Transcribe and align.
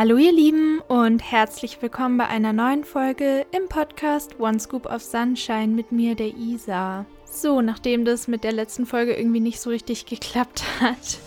Hallo 0.00 0.16
ihr 0.16 0.32
Lieben 0.32 0.80
und 0.88 1.20
herzlich 1.20 1.82
willkommen 1.82 2.16
bei 2.16 2.26
einer 2.26 2.54
neuen 2.54 2.84
Folge 2.84 3.44
im 3.52 3.68
Podcast 3.68 4.40
One 4.40 4.58
Scoop 4.58 4.86
of 4.86 5.02
Sunshine 5.02 5.74
mit 5.74 5.92
mir, 5.92 6.14
der 6.14 6.28
Isa. 6.28 7.04
So, 7.26 7.60
nachdem 7.60 8.06
das 8.06 8.26
mit 8.26 8.42
der 8.42 8.52
letzten 8.52 8.86
Folge 8.86 9.12
irgendwie 9.12 9.40
nicht 9.40 9.60
so 9.60 9.68
richtig 9.68 10.06
geklappt 10.06 10.62
hat, 10.80 11.18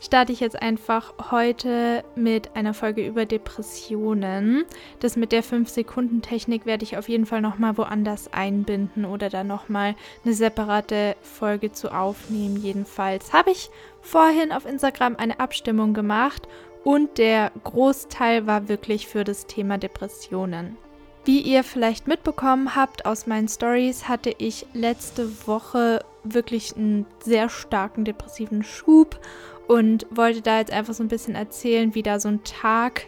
starte 0.00 0.30
ich 0.30 0.38
jetzt 0.38 0.62
einfach 0.62 1.32
heute 1.32 2.04
mit 2.14 2.54
einer 2.54 2.72
Folge 2.72 3.04
über 3.04 3.26
Depressionen. 3.26 4.64
Das 5.00 5.16
mit 5.16 5.32
der 5.32 5.42
5-Sekunden-Technik 5.42 6.66
werde 6.66 6.84
ich 6.84 6.96
auf 6.96 7.08
jeden 7.08 7.26
Fall 7.26 7.40
nochmal 7.40 7.76
woanders 7.78 8.32
einbinden 8.32 9.06
oder 9.06 9.28
dann 9.28 9.48
nochmal 9.48 9.96
eine 10.24 10.34
separate 10.34 11.16
Folge 11.20 11.72
zu 11.72 11.92
aufnehmen. 11.92 12.62
Jedenfalls 12.62 13.32
habe 13.32 13.50
ich 13.50 13.70
vorhin 14.02 14.52
auf 14.52 14.66
Instagram 14.66 15.16
eine 15.16 15.40
Abstimmung 15.40 15.94
gemacht 15.94 16.46
und 16.84 17.18
der 17.18 17.52
Großteil 17.64 18.46
war 18.46 18.68
wirklich 18.68 19.06
für 19.06 19.24
das 19.24 19.46
Thema 19.46 19.78
Depressionen. 19.78 20.76
Wie 21.24 21.40
ihr 21.40 21.64
vielleicht 21.64 22.08
mitbekommen 22.08 22.74
habt 22.74 23.04
aus 23.04 23.26
meinen 23.26 23.48
Stories, 23.48 24.08
hatte 24.08 24.34
ich 24.38 24.66
letzte 24.72 25.46
Woche 25.46 26.04
wirklich 26.24 26.76
einen 26.76 27.06
sehr 27.22 27.48
starken 27.48 28.04
depressiven 28.04 28.62
Schub 28.62 29.20
und 29.68 30.06
wollte 30.10 30.42
da 30.42 30.58
jetzt 30.58 30.72
einfach 30.72 30.94
so 30.94 31.02
ein 31.02 31.08
bisschen 31.08 31.34
erzählen, 31.34 31.94
wie 31.94 32.02
da 32.02 32.18
so 32.18 32.28
ein 32.28 32.42
Tag 32.42 33.06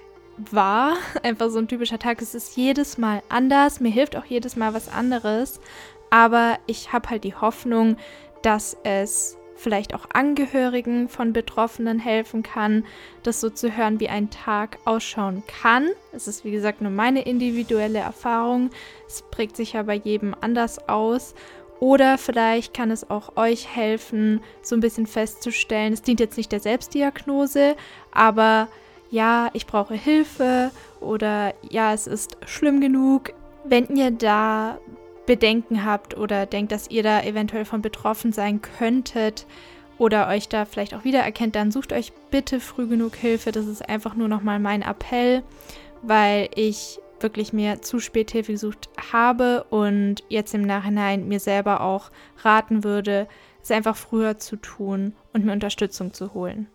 war. 0.51 0.95
Einfach 1.23 1.51
so 1.51 1.59
ein 1.59 1.69
typischer 1.69 1.99
Tag. 1.99 2.23
Es 2.23 2.35
ist 2.35 2.57
jedes 2.57 2.99
Mal 2.99 3.23
anders. 3.29 3.81
Mir 3.81 3.91
hilft 3.91 4.17
auch 4.17 4.25
jedes 4.25 4.57
Mal 4.57 4.75
was 4.75 4.89
anderes. 4.89 5.61
Aber 6.11 6.59
ich 6.67 6.93
habe 6.93 7.11
halt 7.11 7.25
die 7.25 7.35
Hoffnung, 7.35 7.97
dass 8.43 8.77
es 8.85 9.37
vielleicht 9.63 9.95
auch 9.95 10.07
Angehörigen 10.13 11.09
von 11.09 11.33
Betroffenen 11.33 11.99
helfen 11.99 12.43
kann, 12.43 12.85
das 13.23 13.41
so 13.41 13.49
zu 13.49 13.77
hören, 13.77 14.01
wie 14.01 14.09
ein 14.09 14.31
Tag 14.31 14.79
ausschauen 14.85 15.43
kann. 15.47 15.89
Es 16.13 16.29
ist, 16.29 16.45
wie 16.45 16.51
gesagt, 16.51 16.83
nur 16.83 16.91
meine 16.91 17.23
individuelle 17.23 18.01
Erfahrung. 18.01 18.71
Es 19.07 19.23
prägt 19.23 19.57
sich 19.57 19.75
ja 19.75 19.85
bei 19.85 19.95
jedem 19.95 20.35
anders 20.41 20.89
aus. 20.89 21.35
Oder 21.81 22.17
vielleicht 22.17 22.75
kann 22.75 22.91
es 22.93 23.11
auch 23.11 23.37
euch 23.37 23.67
helfen, 23.75 24.41
so 24.63 24.77
ein 24.77 24.81
bisschen 24.81 25.07
festzustellen, 25.07 25.93
es 25.93 26.03
dient 26.03 26.21
jetzt 26.21 26.37
nicht 26.37 26.53
der 26.53 26.61
Selbstdiagnose, 26.61 27.75
aber 28.13 28.69
ja, 29.11 29.51
ich 29.53 29.67
brauche 29.67 29.95
Hilfe 29.95 30.71
oder 31.01 31.55
ja, 31.69 31.93
es 31.93 32.07
ist 32.07 32.37
schlimm 32.47 32.81
genug. 32.81 33.33
Wenn 33.65 33.97
ihr 33.97 34.13
da 34.13 34.79
Bedenken 35.27 35.85
habt 35.85 36.17
oder 36.17 36.47
denkt, 36.47 36.73
dass 36.73 36.91
ihr 36.91 37.03
da 37.03 37.23
eventuell 37.23 37.65
von 37.65 37.83
betroffen 37.83 38.33
sein 38.33 38.61
könntet 38.61 39.47
oder 39.99 40.29
euch 40.29 40.49
da 40.49 40.65
vielleicht 40.65 40.95
auch 40.95 41.05
wiedererkennt, 41.05 41.55
dann 41.55 41.71
sucht 41.71 41.93
euch 41.93 42.13
bitte 42.31 42.61
früh 42.61 42.89
genug 42.89 43.15
Hilfe. 43.15 43.53
Das 43.53 43.67
ist 43.67 43.89
einfach 43.89 44.15
nur 44.15 44.29
nochmal 44.29 44.59
mein 44.59 44.83
Appell, 44.83 45.43
weil 46.03 46.49
ich 46.55 46.99
wirklich 47.21 47.53
mir 47.53 47.83
zu 47.83 48.01
spät 48.01 48.33
Hilfe 48.33 48.53
gesucht 48.53 48.91
habe 49.13 49.65
und 49.71 50.25
jetzt 50.29 50.55
im 50.55 50.63
Nachhinein 50.63 51.29
mir 51.29 51.39
selber 51.39 51.83
auch 51.83 52.11
raten 52.39 52.83
würde, 52.83 53.29
es 53.63 53.71
einfach 53.71 53.95
früher 53.95 54.39
zu 54.39 54.57
tun 54.57 55.15
und 55.33 55.45
mir 55.45 55.53
Unterstützung 55.53 56.13
zu 56.13 56.35
holen. 56.35 56.67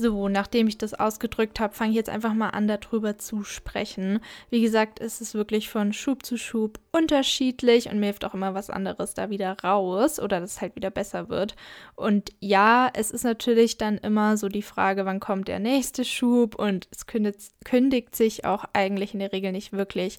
So, 0.00 0.30
nachdem 0.30 0.66
ich 0.66 0.78
das 0.78 0.94
ausgedrückt 0.94 1.60
habe, 1.60 1.74
fange 1.74 1.90
ich 1.90 1.96
jetzt 1.96 2.08
einfach 2.08 2.32
mal 2.32 2.48
an, 2.48 2.66
darüber 2.66 3.18
zu 3.18 3.44
sprechen. 3.44 4.20
Wie 4.48 4.62
gesagt, 4.62 4.98
ist 4.98 5.20
es 5.20 5.34
wirklich 5.34 5.68
von 5.68 5.92
Schub 5.92 6.24
zu 6.24 6.38
Schub 6.38 6.80
unterschiedlich 6.90 7.90
und 7.90 8.00
mir 8.00 8.06
hilft 8.06 8.24
auch 8.24 8.32
immer 8.32 8.54
was 8.54 8.70
anderes 8.70 9.12
da 9.12 9.28
wieder 9.28 9.58
raus 9.62 10.18
oder 10.18 10.40
dass 10.40 10.52
es 10.52 10.60
halt 10.62 10.74
wieder 10.74 10.88
besser 10.88 11.28
wird. 11.28 11.54
Und 11.96 12.32
ja, 12.40 12.88
es 12.94 13.10
ist 13.10 13.24
natürlich 13.24 13.76
dann 13.76 13.98
immer 13.98 14.38
so 14.38 14.48
die 14.48 14.62
Frage, 14.62 15.04
wann 15.04 15.20
kommt 15.20 15.48
der 15.48 15.58
nächste 15.58 16.06
Schub 16.06 16.54
und 16.54 16.88
es 16.90 17.06
kündigt, 17.06 17.52
kündigt 17.66 18.16
sich 18.16 18.46
auch 18.46 18.64
eigentlich 18.72 19.12
in 19.12 19.20
der 19.20 19.32
Regel 19.32 19.52
nicht 19.52 19.74
wirklich 19.74 20.18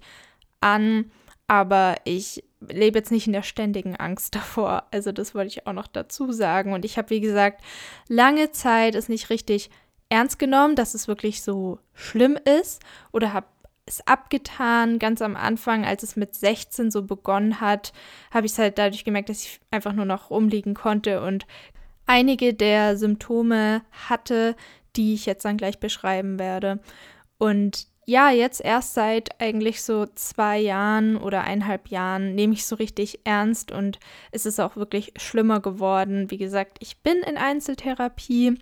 an. 0.59 1.09
Aber 1.47 1.95
ich 2.03 2.43
lebe 2.67 2.99
jetzt 2.99 3.11
nicht 3.11 3.27
in 3.27 3.33
der 3.33 3.43
ständigen 3.43 3.95
Angst 3.95 4.35
davor. 4.35 4.87
Also 4.91 5.11
das 5.11 5.35
wollte 5.35 5.49
ich 5.49 5.67
auch 5.67 5.73
noch 5.73 5.87
dazu 5.87 6.31
sagen. 6.31 6.73
Und 6.73 6.85
ich 6.85 6.97
habe, 6.97 7.09
wie 7.09 7.21
gesagt, 7.21 7.61
lange 8.07 8.51
Zeit 8.51 8.95
es 8.95 9.09
nicht 9.09 9.29
richtig 9.29 9.69
ernst 10.09 10.39
genommen, 10.39 10.75
dass 10.75 10.93
es 10.93 11.07
wirklich 11.07 11.41
so 11.41 11.79
schlimm 11.93 12.37
ist 12.59 12.81
oder 13.11 13.33
habe 13.33 13.47
es 13.85 14.05
abgetan. 14.05 14.99
Ganz 14.99 15.21
am 15.21 15.35
Anfang, 15.35 15.85
als 15.85 16.03
es 16.03 16.15
mit 16.15 16.35
16 16.35 16.91
so 16.91 17.03
begonnen 17.03 17.61
hat, 17.61 17.93
habe 18.31 18.45
ich 18.45 18.51
es 18.51 18.59
halt 18.59 18.77
dadurch 18.77 19.05
gemerkt, 19.05 19.29
dass 19.29 19.43
ich 19.43 19.59
einfach 19.71 19.93
nur 19.93 20.05
noch 20.05 20.29
rumliegen 20.29 20.73
konnte 20.73 21.21
und 21.21 21.45
einige 22.05 22.53
der 22.53 22.97
Symptome 22.97 23.83
hatte, 23.91 24.55
die 24.95 25.13
ich 25.13 25.25
jetzt 25.25 25.45
dann 25.45 25.57
gleich 25.57 25.79
beschreiben 25.79 26.39
werde. 26.39 26.79
Und 27.37 27.87
ja, 28.05 28.31
jetzt 28.31 28.61
erst 28.61 28.93
seit 28.93 29.39
eigentlich 29.39 29.83
so 29.83 30.05
zwei 30.15 30.57
Jahren 30.57 31.17
oder 31.17 31.41
eineinhalb 31.41 31.89
Jahren 31.89 32.35
nehme 32.35 32.53
ich 32.53 32.65
so 32.65 32.75
richtig 32.75 33.21
ernst 33.23 33.71
und 33.71 33.99
es 34.31 34.45
ist 34.45 34.59
auch 34.59 34.75
wirklich 34.75 35.13
schlimmer 35.17 35.59
geworden. 35.59 36.31
Wie 36.31 36.37
gesagt, 36.37 36.77
ich 36.79 36.97
bin 36.97 37.17
in 37.17 37.37
Einzeltherapie. 37.37 38.57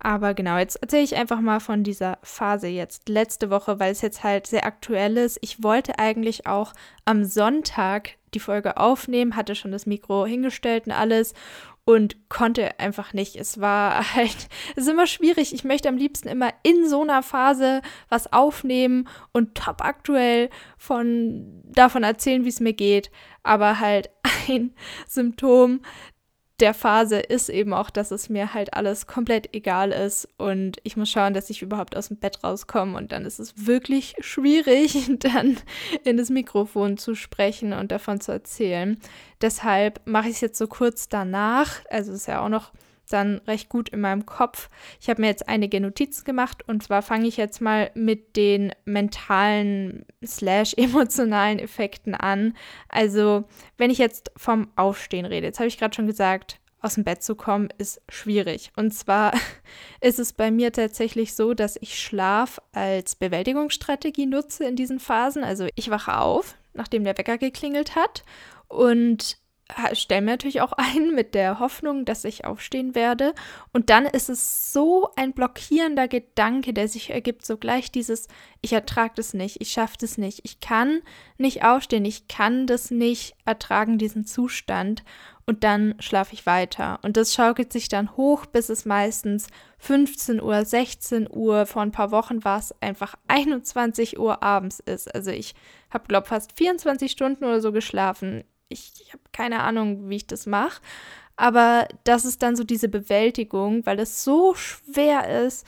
Aber 0.00 0.34
genau, 0.34 0.58
jetzt 0.58 0.76
erzähle 0.76 1.04
ich 1.04 1.16
einfach 1.16 1.40
mal 1.40 1.60
von 1.60 1.82
dieser 1.82 2.18
Phase 2.22 2.66
jetzt 2.66 3.08
letzte 3.08 3.48
Woche, 3.48 3.80
weil 3.80 3.90
es 3.90 4.02
jetzt 4.02 4.22
halt 4.22 4.46
sehr 4.46 4.66
aktuell 4.66 5.16
ist. 5.16 5.38
Ich 5.40 5.62
wollte 5.62 5.98
eigentlich 5.98 6.46
auch 6.46 6.74
am 7.06 7.24
Sonntag 7.24 8.10
die 8.34 8.40
Folge 8.40 8.76
aufnehmen, 8.76 9.34
hatte 9.34 9.54
schon 9.54 9.72
das 9.72 9.86
Mikro 9.86 10.26
hingestellt 10.26 10.86
und 10.86 10.92
alles 10.92 11.32
und 11.84 12.28
konnte 12.28 12.78
einfach 12.80 13.12
nicht. 13.12 13.36
Es 13.36 13.60
war 13.60 14.14
halt, 14.14 14.48
es 14.76 14.84
ist 14.84 14.88
immer 14.88 15.06
schwierig. 15.06 15.52
Ich 15.52 15.64
möchte 15.64 15.88
am 15.88 15.96
liebsten 15.96 16.28
immer 16.28 16.50
in 16.62 16.88
so 16.88 17.02
einer 17.02 17.22
Phase 17.22 17.82
was 18.08 18.32
aufnehmen 18.32 19.08
und 19.32 19.54
top 19.54 19.82
aktuell 19.82 20.50
von 20.78 21.62
davon 21.64 22.02
erzählen, 22.02 22.44
wie 22.44 22.50
es 22.50 22.60
mir 22.60 22.74
geht. 22.74 23.10
Aber 23.42 23.80
halt 23.80 24.10
ein 24.48 24.74
Symptom 25.06 25.80
der 26.60 26.72
Phase 26.72 27.18
ist 27.18 27.48
eben 27.48 27.74
auch, 27.74 27.90
dass 27.90 28.12
es 28.12 28.28
mir 28.28 28.54
halt 28.54 28.74
alles 28.74 29.06
komplett 29.06 29.54
egal 29.54 29.90
ist 29.90 30.28
und 30.36 30.76
ich 30.84 30.96
muss 30.96 31.10
schauen, 31.10 31.34
dass 31.34 31.50
ich 31.50 31.62
überhaupt 31.62 31.96
aus 31.96 32.08
dem 32.08 32.16
Bett 32.16 32.44
rauskomme 32.44 32.96
und 32.96 33.10
dann 33.10 33.24
ist 33.24 33.40
es 33.40 33.66
wirklich 33.66 34.14
schwierig, 34.20 35.10
dann 35.18 35.56
in 36.04 36.16
das 36.16 36.30
Mikrofon 36.30 36.96
zu 36.96 37.16
sprechen 37.16 37.72
und 37.72 37.90
davon 37.90 38.20
zu 38.20 38.30
erzählen. 38.30 38.98
Deshalb 39.40 40.00
mache 40.04 40.28
ich 40.28 40.36
es 40.36 40.40
jetzt 40.40 40.58
so 40.58 40.68
kurz 40.68 41.08
danach, 41.08 41.80
also 41.90 42.12
ist 42.12 42.28
ja 42.28 42.40
auch 42.40 42.48
noch 42.48 42.72
dann 43.12 43.38
recht 43.46 43.68
gut 43.68 43.88
in 43.88 44.00
meinem 44.00 44.26
Kopf. 44.26 44.70
Ich 45.00 45.08
habe 45.08 45.20
mir 45.20 45.28
jetzt 45.28 45.48
einige 45.48 45.80
Notizen 45.80 46.24
gemacht 46.24 46.66
und 46.68 46.82
zwar 46.82 47.02
fange 47.02 47.26
ich 47.26 47.36
jetzt 47.36 47.60
mal 47.60 47.90
mit 47.94 48.36
den 48.36 48.72
mentalen 48.84 50.04
slash 50.24 50.74
emotionalen 50.76 51.58
Effekten 51.58 52.14
an. 52.14 52.54
Also 52.88 53.44
wenn 53.76 53.90
ich 53.90 53.98
jetzt 53.98 54.32
vom 54.36 54.68
Aufstehen 54.76 55.26
rede, 55.26 55.46
jetzt 55.46 55.58
habe 55.58 55.68
ich 55.68 55.78
gerade 55.78 55.94
schon 55.94 56.06
gesagt, 56.06 56.60
aus 56.84 56.94
dem 56.94 57.04
Bett 57.04 57.22
zu 57.22 57.34
kommen, 57.34 57.70
ist 57.78 58.02
schwierig. 58.10 58.70
Und 58.76 58.92
zwar 58.92 59.32
ist 60.02 60.18
es 60.18 60.34
bei 60.34 60.50
mir 60.50 60.70
tatsächlich 60.70 61.34
so, 61.34 61.54
dass 61.54 61.76
ich 61.80 61.98
Schlaf 61.98 62.60
als 62.72 63.14
Bewältigungsstrategie 63.14 64.26
nutze 64.26 64.64
in 64.64 64.76
diesen 64.76 65.00
Phasen. 65.00 65.44
Also 65.44 65.66
ich 65.76 65.88
wache 65.88 66.18
auf, 66.18 66.56
nachdem 66.74 67.04
der 67.04 67.16
Wecker 67.16 67.38
geklingelt 67.38 67.96
hat 67.96 68.22
und 68.68 69.38
stelle 69.94 70.20
mir 70.22 70.32
natürlich 70.32 70.60
auch 70.60 70.72
ein 70.76 71.14
mit 71.14 71.34
der 71.34 71.58
Hoffnung, 71.58 72.04
dass 72.04 72.24
ich 72.24 72.44
aufstehen 72.44 72.94
werde. 72.94 73.34
Und 73.72 73.90
dann 73.90 74.06
ist 74.06 74.28
es 74.28 74.72
so 74.72 75.10
ein 75.16 75.32
blockierender 75.32 76.08
Gedanke, 76.08 76.72
der 76.72 76.88
sich 76.88 77.10
ergibt, 77.10 77.44
so 77.44 77.56
gleich 77.56 77.90
dieses, 77.90 78.28
ich 78.60 78.72
ertrage 78.72 79.14
das 79.16 79.34
nicht, 79.34 79.60
ich 79.60 79.70
schaffe 79.72 79.96
das 80.00 80.18
nicht, 80.18 80.40
ich 80.44 80.60
kann 80.60 81.02
nicht 81.38 81.64
aufstehen, 81.64 82.04
ich 82.04 82.28
kann 82.28 82.66
das 82.66 82.90
nicht 82.90 83.34
ertragen, 83.44 83.98
diesen 83.98 84.26
Zustand. 84.26 85.02
Und 85.46 85.62
dann 85.62 85.94
schlafe 85.98 86.32
ich 86.32 86.46
weiter. 86.46 86.98
Und 87.02 87.18
das 87.18 87.34
schaukelt 87.34 87.70
sich 87.70 87.90
dann 87.90 88.16
hoch, 88.16 88.46
bis 88.46 88.70
es 88.70 88.86
meistens 88.86 89.48
15 89.76 90.40
Uhr, 90.40 90.64
16 90.64 91.28
Uhr, 91.30 91.66
vor 91.66 91.82
ein 91.82 91.92
paar 91.92 92.10
Wochen 92.10 92.44
war 92.44 92.58
es 92.58 92.74
einfach 92.80 93.14
21 93.28 94.18
Uhr 94.18 94.42
abends 94.42 94.80
ist. 94.80 95.14
Also 95.14 95.30
ich 95.30 95.54
habe, 95.90 96.08
glaube 96.08 96.28
fast 96.28 96.56
24 96.56 97.12
Stunden 97.12 97.44
oder 97.44 97.60
so 97.60 97.72
geschlafen 97.72 98.44
ich, 98.74 98.92
ich 99.00 99.12
habe 99.12 99.22
keine 99.32 99.62
Ahnung, 99.62 100.10
wie 100.10 100.16
ich 100.16 100.26
das 100.26 100.46
mache. 100.46 100.82
Aber 101.36 101.88
das 102.04 102.24
ist 102.24 102.42
dann 102.42 102.56
so 102.56 102.64
diese 102.64 102.88
Bewältigung, 102.88 103.84
weil 103.86 103.98
es 103.98 104.22
so 104.22 104.54
schwer 104.54 105.46
ist, 105.46 105.66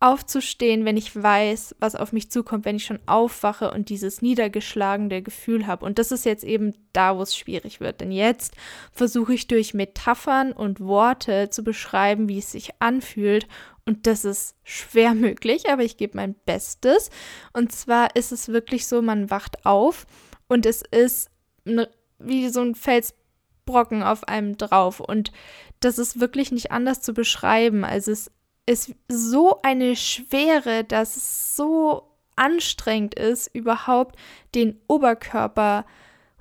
aufzustehen, 0.00 0.84
wenn 0.84 0.96
ich 0.96 1.20
weiß, 1.20 1.74
was 1.80 1.96
auf 1.96 2.12
mich 2.12 2.30
zukommt, 2.30 2.64
wenn 2.64 2.76
ich 2.76 2.84
schon 2.84 3.00
aufwache 3.06 3.72
und 3.72 3.88
dieses 3.88 4.22
niedergeschlagene 4.22 5.22
Gefühl 5.22 5.66
habe. 5.66 5.84
Und 5.84 5.98
das 5.98 6.12
ist 6.12 6.24
jetzt 6.24 6.44
eben 6.44 6.72
da, 6.92 7.16
wo 7.16 7.22
es 7.22 7.36
schwierig 7.36 7.80
wird. 7.80 8.00
Denn 8.00 8.12
jetzt 8.12 8.54
versuche 8.92 9.34
ich 9.34 9.48
durch 9.48 9.74
Metaphern 9.74 10.52
und 10.52 10.78
Worte 10.78 11.50
zu 11.50 11.64
beschreiben, 11.64 12.28
wie 12.28 12.38
es 12.38 12.52
sich 12.52 12.70
anfühlt. 12.78 13.48
Und 13.86 14.06
das 14.06 14.24
ist 14.24 14.54
schwer 14.62 15.14
möglich, 15.14 15.68
aber 15.68 15.82
ich 15.82 15.96
gebe 15.96 16.16
mein 16.16 16.36
Bestes. 16.46 17.10
Und 17.52 17.72
zwar 17.72 18.14
ist 18.14 18.30
es 18.30 18.48
wirklich 18.48 18.86
so, 18.86 19.02
man 19.02 19.30
wacht 19.30 19.66
auf 19.66 20.06
und 20.46 20.64
es 20.64 20.82
ist 20.82 21.28
eine 21.66 21.88
wie 22.18 22.48
so 22.48 22.60
ein 22.60 22.74
Felsbrocken 22.74 24.02
auf 24.02 24.24
einem 24.24 24.56
drauf. 24.56 25.00
Und 25.00 25.32
das 25.80 25.98
ist 25.98 26.20
wirklich 26.20 26.52
nicht 26.52 26.70
anders 26.70 27.00
zu 27.00 27.14
beschreiben. 27.14 27.84
Also 27.84 28.12
es 28.12 28.30
ist 28.66 28.94
so 29.08 29.60
eine 29.62 29.96
Schwere, 29.96 30.84
dass 30.84 31.16
es 31.16 31.56
so 31.56 32.08
anstrengend 32.36 33.14
ist, 33.14 33.48
überhaupt 33.54 34.16
den 34.54 34.80
Oberkörper 34.86 35.84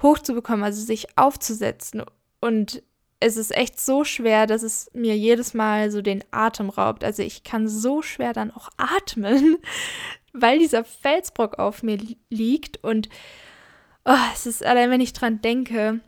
hochzubekommen, 0.01 0.63
also 0.63 0.83
sich 0.83 1.18
aufzusetzen. 1.18 2.03
Und 2.39 2.83
es 3.19 3.35
ist 3.35 3.56
echt 3.56 3.80
so 3.80 4.03
schwer, 4.03 4.45
dass 4.45 4.62
es 4.62 4.91
mir 4.94 5.18
jedes 5.18 5.53
Mal 5.53 5.89
so 5.89 6.01
den 6.01 6.23
Atem 6.31 6.69
raubt. 6.69 7.03
Also 7.03 7.23
ich 7.23 7.44
kann 7.44 7.68
so 7.68 8.01
schwer 8.01 8.33
dann 8.33 8.51
auch 8.51 8.69
atmen, 8.77 9.57
weil 10.33 10.59
dieser 10.59 10.83
Felsbrock 10.83 11.57
auf 11.57 11.81
mir 11.81 11.97
liegt. 12.30 12.83
Und 12.83 13.09
oh, 14.07 14.15
es 14.33 14.45
ist 14.45 14.65
allein, 14.65 14.89
wenn 14.89 15.01
ich 15.01 15.13
dran 15.13 15.42
denke, 15.42 16.00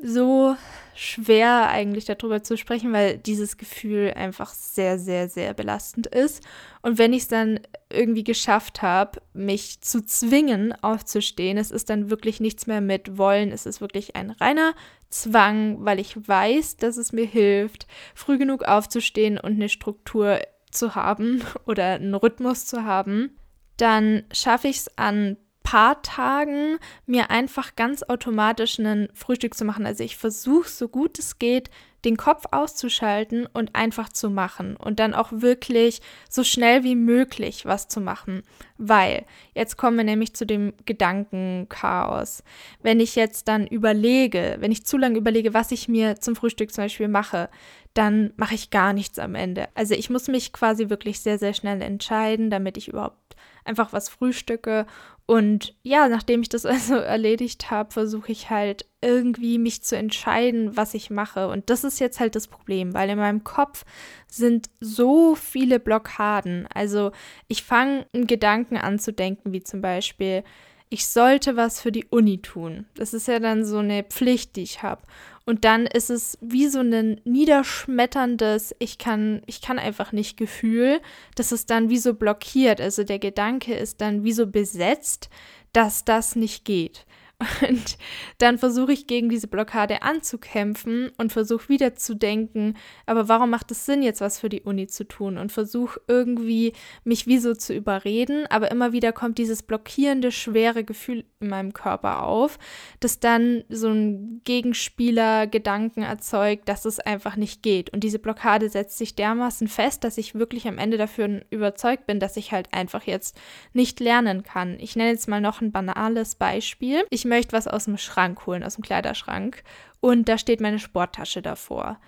so 0.00 0.56
schwer 0.94 1.68
eigentlich 1.68 2.04
darüber 2.04 2.42
zu 2.42 2.56
sprechen, 2.56 2.92
weil 2.92 3.18
dieses 3.18 3.56
Gefühl 3.56 4.12
einfach 4.14 4.54
sehr, 4.54 4.98
sehr, 4.98 5.28
sehr 5.28 5.54
belastend 5.54 6.06
ist. 6.06 6.42
Und 6.82 6.98
wenn 6.98 7.12
ich 7.12 7.22
es 7.22 7.28
dann 7.28 7.60
irgendwie 7.90 8.22
geschafft 8.22 8.80
habe, 8.80 9.20
mich 9.32 9.80
zu 9.80 10.04
zwingen, 10.04 10.72
aufzustehen, 10.82 11.58
es 11.58 11.72
ist 11.72 11.90
dann 11.90 12.10
wirklich 12.10 12.38
nichts 12.38 12.68
mehr 12.68 12.80
mit 12.80 13.18
Wollen, 13.18 13.50
es 13.50 13.66
ist 13.66 13.80
wirklich 13.80 14.14
ein 14.14 14.30
reiner 14.30 14.74
Zwang, 15.10 15.84
weil 15.84 15.98
ich 15.98 16.28
weiß, 16.28 16.76
dass 16.76 16.96
es 16.96 17.12
mir 17.12 17.26
hilft, 17.26 17.86
früh 18.14 18.38
genug 18.38 18.64
aufzustehen 18.64 19.38
und 19.38 19.52
eine 19.52 19.68
Struktur 19.68 20.40
zu 20.70 20.94
haben 20.94 21.42
oder 21.66 21.94
einen 21.94 22.14
Rhythmus 22.14 22.66
zu 22.66 22.84
haben. 22.84 23.36
Dann 23.76 24.24
schaffe 24.32 24.68
ich 24.68 24.78
es 24.78 24.98
an 24.98 25.36
paar 25.70 26.00
Tagen 26.00 26.78
mir 27.04 27.30
einfach 27.30 27.76
ganz 27.76 28.02
automatisch 28.02 28.78
ein 28.78 29.10
Frühstück 29.12 29.54
zu 29.54 29.66
machen. 29.66 29.84
Also 29.84 30.02
ich 30.02 30.16
versuche 30.16 30.66
so 30.66 30.88
gut 30.88 31.18
es 31.18 31.38
geht, 31.38 31.68
den 32.06 32.16
Kopf 32.16 32.44
auszuschalten 32.52 33.46
und 33.52 33.74
einfach 33.74 34.08
zu 34.08 34.30
machen 34.30 34.76
und 34.76 34.98
dann 34.98 35.12
auch 35.12 35.28
wirklich 35.30 36.00
so 36.30 36.42
schnell 36.42 36.84
wie 36.84 36.94
möglich 36.94 37.66
was 37.66 37.86
zu 37.86 38.00
machen. 38.00 38.44
Weil, 38.78 39.26
jetzt 39.54 39.76
kommen 39.76 39.98
wir 39.98 40.04
nämlich 40.04 40.32
zu 40.32 40.46
dem 40.46 40.72
Gedankenchaos. 40.86 42.44
Wenn 42.82 42.98
ich 42.98 43.14
jetzt 43.14 43.46
dann 43.46 43.66
überlege, 43.66 44.56
wenn 44.60 44.72
ich 44.72 44.86
zu 44.86 44.96
lange 44.96 45.18
überlege, 45.18 45.52
was 45.52 45.70
ich 45.70 45.86
mir 45.86 46.18
zum 46.18 46.34
Frühstück 46.34 46.72
zum 46.72 46.84
Beispiel 46.84 47.08
mache, 47.08 47.50
dann 47.92 48.32
mache 48.36 48.54
ich 48.54 48.70
gar 48.70 48.94
nichts 48.94 49.18
am 49.18 49.34
Ende. 49.34 49.68
Also 49.74 49.92
ich 49.92 50.08
muss 50.08 50.28
mich 50.28 50.54
quasi 50.54 50.88
wirklich 50.88 51.20
sehr, 51.20 51.38
sehr 51.38 51.52
schnell 51.52 51.82
entscheiden, 51.82 52.48
damit 52.48 52.78
ich 52.78 52.88
überhaupt 52.88 53.27
einfach 53.68 53.92
was 53.92 54.08
frühstücke 54.08 54.86
und 55.30 55.74
ja, 55.82 56.08
nachdem 56.08 56.40
ich 56.40 56.48
das 56.48 56.64
also 56.66 56.94
erledigt 56.94 57.70
habe, 57.70 57.92
versuche 57.92 58.32
ich 58.32 58.48
halt 58.48 58.86
irgendwie 59.02 59.58
mich 59.58 59.82
zu 59.82 59.94
entscheiden, 59.94 60.76
was 60.76 60.94
ich 60.94 61.10
mache. 61.10 61.48
Und 61.48 61.68
das 61.68 61.84
ist 61.84 62.00
jetzt 62.00 62.18
halt 62.18 62.34
das 62.34 62.48
Problem, 62.48 62.94
weil 62.94 63.10
in 63.10 63.18
meinem 63.18 63.44
Kopf 63.44 63.84
sind 64.26 64.70
so 64.80 65.34
viele 65.34 65.80
Blockaden. 65.80 66.66
Also 66.72 67.12
ich 67.46 67.62
fange 67.62 68.06
einen 68.14 68.26
Gedanken 68.26 68.78
an 68.78 68.98
zu 68.98 69.12
denken, 69.12 69.52
wie 69.52 69.62
zum 69.62 69.82
Beispiel, 69.82 70.44
ich 70.88 71.06
sollte 71.06 71.56
was 71.56 71.82
für 71.82 71.92
die 71.92 72.06
Uni 72.06 72.40
tun. 72.40 72.86
Das 72.94 73.12
ist 73.12 73.28
ja 73.28 73.38
dann 73.38 73.66
so 73.66 73.78
eine 73.78 74.04
Pflicht, 74.04 74.56
die 74.56 74.62
ich 74.62 74.82
habe. 74.82 75.02
Und 75.48 75.64
dann 75.64 75.86
ist 75.86 76.10
es 76.10 76.36
wie 76.42 76.68
so 76.68 76.80
ein 76.80 77.22
niederschmetterndes, 77.24 78.74
ich 78.80 78.98
kann, 78.98 79.40
ich 79.46 79.62
kann 79.62 79.78
einfach 79.78 80.12
nicht 80.12 80.36
Gefühl, 80.36 81.00
das 81.36 81.52
ist 81.52 81.70
dann 81.70 81.88
wie 81.88 81.96
so 81.96 82.12
blockiert. 82.12 82.82
Also 82.82 83.02
der 83.02 83.18
Gedanke 83.18 83.72
ist 83.72 84.02
dann 84.02 84.24
wie 84.24 84.32
so 84.32 84.46
besetzt, 84.46 85.30
dass 85.72 86.04
das 86.04 86.36
nicht 86.36 86.66
geht. 86.66 87.06
Und 87.68 87.98
dann 88.38 88.58
versuche 88.58 88.92
ich 88.92 89.06
gegen 89.06 89.28
diese 89.28 89.46
Blockade 89.46 90.02
anzukämpfen 90.02 91.12
und 91.18 91.32
versuche 91.32 91.68
wieder 91.68 91.94
zu 91.94 92.16
denken, 92.16 92.74
aber 93.06 93.28
warum 93.28 93.50
macht 93.50 93.70
es 93.70 93.86
Sinn, 93.86 94.02
jetzt 94.02 94.20
was 94.20 94.40
für 94.40 94.48
die 94.48 94.62
Uni 94.62 94.88
zu 94.88 95.06
tun? 95.06 95.38
Und 95.38 95.52
versuche 95.52 96.00
irgendwie 96.08 96.72
mich 97.04 97.28
wie 97.28 97.38
so 97.38 97.54
zu 97.54 97.74
überreden, 97.74 98.46
aber 98.48 98.72
immer 98.72 98.92
wieder 98.92 99.12
kommt 99.12 99.38
dieses 99.38 99.62
blockierende, 99.62 100.32
schwere 100.32 100.82
Gefühl 100.82 101.24
in 101.38 101.48
meinem 101.48 101.72
Körper 101.72 102.24
auf, 102.24 102.58
das 102.98 103.20
dann 103.20 103.62
so 103.68 103.88
ein 103.88 104.40
Gegenspieler-Gedanken 104.42 106.02
erzeugt, 106.02 106.68
dass 106.68 106.84
es 106.84 106.98
einfach 106.98 107.36
nicht 107.36 107.62
geht. 107.62 107.90
Und 107.90 108.02
diese 108.02 108.18
Blockade 108.18 108.68
setzt 108.68 108.98
sich 108.98 109.14
dermaßen 109.14 109.68
fest, 109.68 110.02
dass 110.02 110.18
ich 110.18 110.34
wirklich 110.34 110.66
am 110.66 110.78
Ende 110.78 110.96
dafür 110.96 111.42
überzeugt 111.50 112.06
bin, 112.06 112.18
dass 112.18 112.36
ich 112.36 112.50
halt 112.50 112.74
einfach 112.74 113.04
jetzt 113.04 113.38
nicht 113.72 114.00
lernen 114.00 114.42
kann. 114.42 114.76
Ich 114.80 114.96
nenne 114.96 115.10
jetzt 115.10 115.28
mal 115.28 115.40
noch 115.40 115.60
ein 115.60 115.70
banales 115.70 116.34
Beispiel. 116.34 117.04
Ich 117.10 117.27
möchte 117.28 117.52
was 117.52 117.68
aus 117.68 117.84
dem 117.84 117.98
Schrank 117.98 118.46
holen, 118.46 118.64
aus 118.64 118.74
dem 118.74 118.84
Kleiderschrank. 118.84 119.62
Und 120.00 120.28
da 120.28 120.38
steht 120.38 120.60
meine 120.60 120.78
Sporttasche 120.78 121.42
davor. 121.42 122.00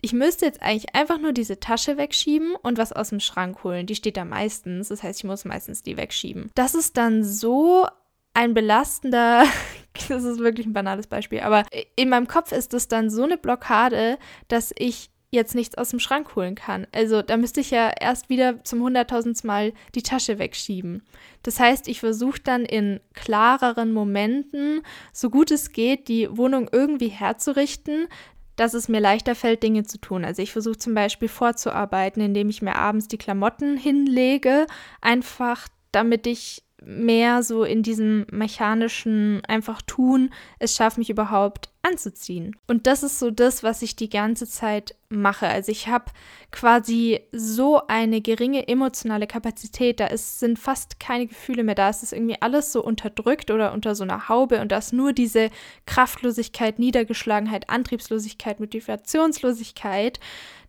Ich 0.00 0.12
müsste 0.12 0.46
jetzt 0.46 0.62
eigentlich 0.62 0.96
einfach 0.96 1.20
nur 1.20 1.32
diese 1.32 1.60
Tasche 1.60 1.96
wegschieben 1.96 2.56
und 2.62 2.76
was 2.76 2.92
aus 2.92 3.10
dem 3.10 3.20
Schrank 3.20 3.62
holen. 3.62 3.86
Die 3.86 3.94
steht 3.94 4.16
da 4.16 4.24
meistens. 4.24 4.88
Das 4.88 5.02
heißt, 5.02 5.20
ich 5.20 5.24
muss 5.24 5.44
meistens 5.44 5.84
die 5.84 5.96
wegschieben. 5.96 6.50
Das 6.56 6.74
ist 6.74 6.96
dann 6.96 7.22
so 7.22 7.86
ein 8.34 8.52
belastender, 8.52 9.44
das 10.08 10.24
ist 10.24 10.40
wirklich 10.40 10.66
ein 10.66 10.72
banales 10.72 11.06
Beispiel, 11.06 11.40
aber 11.40 11.64
in 11.94 12.08
meinem 12.08 12.26
Kopf 12.26 12.50
ist 12.50 12.72
das 12.72 12.88
dann 12.88 13.10
so 13.10 13.22
eine 13.22 13.38
Blockade, 13.38 14.18
dass 14.48 14.72
ich 14.76 15.11
jetzt 15.32 15.54
nichts 15.54 15.76
aus 15.76 15.88
dem 15.90 15.98
Schrank 15.98 16.36
holen 16.36 16.54
kann. 16.54 16.86
Also 16.92 17.22
da 17.22 17.36
müsste 17.36 17.60
ich 17.60 17.70
ja 17.70 17.90
erst 17.98 18.28
wieder 18.28 18.62
zum 18.64 18.82
hunderttausendsten 18.82 19.48
Mal 19.48 19.72
die 19.94 20.02
Tasche 20.02 20.38
wegschieben. 20.38 21.02
Das 21.42 21.58
heißt, 21.58 21.88
ich 21.88 22.00
versuche 22.00 22.40
dann 22.40 22.64
in 22.64 23.00
klareren 23.14 23.92
Momenten, 23.92 24.82
so 25.12 25.30
gut 25.30 25.50
es 25.50 25.72
geht, 25.72 26.08
die 26.08 26.28
Wohnung 26.36 26.68
irgendwie 26.70 27.08
herzurichten, 27.08 28.08
dass 28.56 28.74
es 28.74 28.88
mir 28.88 29.00
leichter 29.00 29.34
fällt, 29.34 29.62
Dinge 29.62 29.84
zu 29.84 29.98
tun. 29.98 30.24
Also 30.24 30.42
ich 30.42 30.52
versuche 30.52 30.76
zum 30.76 30.94
Beispiel 30.94 31.28
vorzuarbeiten, 31.28 32.20
indem 32.22 32.50
ich 32.50 32.60
mir 32.60 32.76
abends 32.76 33.08
die 33.08 33.18
Klamotten 33.18 33.78
hinlege, 33.78 34.66
einfach 35.00 35.66
damit 35.92 36.26
ich 36.26 36.62
mehr 36.84 37.42
so 37.42 37.64
in 37.64 37.82
diesem 37.82 38.26
mechanischen 38.30 39.42
einfach 39.46 39.82
tun, 39.82 40.30
es 40.58 40.74
schafft 40.74 40.98
mich 40.98 41.10
überhaupt 41.10 41.70
anzuziehen. 41.82 42.56
Und 42.66 42.86
das 42.86 43.02
ist 43.02 43.18
so 43.18 43.30
das, 43.30 43.62
was 43.62 43.82
ich 43.82 43.96
die 43.96 44.08
ganze 44.08 44.46
Zeit 44.46 44.94
mache. 45.08 45.48
Also 45.48 45.72
ich 45.72 45.88
habe 45.88 46.06
quasi 46.52 47.20
so 47.32 47.86
eine 47.88 48.20
geringe 48.20 48.68
emotionale 48.68 49.26
Kapazität, 49.26 49.98
da 49.98 50.06
ist, 50.06 50.38
sind 50.38 50.58
fast 50.58 51.00
keine 51.00 51.26
Gefühle 51.26 51.64
mehr 51.64 51.74
da. 51.74 51.88
Es 51.88 52.02
ist 52.02 52.12
irgendwie 52.12 52.40
alles 52.40 52.72
so 52.72 52.82
unterdrückt 52.82 53.50
oder 53.50 53.72
unter 53.72 53.94
so 53.94 54.04
einer 54.04 54.28
Haube 54.28 54.60
und 54.60 54.70
da 54.70 54.78
ist 54.78 54.92
nur 54.92 55.12
diese 55.12 55.50
Kraftlosigkeit, 55.86 56.78
Niedergeschlagenheit, 56.78 57.68
Antriebslosigkeit, 57.68 58.60
Motivationslosigkeit, 58.60 60.20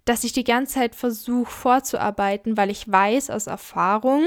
dass 0.06 0.24
ich 0.24 0.34
die 0.34 0.44
ganze 0.44 0.76
Zeit 0.76 0.96
versuche 0.96 1.52
vorzuarbeiten, 1.52 2.58
weil 2.58 2.70
ich 2.70 2.92
weiß 2.92 3.30
aus 3.30 3.48
Erfahrung, 3.48 4.26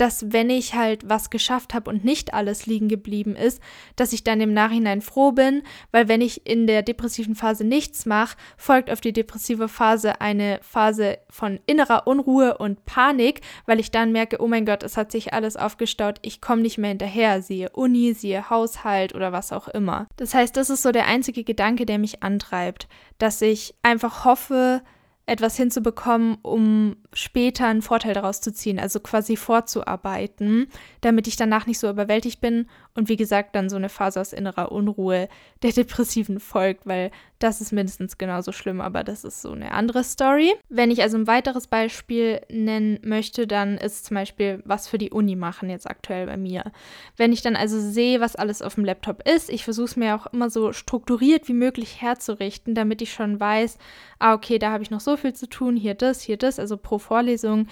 dass 0.00 0.32
wenn 0.32 0.48
ich 0.48 0.74
halt 0.74 1.08
was 1.08 1.28
geschafft 1.28 1.74
habe 1.74 1.90
und 1.90 2.04
nicht 2.04 2.32
alles 2.32 2.64
liegen 2.64 2.88
geblieben 2.88 3.36
ist, 3.36 3.60
dass 3.96 4.14
ich 4.14 4.24
dann 4.24 4.40
im 4.40 4.54
Nachhinein 4.54 5.02
froh 5.02 5.32
bin, 5.32 5.62
weil 5.92 6.08
wenn 6.08 6.22
ich 6.22 6.46
in 6.46 6.66
der 6.66 6.82
depressiven 6.82 7.34
Phase 7.34 7.64
nichts 7.64 8.06
mache, 8.06 8.36
folgt 8.56 8.90
auf 8.90 9.02
die 9.02 9.12
depressive 9.12 9.68
Phase 9.68 10.20
eine 10.22 10.58
Phase 10.62 11.18
von 11.28 11.60
innerer 11.66 12.06
Unruhe 12.06 12.56
und 12.56 12.86
Panik, 12.86 13.42
weil 13.66 13.78
ich 13.78 13.90
dann 13.90 14.10
merke, 14.10 14.40
oh 14.40 14.48
mein 14.48 14.64
Gott, 14.64 14.82
es 14.82 14.96
hat 14.96 15.12
sich 15.12 15.34
alles 15.34 15.56
aufgestaut, 15.56 16.18
ich 16.22 16.40
komme 16.40 16.62
nicht 16.62 16.78
mehr 16.78 16.90
hinterher, 16.90 17.42
siehe 17.42 17.68
Uni, 17.70 18.14
siehe 18.14 18.48
Haushalt 18.48 19.14
oder 19.14 19.32
was 19.32 19.52
auch 19.52 19.68
immer. 19.68 20.08
Das 20.16 20.32
heißt, 20.32 20.56
das 20.56 20.70
ist 20.70 20.82
so 20.82 20.92
der 20.92 21.06
einzige 21.08 21.44
Gedanke, 21.44 21.84
der 21.84 21.98
mich 21.98 22.22
antreibt, 22.22 22.88
dass 23.18 23.42
ich 23.42 23.74
einfach 23.82 24.24
hoffe, 24.24 24.82
etwas 25.30 25.56
hinzubekommen, 25.56 26.38
um 26.42 26.96
später 27.12 27.68
einen 27.68 27.82
Vorteil 27.82 28.14
daraus 28.14 28.40
zu 28.40 28.52
ziehen, 28.52 28.80
also 28.80 28.98
quasi 28.98 29.36
vorzuarbeiten, 29.36 30.66
damit 31.02 31.28
ich 31.28 31.36
danach 31.36 31.66
nicht 31.66 31.78
so 31.78 31.88
überwältigt 31.88 32.40
bin 32.40 32.66
und 32.94 33.08
wie 33.08 33.16
gesagt 33.16 33.54
dann 33.54 33.68
so 33.68 33.76
eine 33.76 33.88
Phase 33.88 34.20
aus 34.20 34.32
innerer 34.32 34.72
Unruhe 34.72 35.28
der 35.62 35.72
Depressiven 35.80 36.40
folgt, 36.40 36.86
weil 36.86 37.10
das 37.38 37.60
ist 37.60 37.72
mindestens 37.72 38.18
genauso 38.18 38.52
schlimm, 38.52 38.80
aber 38.80 39.02
das 39.02 39.24
ist 39.24 39.40
so 39.40 39.52
eine 39.52 39.72
andere 39.72 40.04
Story. 40.04 40.52
Wenn 40.68 40.90
ich 40.90 41.00
also 41.00 41.16
ein 41.16 41.26
weiteres 41.26 41.68
Beispiel 41.68 42.40
nennen 42.50 42.98
möchte, 43.02 43.46
dann 43.46 43.78
ist 43.78 44.06
zum 44.06 44.16
Beispiel 44.16 44.62
was 44.66 44.88
für 44.88 44.98
die 44.98 45.10
Uni 45.10 45.36
machen 45.36 45.70
jetzt 45.70 45.88
aktuell 45.88 46.26
bei 46.26 46.36
mir. 46.36 46.64
Wenn 47.16 47.32
ich 47.32 47.40
dann 47.40 47.56
also 47.56 47.80
sehe, 47.80 48.20
was 48.20 48.36
alles 48.36 48.60
auf 48.60 48.74
dem 48.74 48.84
Laptop 48.84 49.26
ist, 49.26 49.48
ich 49.48 49.64
versuche 49.64 49.86
es 49.86 49.96
mir 49.96 50.16
auch 50.16 50.26
immer 50.32 50.50
so 50.50 50.72
strukturiert 50.72 51.48
wie 51.48 51.54
möglich 51.54 52.02
herzurichten, 52.02 52.74
damit 52.74 53.00
ich 53.00 53.12
schon 53.12 53.40
weiß, 53.40 53.78
ah 54.18 54.34
okay, 54.34 54.58
da 54.58 54.72
habe 54.72 54.82
ich 54.82 54.90
noch 54.90 55.00
so 55.00 55.16
viel 55.16 55.32
zu 55.32 55.48
tun, 55.48 55.76
hier 55.76 55.94
das, 55.94 56.20
hier 56.20 56.36
das, 56.36 56.58
also 56.58 56.76
pro 56.76 56.98
Vorlesung, 56.98 57.68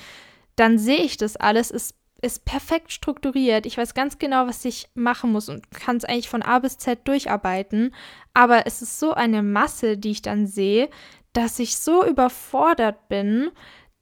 dann 0.56 0.78
sehe 0.78 1.02
ich 1.02 1.16
das 1.16 1.36
alles, 1.36 1.70
ist 1.70 1.94
ist 2.20 2.44
perfekt 2.44 2.92
strukturiert. 2.92 3.64
Ich 3.64 3.78
weiß 3.78 3.94
ganz 3.94 4.18
genau, 4.18 4.46
was 4.46 4.64
ich 4.64 4.88
machen 4.94 5.32
muss 5.32 5.48
und 5.48 5.70
kann 5.70 5.96
es 5.96 6.04
eigentlich 6.04 6.28
von 6.28 6.42
A 6.42 6.58
bis 6.58 6.78
Z 6.78 7.06
durcharbeiten. 7.06 7.94
Aber 8.34 8.66
es 8.66 8.82
ist 8.82 8.98
so 8.98 9.14
eine 9.14 9.42
Masse, 9.42 9.96
die 9.96 10.10
ich 10.10 10.22
dann 10.22 10.46
sehe, 10.46 10.90
dass 11.32 11.58
ich 11.58 11.76
so 11.76 12.04
überfordert 12.04 13.08
bin, 13.08 13.50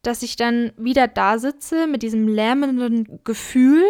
dass 0.02 0.22
ich 0.22 0.36
dann 0.36 0.72
wieder 0.76 1.08
da 1.08 1.38
sitze 1.38 1.86
mit 1.86 2.02
diesem 2.02 2.28
lärmenden 2.28 3.20
Gefühl 3.24 3.84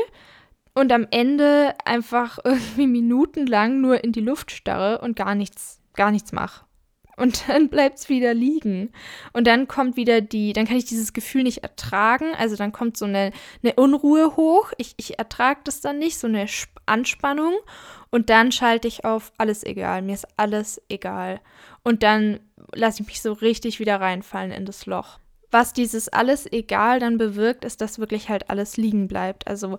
und 0.75 0.93
am 0.93 1.07
Ende 1.11 1.75
einfach 1.85 2.39
irgendwie 2.45 2.87
minutenlang 2.87 3.81
nur 3.81 4.03
in 4.03 4.13
die 4.13 4.21
Luft 4.21 4.51
starre 4.51 5.01
und 5.01 5.15
gar 5.15 5.35
nichts, 5.35 5.81
gar 5.95 6.11
nichts 6.11 6.33
mache. 6.33 6.66
Und 7.17 7.49
dann 7.49 7.69
bleibt 7.71 7.99
es 7.99 8.09
wieder 8.09 8.35
liegen. 8.35 8.93
Und 9.33 9.47
dann 9.47 9.69
kommt 9.69 9.97
wieder 9.97 10.21
die, 10.21 10.53
dann 10.53 10.67
kann 10.67 10.77
ich 10.77 10.85
dieses 10.85 11.13
Gefühl 11.13 11.43
nicht 11.43 11.63
ertragen. 11.63 12.35
Also 12.39 12.57
dann 12.57 12.73
kommt 12.73 12.97
so 12.97 13.07
eine, 13.07 13.33
eine 13.63 13.75
Unruhe 13.75 14.37
hoch. 14.37 14.73
Ich, 14.79 14.95
ich 14.97 15.19
ertrage 15.19 15.61
das 15.65 15.81
dann 15.81 15.99
nicht, 15.99 16.19
so 16.19 16.27
eine 16.27 16.47
Anspannung. 16.85 17.55
Und 18.11 18.31
dann 18.31 18.53
schalte 18.53 18.89
ich 18.89 19.05
auf 19.05 19.33
alles 19.39 19.65
egal. 19.65 20.03
Mir 20.03 20.15
ist 20.15 20.29
alles 20.37 20.81
egal. 20.89 21.41
Und 21.83 22.03
dann 22.03 22.41
lasse 22.75 23.03
ich 23.03 23.09
mich 23.09 23.23
so 23.23 23.33
richtig 23.33 23.81
wieder 23.81 24.01
reinfallen 24.01 24.53
in 24.53 24.67
das 24.67 24.87
Loch. 24.87 25.19
Was 25.51 25.73
dieses 25.73 26.09
alles 26.09 26.51
egal 26.53 26.99
dann 27.01 27.19
bewirkt, 27.19 27.65
ist, 27.65 27.81
dass 27.81 27.99
wirklich 27.99 28.29
halt 28.29 28.51
alles 28.51 28.77
liegen 28.77 29.09
bleibt. 29.09 29.47
Also 29.47 29.79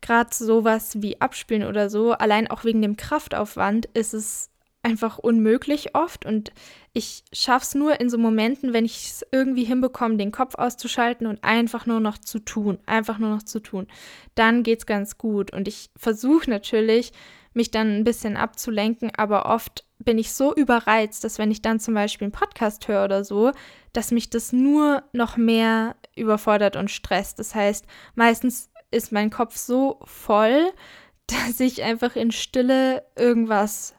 gerade 0.00 0.34
sowas 0.34 1.00
wie 1.00 1.20
Abspielen 1.20 1.64
oder 1.64 1.88
so, 1.88 2.12
allein 2.12 2.48
auch 2.48 2.64
wegen 2.64 2.82
dem 2.82 2.96
Kraftaufwand 2.96 3.86
ist 3.94 4.12
es 4.12 4.50
einfach 4.84 5.18
unmöglich 5.18 5.94
oft 5.94 6.26
und 6.26 6.52
ich 6.92 7.24
schaffe 7.32 7.64
es 7.64 7.74
nur 7.74 8.00
in 8.00 8.10
so 8.10 8.18
Momenten, 8.18 8.72
wenn 8.72 8.84
ich 8.84 9.06
es 9.06 9.26
irgendwie 9.32 9.64
hinbekomme, 9.64 10.16
den 10.16 10.30
Kopf 10.30 10.54
auszuschalten 10.54 11.26
und 11.26 11.42
einfach 11.42 11.86
nur 11.86 12.00
noch 12.00 12.18
zu 12.18 12.38
tun, 12.38 12.78
einfach 12.86 13.18
nur 13.18 13.30
noch 13.30 13.42
zu 13.42 13.60
tun. 13.60 13.88
Dann 14.34 14.62
geht 14.62 14.80
es 14.80 14.86
ganz 14.86 15.18
gut 15.18 15.52
und 15.52 15.66
ich 15.66 15.90
versuche 15.96 16.48
natürlich, 16.50 17.12
mich 17.54 17.70
dann 17.70 17.96
ein 17.96 18.04
bisschen 18.04 18.36
abzulenken, 18.36 19.12
aber 19.16 19.46
oft 19.46 19.84
bin 19.98 20.18
ich 20.18 20.32
so 20.32 20.54
überreizt, 20.54 21.24
dass 21.24 21.38
wenn 21.38 21.50
ich 21.50 21.62
dann 21.62 21.80
zum 21.80 21.94
Beispiel 21.94 22.26
einen 22.26 22.32
Podcast 22.32 22.88
höre 22.88 23.04
oder 23.04 23.24
so, 23.24 23.52
dass 23.92 24.10
mich 24.10 24.28
das 24.28 24.52
nur 24.52 25.04
noch 25.12 25.36
mehr 25.36 25.96
überfordert 26.16 26.76
und 26.76 26.90
stresst. 26.90 27.38
Das 27.38 27.54
heißt, 27.54 27.86
meistens 28.16 28.70
ist 28.90 29.12
mein 29.12 29.30
Kopf 29.30 29.56
so 29.56 30.00
voll, 30.04 30.72
dass 31.26 31.60
ich 31.60 31.82
einfach 31.82 32.16
in 32.16 32.32
Stille 32.32 33.04
irgendwas 33.16 33.94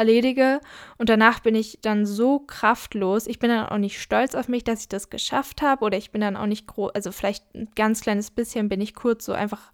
erledige. 0.00 0.60
Und 0.98 1.08
danach 1.08 1.40
bin 1.40 1.54
ich 1.54 1.78
dann 1.82 2.06
so 2.06 2.40
kraftlos. 2.40 3.26
Ich 3.26 3.38
bin 3.38 3.50
dann 3.50 3.66
auch 3.66 3.78
nicht 3.78 4.00
stolz 4.00 4.34
auf 4.34 4.48
mich, 4.48 4.64
dass 4.64 4.80
ich 4.80 4.88
das 4.88 5.10
geschafft 5.10 5.62
habe. 5.62 5.84
Oder 5.84 5.98
ich 5.98 6.10
bin 6.10 6.20
dann 6.20 6.36
auch 6.36 6.46
nicht 6.46 6.66
groß, 6.66 6.94
also 6.94 7.12
vielleicht 7.12 7.54
ein 7.54 7.68
ganz 7.76 8.00
kleines 8.00 8.30
bisschen 8.30 8.68
bin 8.68 8.80
ich 8.80 8.94
kurz 8.94 9.24
so 9.24 9.32
einfach 9.32 9.72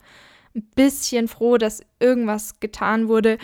ein 0.55 0.69
bisschen 0.75 1.29
froh, 1.29 1.59
dass 1.59 1.83
irgendwas 2.01 2.61
getan 2.61 3.09
wurde, 3.09 3.39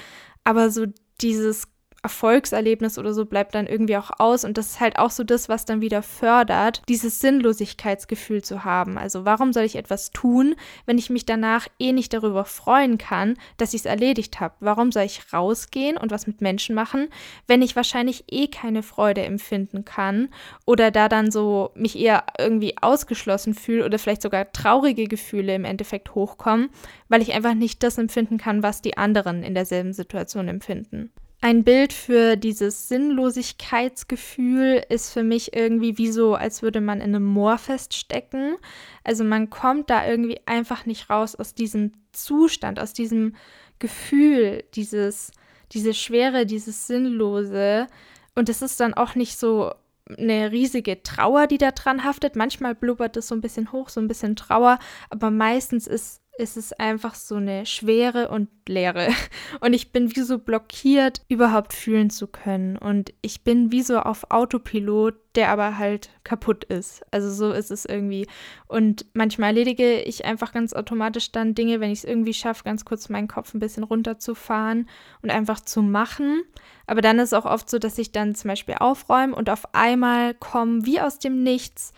aber 0.44 0.70
so 0.70 0.86
dieses 1.20 1.68
Erfolgserlebnis 2.02 2.98
oder 2.98 3.14
so 3.14 3.24
bleibt 3.24 3.54
dann 3.54 3.68
irgendwie 3.68 3.96
auch 3.96 4.10
aus. 4.18 4.44
Und 4.44 4.58
das 4.58 4.66
ist 4.66 4.80
halt 4.80 4.98
auch 4.98 5.10
so 5.10 5.22
das, 5.22 5.48
was 5.48 5.64
dann 5.64 5.80
wieder 5.80 6.02
fördert, 6.02 6.82
dieses 6.88 7.20
Sinnlosigkeitsgefühl 7.20 8.42
zu 8.42 8.64
haben. 8.64 8.98
Also 8.98 9.24
warum 9.24 9.52
soll 9.52 9.62
ich 9.62 9.76
etwas 9.76 10.10
tun, 10.10 10.56
wenn 10.84 10.98
ich 10.98 11.10
mich 11.10 11.26
danach 11.26 11.68
eh 11.78 11.92
nicht 11.92 12.12
darüber 12.12 12.44
freuen 12.44 12.98
kann, 12.98 13.34
dass 13.56 13.72
ich 13.72 13.82
es 13.82 13.86
erledigt 13.86 14.40
habe? 14.40 14.54
Warum 14.58 14.90
soll 14.90 15.04
ich 15.04 15.32
rausgehen 15.32 15.96
und 15.96 16.10
was 16.10 16.26
mit 16.26 16.40
Menschen 16.40 16.74
machen, 16.74 17.08
wenn 17.46 17.62
ich 17.62 17.76
wahrscheinlich 17.76 18.24
eh 18.28 18.48
keine 18.48 18.82
Freude 18.82 19.22
empfinden 19.22 19.84
kann 19.84 20.28
oder 20.66 20.90
da 20.90 21.08
dann 21.08 21.30
so 21.30 21.70
mich 21.74 21.96
eher 21.96 22.24
irgendwie 22.36 22.76
ausgeschlossen 22.80 23.54
fühle 23.54 23.84
oder 23.84 24.00
vielleicht 24.00 24.22
sogar 24.22 24.50
traurige 24.52 25.06
Gefühle 25.06 25.54
im 25.54 25.64
Endeffekt 25.64 26.16
hochkommen, 26.16 26.70
weil 27.08 27.22
ich 27.22 27.32
einfach 27.32 27.54
nicht 27.54 27.82
das 27.84 27.96
empfinden 27.96 28.38
kann, 28.38 28.64
was 28.64 28.82
die 28.82 28.96
anderen 28.96 29.44
in 29.44 29.54
derselben 29.54 29.92
Situation 29.92 30.48
empfinden. 30.48 31.12
Ein 31.44 31.64
Bild 31.64 31.92
für 31.92 32.36
dieses 32.36 32.86
Sinnlosigkeitsgefühl 32.86 34.84
ist 34.88 35.12
für 35.12 35.24
mich 35.24 35.56
irgendwie 35.56 35.98
wie 35.98 36.12
so, 36.12 36.36
als 36.36 36.62
würde 36.62 36.80
man 36.80 37.00
in 37.00 37.16
einem 37.16 37.24
Moor 37.24 37.58
feststecken. 37.58 38.58
Also 39.02 39.24
man 39.24 39.50
kommt 39.50 39.90
da 39.90 40.06
irgendwie 40.06 40.38
einfach 40.46 40.86
nicht 40.86 41.10
raus 41.10 41.34
aus 41.34 41.52
diesem 41.52 41.94
Zustand, 42.12 42.78
aus 42.78 42.92
diesem 42.92 43.34
Gefühl, 43.80 44.62
dieses, 44.74 45.32
diese 45.72 45.94
Schwere, 45.94 46.46
dieses 46.46 46.86
Sinnlose. 46.86 47.88
Und 48.36 48.48
es 48.48 48.62
ist 48.62 48.78
dann 48.78 48.94
auch 48.94 49.16
nicht 49.16 49.36
so 49.36 49.72
eine 50.16 50.52
riesige 50.52 51.02
Trauer, 51.02 51.48
die 51.48 51.58
da 51.58 51.72
dran 51.72 52.04
haftet. 52.04 52.36
Manchmal 52.36 52.76
blubbert 52.76 53.16
es 53.16 53.26
so 53.26 53.34
ein 53.34 53.40
bisschen 53.40 53.72
hoch, 53.72 53.88
so 53.88 54.00
ein 54.00 54.06
bisschen 54.06 54.36
Trauer, 54.36 54.78
aber 55.10 55.32
meistens 55.32 55.88
ist 55.88 56.21
ist 56.38 56.56
es 56.56 56.72
einfach 56.72 57.14
so 57.14 57.34
eine 57.34 57.66
Schwere 57.66 58.28
und 58.28 58.48
Leere. 58.66 59.08
Und 59.60 59.74
ich 59.74 59.92
bin 59.92 60.14
wie 60.16 60.20
so 60.22 60.38
blockiert, 60.38 61.22
überhaupt 61.28 61.72
fühlen 61.72 62.10
zu 62.10 62.26
können. 62.26 62.78
Und 62.78 63.12
ich 63.20 63.44
bin 63.44 63.70
wie 63.70 63.82
so 63.82 63.98
auf 63.98 64.30
Autopilot, 64.30 65.14
der 65.34 65.50
aber 65.50 65.78
halt 65.78 66.10
kaputt 66.24 66.64
ist. 66.64 67.04
Also 67.10 67.30
so 67.30 67.52
ist 67.52 67.70
es 67.70 67.84
irgendwie. 67.84 68.26
Und 68.66 69.04
manchmal 69.14 69.48
erledige 69.50 70.00
ich 70.00 70.24
einfach 70.24 70.52
ganz 70.52 70.72
automatisch 70.72 71.32
dann 71.32 71.54
Dinge, 71.54 71.80
wenn 71.80 71.90
ich 71.90 72.00
es 72.00 72.04
irgendwie 72.04 72.34
schaffe, 72.34 72.64
ganz 72.64 72.84
kurz 72.84 73.08
meinen 73.08 73.28
Kopf 73.28 73.52
ein 73.52 73.60
bisschen 73.60 73.84
runterzufahren 73.84 74.88
und 75.22 75.30
einfach 75.30 75.60
zu 75.60 75.82
machen. 75.82 76.42
Aber 76.86 77.02
dann 77.02 77.18
ist 77.18 77.32
es 77.32 77.34
auch 77.34 77.46
oft 77.46 77.68
so, 77.68 77.78
dass 77.78 77.98
ich 77.98 78.12
dann 78.12 78.34
zum 78.34 78.48
Beispiel 78.48 78.76
aufräume 78.78 79.34
und 79.34 79.50
auf 79.50 79.74
einmal 79.74 80.34
kommen 80.34 80.86
wie 80.86 81.00
aus 81.00 81.18
dem 81.18 81.42
Nichts 81.42 81.92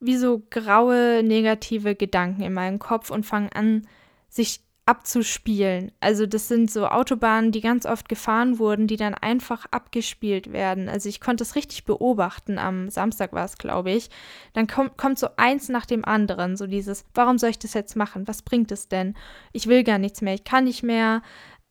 wie 0.00 0.16
so 0.16 0.42
graue 0.50 1.22
negative 1.22 1.94
Gedanken 1.94 2.42
in 2.42 2.52
meinem 2.52 2.78
Kopf 2.78 3.10
und 3.10 3.24
fangen 3.24 3.50
an, 3.52 3.86
sich 4.28 4.60
abzuspielen. 4.86 5.90
Also 5.98 6.26
das 6.26 6.46
sind 6.46 6.70
so 6.70 6.86
Autobahnen, 6.86 7.50
die 7.50 7.60
ganz 7.60 7.86
oft 7.86 8.08
gefahren 8.08 8.60
wurden, 8.60 8.86
die 8.86 8.96
dann 8.96 9.14
einfach 9.14 9.66
abgespielt 9.72 10.52
werden. 10.52 10.88
Also 10.88 11.08
ich 11.08 11.20
konnte 11.20 11.42
es 11.42 11.56
richtig 11.56 11.84
beobachten, 11.84 12.56
am 12.56 12.88
Samstag 12.88 13.32
war 13.32 13.44
es, 13.44 13.58
glaube 13.58 13.90
ich. 13.90 14.10
Dann 14.52 14.68
kommt, 14.68 14.96
kommt 14.96 15.18
so 15.18 15.26
eins 15.36 15.68
nach 15.68 15.86
dem 15.86 16.04
anderen, 16.04 16.56
so 16.56 16.68
dieses, 16.68 17.04
warum 17.14 17.36
soll 17.36 17.50
ich 17.50 17.58
das 17.58 17.74
jetzt 17.74 17.96
machen? 17.96 18.28
Was 18.28 18.42
bringt 18.42 18.70
es 18.70 18.86
denn? 18.88 19.14
Ich 19.52 19.66
will 19.66 19.82
gar 19.82 19.98
nichts 19.98 20.22
mehr, 20.22 20.34
ich 20.34 20.44
kann 20.44 20.64
nicht 20.64 20.84
mehr. 20.84 21.20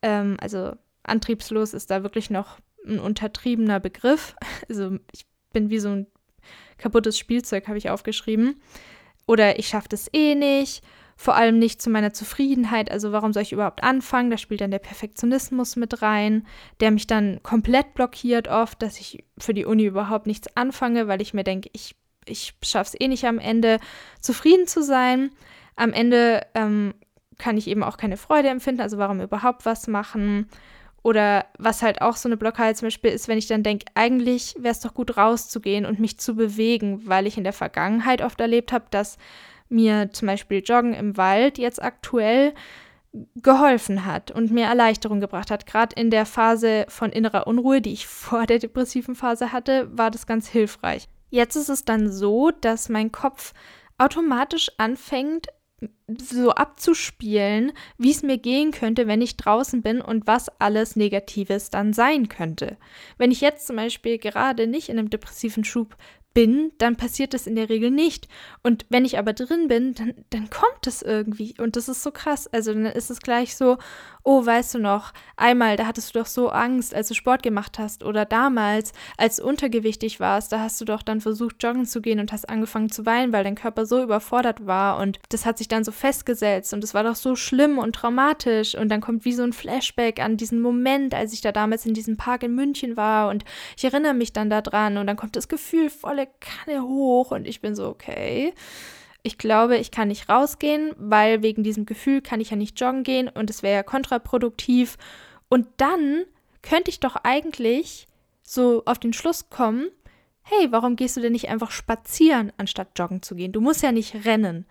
Ähm, 0.02 0.36
also 0.42 0.74
antriebslos 1.04 1.74
ist 1.74 1.90
da 1.92 2.04
wirklich 2.04 2.30
noch 2.30 2.58
ein 2.86 3.00
untertriebener 3.00 3.80
Begriff. 3.80 4.36
Also 4.68 4.98
ich 5.14 5.26
bin 5.54 5.70
wie 5.70 5.80
so 5.80 5.90
ein 5.90 6.08
kaputtes 6.78 7.18
Spielzeug 7.18 7.68
habe 7.68 7.78
ich 7.78 7.90
aufgeschrieben. 7.90 8.62
Oder 9.28 9.60
ich 9.60 9.68
schaffe 9.68 9.90
das 9.90 10.10
eh 10.14 10.36
nicht. 10.36 10.84
Vor 11.18 11.36
allem 11.36 11.60
nicht 11.60 11.82
zu 11.82 11.90
meiner 11.90 12.14
Zufriedenheit. 12.14 12.92
Also 12.92 13.12
warum 13.12 13.32
soll 13.32 13.44
ich 13.44 13.54
überhaupt 13.54 13.84
anfangen? 13.84 14.30
Da 14.30 14.38
spielt 14.38 14.62
dann 14.62 14.72
der 14.72 14.80
Perfektionismus 14.80 15.78
mit 15.78 16.02
rein, 16.02 16.46
der 16.82 16.92
mich 16.92 17.08
dann 17.08 17.42
komplett 17.42 17.94
blockiert 17.94 18.50
oft, 18.50 18.82
dass 18.82 19.00
ich 19.00 19.24
für 19.38 19.54
die 19.54 19.66
Uni 19.66 19.86
überhaupt 19.86 20.28
nichts 20.28 20.56
anfange, 20.58 21.08
weil 21.08 21.22
ich 21.22 21.34
mir 21.34 21.46
denke, 21.46 21.70
ich, 21.72 21.96
ich 22.26 22.54
schaffe 22.62 22.92
es 22.94 23.02
eh 23.02 23.08
nicht 23.08 23.26
am 23.26 23.40
Ende 23.40 23.80
zufrieden 24.20 24.68
zu 24.68 24.84
sein. 24.84 25.32
Am 25.78 25.94
Ende 25.94 26.46
ähm, 26.54 26.94
kann 27.38 27.58
ich 27.58 27.68
eben 27.68 27.84
auch 27.84 27.98
keine 27.98 28.18
Freude 28.18 28.50
empfinden. 28.50 28.82
Also 28.82 28.98
warum 28.98 29.22
überhaupt 29.22 29.66
was 29.66 29.88
machen? 29.88 30.50
Oder 31.06 31.46
was 31.60 31.84
halt 31.84 32.02
auch 32.02 32.16
so 32.16 32.28
eine 32.28 32.36
Blockade 32.36 32.74
zum 32.74 32.88
Beispiel 32.88 33.12
ist, 33.12 33.28
wenn 33.28 33.38
ich 33.38 33.46
dann 33.46 33.62
denke, 33.62 33.86
eigentlich 33.94 34.56
wäre 34.58 34.72
es 34.72 34.80
doch 34.80 34.96
gut 34.96 35.18
rauszugehen 35.18 35.86
und 35.86 36.00
mich 36.00 36.18
zu 36.18 36.36
bewegen, 36.36 37.04
weil 37.06 37.28
ich 37.28 37.38
in 37.38 37.44
der 37.44 37.54
Vergangenheit 37.54 38.24
oft 38.24 38.42
erlebt 38.42 38.72
habe, 38.72 38.86
dass 38.90 39.20
mir 39.70 40.10
zum 40.14 40.26
Beispiel 40.26 40.64
Joggen 40.66 40.96
im 40.96 41.16
Wald 41.16 41.60
jetzt 41.60 41.80
aktuell 41.80 42.56
geholfen 43.36 44.08
hat 44.08 44.32
und 44.32 44.50
mir 44.50 44.66
Erleichterung 44.66 45.20
gebracht 45.20 45.52
hat. 45.52 45.68
Gerade 45.68 45.96
in 45.96 46.10
der 46.10 46.26
Phase 46.26 46.88
von 46.90 47.12
innerer 47.12 47.46
Unruhe, 47.46 47.82
die 47.82 47.94
ich 47.94 48.08
vor 48.08 48.48
der 48.48 48.58
depressiven 48.58 49.14
Phase 49.14 49.52
hatte, 49.52 49.88
war 49.96 50.10
das 50.10 50.26
ganz 50.26 50.48
hilfreich. 50.48 51.08
Jetzt 51.30 51.56
ist 51.56 51.70
es 51.70 51.86
dann 51.86 52.12
so, 52.12 52.50
dass 52.50 52.90
mein 52.90 53.12
Kopf 53.12 53.54
automatisch 54.00 54.72
anfängt, 54.80 55.50
so 56.08 56.52
abzuspielen, 56.52 57.74
wie 57.98 58.12
es 58.12 58.24
mir 58.24 58.38
gehen 58.38 58.72
könnte, 58.72 59.08
wenn 59.08 59.22
ich 59.22 59.38
draußen 59.38 59.82
bin 59.82 60.02
und 60.02 60.28
was 60.28 60.50
alles 60.60 60.96
Negatives 60.96 61.70
dann 61.70 61.94
sein 61.94 62.30
könnte. 62.30 62.78
Wenn 63.18 63.32
ich 63.32 63.42
jetzt 63.42 63.68
zum 63.68 63.76
Beispiel 63.76 64.18
gerade 64.18 64.68
nicht 64.68 64.90
in 64.90 65.00
einem 65.00 65.10
depressiven 65.10 65.64
Schub 65.64 65.98
bin, 66.36 66.74
dann 66.78 66.98
passiert 66.98 67.34
das 67.34 67.48
in 67.48 67.56
der 67.56 67.70
Regel 67.70 67.90
nicht. 67.90 68.28
Und 68.62 68.86
wenn 68.90 69.06
ich 69.06 69.18
aber 69.18 69.34
drin 69.34 69.70
bin, 69.70 69.96
dann, 69.96 70.14
dann 70.30 70.50
kommt 70.50 70.86
es 70.86 71.02
irgendwie. 71.02 71.56
Und 71.60 71.78
das 71.78 71.88
ist 71.88 72.04
so 72.04 72.12
krass. 72.12 72.46
Also 72.48 72.74
dann 72.74 72.86
ist 72.86 73.10
es 73.10 73.22
gleich 73.22 73.56
so, 73.56 73.78
oh, 74.24 74.46
weißt 74.46 74.76
du 74.76 74.80
noch, 74.80 75.14
einmal, 75.38 75.78
da 75.78 75.86
hattest 75.86 76.14
du 76.14 76.20
doch 76.20 76.26
so 76.26 76.50
Angst, 76.50 76.94
als 76.94 77.08
du 77.08 77.14
Sport 77.14 77.42
gemacht 77.42 77.80
hast. 77.80 78.04
Oder 78.04 78.26
damals, 78.26 78.92
als 79.18 79.38
du 79.38 79.46
untergewichtig 79.46 80.20
warst, 80.20 80.52
da 80.52 80.60
hast 80.60 80.82
du 80.82 80.86
doch 80.86 81.04
dann 81.04 81.22
versucht, 81.22 81.64
joggen 81.64 81.86
zu 81.86 82.02
gehen 82.02 82.20
und 82.20 82.34
hast 82.34 82.50
angefangen 82.50 82.92
zu 82.92 83.06
weinen, 83.06 83.32
weil 83.32 83.46
dein 83.46 83.56
Körper 83.56 83.86
so 83.86 84.04
überfordert 84.04 84.66
war. 84.68 85.00
Und 85.00 85.20
das 85.30 85.46
hat 85.46 85.58
sich 85.58 85.70
dann 85.70 85.86
so 85.86 85.94
festgesetzt. 85.94 86.74
Und 86.74 86.82
das 86.82 86.94
war 86.94 87.04
doch 87.04 87.16
so 87.16 87.38
schlimm 87.38 87.78
und 87.78 87.96
traumatisch. 87.96 88.76
Und 88.76 88.90
dann 88.90 89.00
kommt 89.00 89.24
wie 89.24 89.34
so 89.34 89.44
ein 89.44 89.54
Flashback 89.54 90.20
an 90.20 90.36
diesen 90.36 90.60
Moment, 90.60 91.14
als 91.14 91.32
ich 91.32 91.40
da 91.40 91.54
damals 91.54 91.86
in 91.86 91.94
diesem 91.94 92.18
Park 92.18 92.44
in 92.44 92.56
München 92.56 92.98
war. 92.98 93.30
Und 93.30 93.46
ich 93.78 93.86
erinnere 93.86 94.16
mich 94.16 94.34
dann 94.34 94.50
daran. 94.50 94.98
Und 94.98 95.08
dann 95.08 95.16
kommt 95.16 95.38
das 95.38 95.48
Gefühl 95.48 95.90
volle 96.26 96.30
Kanne 96.40 96.84
hoch 96.84 97.32
und 97.32 97.48
ich 97.48 97.62
bin 97.62 97.76
so, 97.76 97.88
okay. 97.88 98.54
Ich 99.24 99.38
glaube, 99.40 99.78
ich 99.78 99.90
kann 99.90 100.10
nicht 100.10 100.30
rausgehen, 100.30 100.94
weil 100.98 101.42
wegen 101.42 101.64
diesem 101.64 101.86
Gefühl 101.86 102.22
kann 102.22 102.42
ich 102.42 102.52
ja 102.52 102.58
nicht 102.58 102.80
joggen 102.80 103.04
gehen 103.04 103.28
und 103.28 103.50
es 103.50 103.64
wäre 103.64 103.76
ja 103.76 103.84
kontraproduktiv. 103.84 104.98
Und 105.50 105.68
dann 105.78 106.26
könnte 106.62 106.92
ich 106.92 107.00
doch 107.00 107.16
eigentlich 107.24 108.08
so 108.44 108.84
auf 108.86 109.00
den 109.00 109.14
Schluss 109.14 109.50
kommen, 109.50 109.88
hey, 110.44 110.72
warum 110.72 110.96
gehst 110.96 111.18
du 111.18 111.22
denn 111.22 111.32
nicht 111.32 111.50
einfach 111.50 111.72
spazieren, 111.72 112.54
anstatt 112.58 112.90
joggen 113.00 113.24
zu 113.24 113.36
gehen? 113.36 113.52
Du 113.52 113.62
musst 113.62 113.82
ja 113.82 113.92
nicht 113.92 114.26
rennen. 114.26 114.68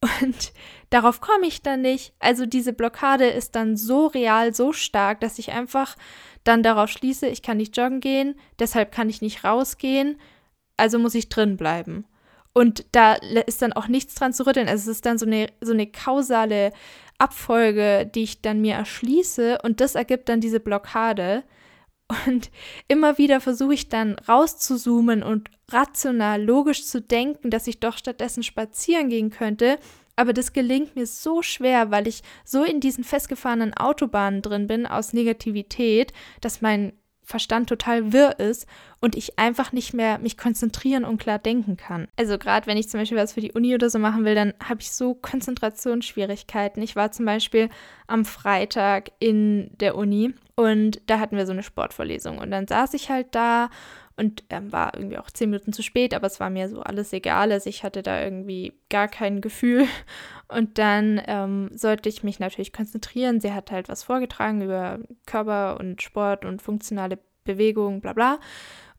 Und 0.00 0.52
darauf 0.90 1.20
komme 1.20 1.46
ich 1.46 1.62
dann 1.62 1.82
nicht. 1.82 2.14
Also 2.18 2.46
diese 2.46 2.72
Blockade 2.72 3.26
ist 3.26 3.54
dann 3.54 3.76
so 3.76 4.08
real, 4.08 4.52
so 4.52 4.72
stark, 4.72 5.20
dass 5.20 5.38
ich 5.38 5.52
einfach 5.52 5.96
dann 6.42 6.64
darauf 6.64 6.90
schließe, 6.90 7.28
ich 7.28 7.42
kann 7.42 7.58
nicht 7.58 7.76
joggen 7.76 8.00
gehen, 8.00 8.34
deshalb 8.58 8.90
kann 8.90 9.08
ich 9.08 9.22
nicht 9.22 9.44
rausgehen, 9.44 10.18
also 10.76 10.98
muss 10.98 11.14
ich 11.14 11.28
drin 11.28 11.56
bleiben. 11.56 12.04
Und 12.52 12.86
da 12.92 13.14
ist 13.14 13.62
dann 13.62 13.72
auch 13.72 13.88
nichts 13.88 14.14
dran 14.14 14.32
zu 14.32 14.46
rütteln. 14.46 14.68
Also 14.68 14.90
es 14.90 14.96
ist 14.96 15.06
dann 15.06 15.18
so 15.18 15.26
eine, 15.26 15.48
so 15.60 15.72
eine 15.72 15.88
kausale 15.88 16.72
Abfolge, 17.18 18.08
die 18.14 18.22
ich 18.22 18.42
dann 18.42 18.60
mir 18.60 18.74
erschließe 18.74 19.58
und 19.62 19.80
das 19.80 19.96
ergibt 19.96 20.28
dann 20.28 20.40
diese 20.40 20.60
Blockade. 20.60 21.42
Und 22.26 22.50
immer 22.86 23.18
wieder 23.18 23.40
versuche 23.40 23.74
ich 23.74 23.88
dann 23.88 24.16
rauszuzoomen 24.28 25.22
und 25.22 25.50
rational, 25.70 26.42
logisch 26.42 26.84
zu 26.86 27.00
denken, 27.00 27.50
dass 27.50 27.66
ich 27.66 27.80
doch 27.80 27.96
stattdessen 27.96 28.42
spazieren 28.42 29.08
gehen 29.08 29.30
könnte. 29.30 29.78
Aber 30.16 30.32
das 30.32 30.52
gelingt 30.52 30.94
mir 30.94 31.06
so 31.06 31.42
schwer, 31.42 31.90
weil 31.90 32.06
ich 32.06 32.22
so 32.44 32.62
in 32.62 32.80
diesen 32.80 33.04
festgefahrenen 33.04 33.74
Autobahnen 33.74 34.42
drin 34.42 34.66
bin 34.66 34.86
aus 34.86 35.12
Negativität, 35.12 36.12
dass 36.40 36.60
mein 36.60 36.92
Verstand 37.24 37.68
total 37.68 38.12
wirr 38.12 38.38
ist 38.38 38.66
und 39.00 39.16
ich 39.16 39.38
einfach 39.38 39.72
nicht 39.72 39.94
mehr 39.94 40.18
mich 40.18 40.36
konzentrieren 40.36 41.04
und 41.04 41.18
klar 41.18 41.38
denken 41.38 41.76
kann. 41.76 42.08
Also 42.16 42.38
gerade 42.38 42.66
wenn 42.66 42.76
ich 42.76 42.88
zum 42.88 43.00
Beispiel 43.00 43.18
was 43.18 43.32
für 43.32 43.40
die 43.40 43.52
Uni 43.52 43.74
oder 43.74 43.90
so 43.90 43.98
machen 43.98 44.24
will, 44.24 44.34
dann 44.34 44.54
habe 44.62 44.80
ich 44.80 44.90
so 44.90 45.14
Konzentrationsschwierigkeiten. 45.14 46.82
Ich 46.82 46.96
war 46.96 47.12
zum 47.12 47.24
Beispiel 47.24 47.70
am 48.06 48.24
Freitag 48.24 49.10
in 49.18 49.70
der 49.78 49.96
Uni 49.96 50.34
und 50.54 51.00
da 51.06 51.18
hatten 51.18 51.36
wir 51.36 51.46
so 51.46 51.52
eine 51.52 51.62
Sportvorlesung 51.62 52.38
und 52.38 52.50
dann 52.50 52.68
saß 52.68 52.94
ich 52.94 53.10
halt 53.10 53.28
da 53.32 53.70
und 54.16 54.44
ähm, 54.50 54.72
war 54.72 54.94
irgendwie 54.94 55.18
auch 55.18 55.30
zehn 55.30 55.50
Minuten 55.50 55.72
zu 55.72 55.82
spät, 55.82 56.14
aber 56.14 56.26
es 56.26 56.38
war 56.38 56.50
mir 56.50 56.68
so 56.68 56.80
alles 56.80 57.12
egal. 57.12 57.50
Also 57.50 57.68
ich 57.68 57.82
hatte 57.82 58.02
da 58.02 58.22
irgendwie 58.22 58.72
gar 58.88 59.08
kein 59.08 59.40
Gefühl. 59.40 59.86
Und 60.48 60.78
dann 60.78 61.20
ähm, 61.26 61.70
sollte 61.72 62.08
ich 62.08 62.22
mich 62.22 62.38
natürlich 62.38 62.72
konzentrieren. 62.72 63.40
Sie 63.40 63.52
hat 63.52 63.72
halt 63.72 63.88
was 63.88 64.04
vorgetragen 64.04 64.60
über 64.60 65.00
Körper 65.26 65.80
und 65.80 66.02
Sport 66.02 66.44
und 66.44 66.60
funktionale 66.60 67.18
Bewegung, 67.44 68.02
bla 68.02 68.12
bla. 68.12 68.38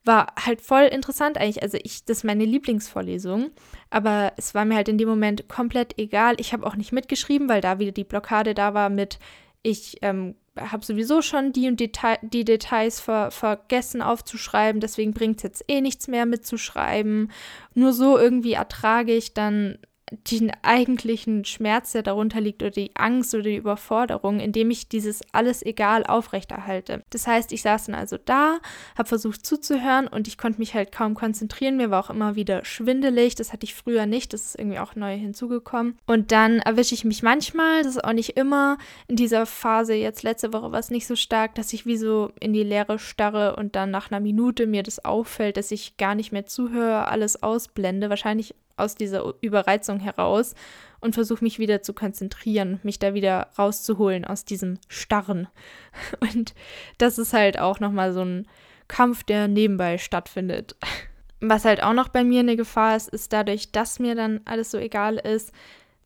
War 0.03 0.33
halt 0.43 0.59
voll 0.59 0.83
interessant 0.83 1.37
eigentlich. 1.37 1.61
Also 1.61 1.77
ich, 1.81 2.03
das 2.03 2.17
ist 2.17 2.23
meine 2.23 2.45
Lieblingsvorlesung. 2.45 3.51
Aber 3.91 4.33
es 4.37 4.55
war 4.55 4.65
mir 4.65 4.75
halt 4.75 4.89
in 4.89 4.97
dem 4.97 5.07
Moment 5.07 5.47
komplett 5.47 5.97
egal. 5.99 6.35
Ich 6.39 6.51
habe 6.51 6.65
auch 6.65 6.75
nicht 6.75 6.91
mitgeschrieben, 6.91 7.47
weil 7.47 7.61
da 7.61 7.77
wieder 7.77 7.91
die 7.91 8.03
Blockade 8.03 8.55
da 8.55 8.73
war 8.73 8.89
mit, 8.89 9.19
ich 9.61 9.97
ähm, 10.01 10.35
habe 10.57 10.85
sowieso 10.85 11.21
schon 11.21 11.51
die 11.51 11.67
und 11.67 11.79
Deta 11.79 12.17
die 12.21 12.45
Details 12.45 12.99
ver 12.99 13.31
vergessen 13.31 14.01
aufzuschreiben, 14.01 14.81
deswegen 14.81 15.13
bringt 15.13 15.37
es 15.37 15.43
jetzt 15.43 15.65
eh 15.67 15.81
nichts 15.81 16.07
mehr 16.07 16.25
mitzuschreiben. 16.25 17.31
Nur 17.73 17.93
so 17.93 18.17
irgendwie 18.17 18.53
ertrage 18.53 19.13
ich 19.13 19.33
dann 19.33 19.77
den 20.11 20.51
eigentlichen 20.61 21.45
Schmerz, 21.45 21.93
der 21.93 22.03
darunter 22.03 22.39
liegt, 22.39 22.61
oder 22.61 22.71
die 22.71 22.91
Angst 22.95 23.33
oder 23.33 23.43
die 23.43 23.55
Überforderung, 23.55 24.39
indem 24.39 24.69
ich 24.69 24.87
dieses 24.87 25.21
alles 25.31 25.65
egal 25.65 26.05
aufrechterhalte. 26.05 27.03
Das 27.09 27.25
heißt, 27.25 27.51
ich 27.51 27.63
saß 27.63 27.85
dann 27.87 27.95
also 27.95 28.17
da, 28.23 28.59
habe 28.97 29.09
versucht 29.09 29.45
zuzuhören 29.45 30.07
und 30.07 30.27
ich 30.27 30.37
konnte 30.37 30.59
mich 30.59 30.75
halt 30.75 30.91
kaum 30.91 31.15
konzentrieren. 31.15 31.77
Mir 31.77 31.89
war 31.89 32.03
auch 32.03 32.09
immer 32.09 32.35
wieder 32.35 32.63
schwindelig. 32.65 33.35
Das 33.35 33.51
hatte 33.51 33.65
ich 33.65 33.73
früher 33.73 34.05
nicht. 34.05 34.33
Das 34.33 34.45
ist 34.45 34.59
irgendwie 34.59 34.79
auch 34.79 34.95
neu 34.95 35.17
hinzugekommen. 35.17 35.97
Und 36.05 36.31
dann 36.31 36.59
erwische 36.59 36.93
ich 36.93 37.03
mich 37.03 37.23
manchmal, 37.23 37.81
das 37.81 37.95
ist 37.95 38.03
auch 38.03 38.13
nicht 38.13 38.37
immer, 38.37 38.77
in 39.07 39.15
dieser 39.15 39.45
Phase, 39.45 39.93
jetzt 39.93 40.23
letzte 40.23 40.53
Woche 40.53 40.71
war 40.71 40.79
es 40.79 40.91
nicht 40.91 41.07
so 41.07 41.15
stark, 41.15 41.55
dass 41.55 41.73
ich 41.73 41.85
wie 41.85 41.97
so 41.97 42.31
in 42.39 42.53
die 42.53 42.63
Leere 42.63 42.99
starre 42.99 43.55
und 43.55 43.75
dann 43.75 43.91
nach 43.91 44.11
einer 44.11 44.19
Minute 44.19 44.67
mir 44.67 44.83
das 44.83 45.03
auffällt, 45.03 45.57
dass 45.57 45.71
ich 45.71 45.97
gar 45.97 46.15
nicht 46.15 46.31
mehr 46.31 46.45
zuhöre, 46.45 47.07
alles 47.07 47.41
ausblende. 47.41 48.09
Wahrscheinlich 48.09 48.53
aus 48.77 48.95
dieser 48.95 49.33
Überreizung 49.41 49.99
heraus 49.99 50.55
und 50.99 51.13
versuche 51.13 51.43
mich 51.43 51.59
wieder 51.59 51.81
zu 51.81 51.93
konzentrieren, 51.93 52.79
mich 52.83 52.99
da 52.99 53.13
wieder 53.13 53.49
rauszuholen 53.57 54.25
aus 54.25 54.45
diesem 54.45 54.79
Starren. 54.87 55.47
Und 56.19 56.53
das 56.97 57.17
ist 57.17 57.33
halt 57.33 57.59
auch 57.59 57.79
nochmal 57.79 58.13
so 58.13 58.21
ein 58.21 58.47
Kampf, 58.87 59.23
der 59.23 59.47
nebenbei 59.47 59.97
stattfindet. 59.97 60.75
Was 61.41 61.65
halt 61.65 61.83
auch 61.83 61.93
noch 61.93 62.09
bei 62.09 62.23
mir 62.23 62.39
eine 62.39 62.55
Gefahr 62.55 62.95
ist, 62.95 63.09
ist 63.09 63.33
dadurch, 63.33 63.71
dass 63.71 63.99
mir 63.99 64.15
dann 64.15 64.41
alles 64.45 64.71
so 64.71 64.77
egal 64.77 65.17
ist, 65.17 65.51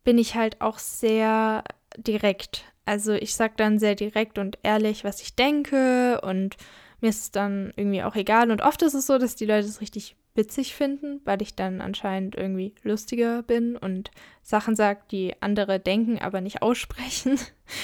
bin 0.03 0.17
ich 0.17 0.35
halt 0.35 0.59
auch 0.59 0.79
sehr 0.79 1.63
direkt. 1.97 2.65
Also 2.85 3.13
ich 3.13 3.35
sage 3.35 3.53
dann 3.55 3.77
sehr 3.79 3.95
direkt 3.95 4.39
und 4.39 4.57
ehrlich, 4.63 5.03
was 5.03 5.21
ich 5.21 5.35
denke 5.35 6.19
und 6.21 6.57
mir 6.99 7.09
ist 7.09 7.35
dann 7.35 7.71
irgendwie 7.75 8.03
auch 8.03 8.15
egal. 8.15 8.51
Und 8.51 8.61
oft 8.61 8.81
ist 8.81 8.95
es 8.95 9.05
so, 9.05 9.17
dass 9.17 9.35
die 9.35 9.45
Leute 9.45 9.67
es 9.67 9.81
richtig 9.81 10.15
witzig 10.39 10.73
finden, 10.73 11.19
weil 11.25 11.41
ich 11.41 11.53
dann 11.53 11.81
anscheinend 11.81 12.35
irgendwie 12.35 12.73
lustiger 12.83 13.43
bin 13.43 13.75
und 13.75 14.09
Sachen 14.41 14.77
sage, 14.77 15.01
die 15.11 15.35
andere 15.41 15.81
denken, 15.81 16.17
aber 16.17 16.39
nicht 16.39 16.61
aussprechen. 16.61 17.37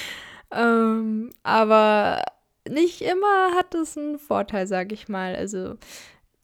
ähm, 0.51 1.31
aber 1.43 2.23
nicht 2.67 3.01
immer 3.01 3.55
hat 3.55 3.75
es 3.75 3.97
einen 3.97 4.17
Vorteil, 4.17 4.67
sage 4.67 4.95
ich 4.95 5.09
mal. 5.09 5.35
Also 5.35 5.75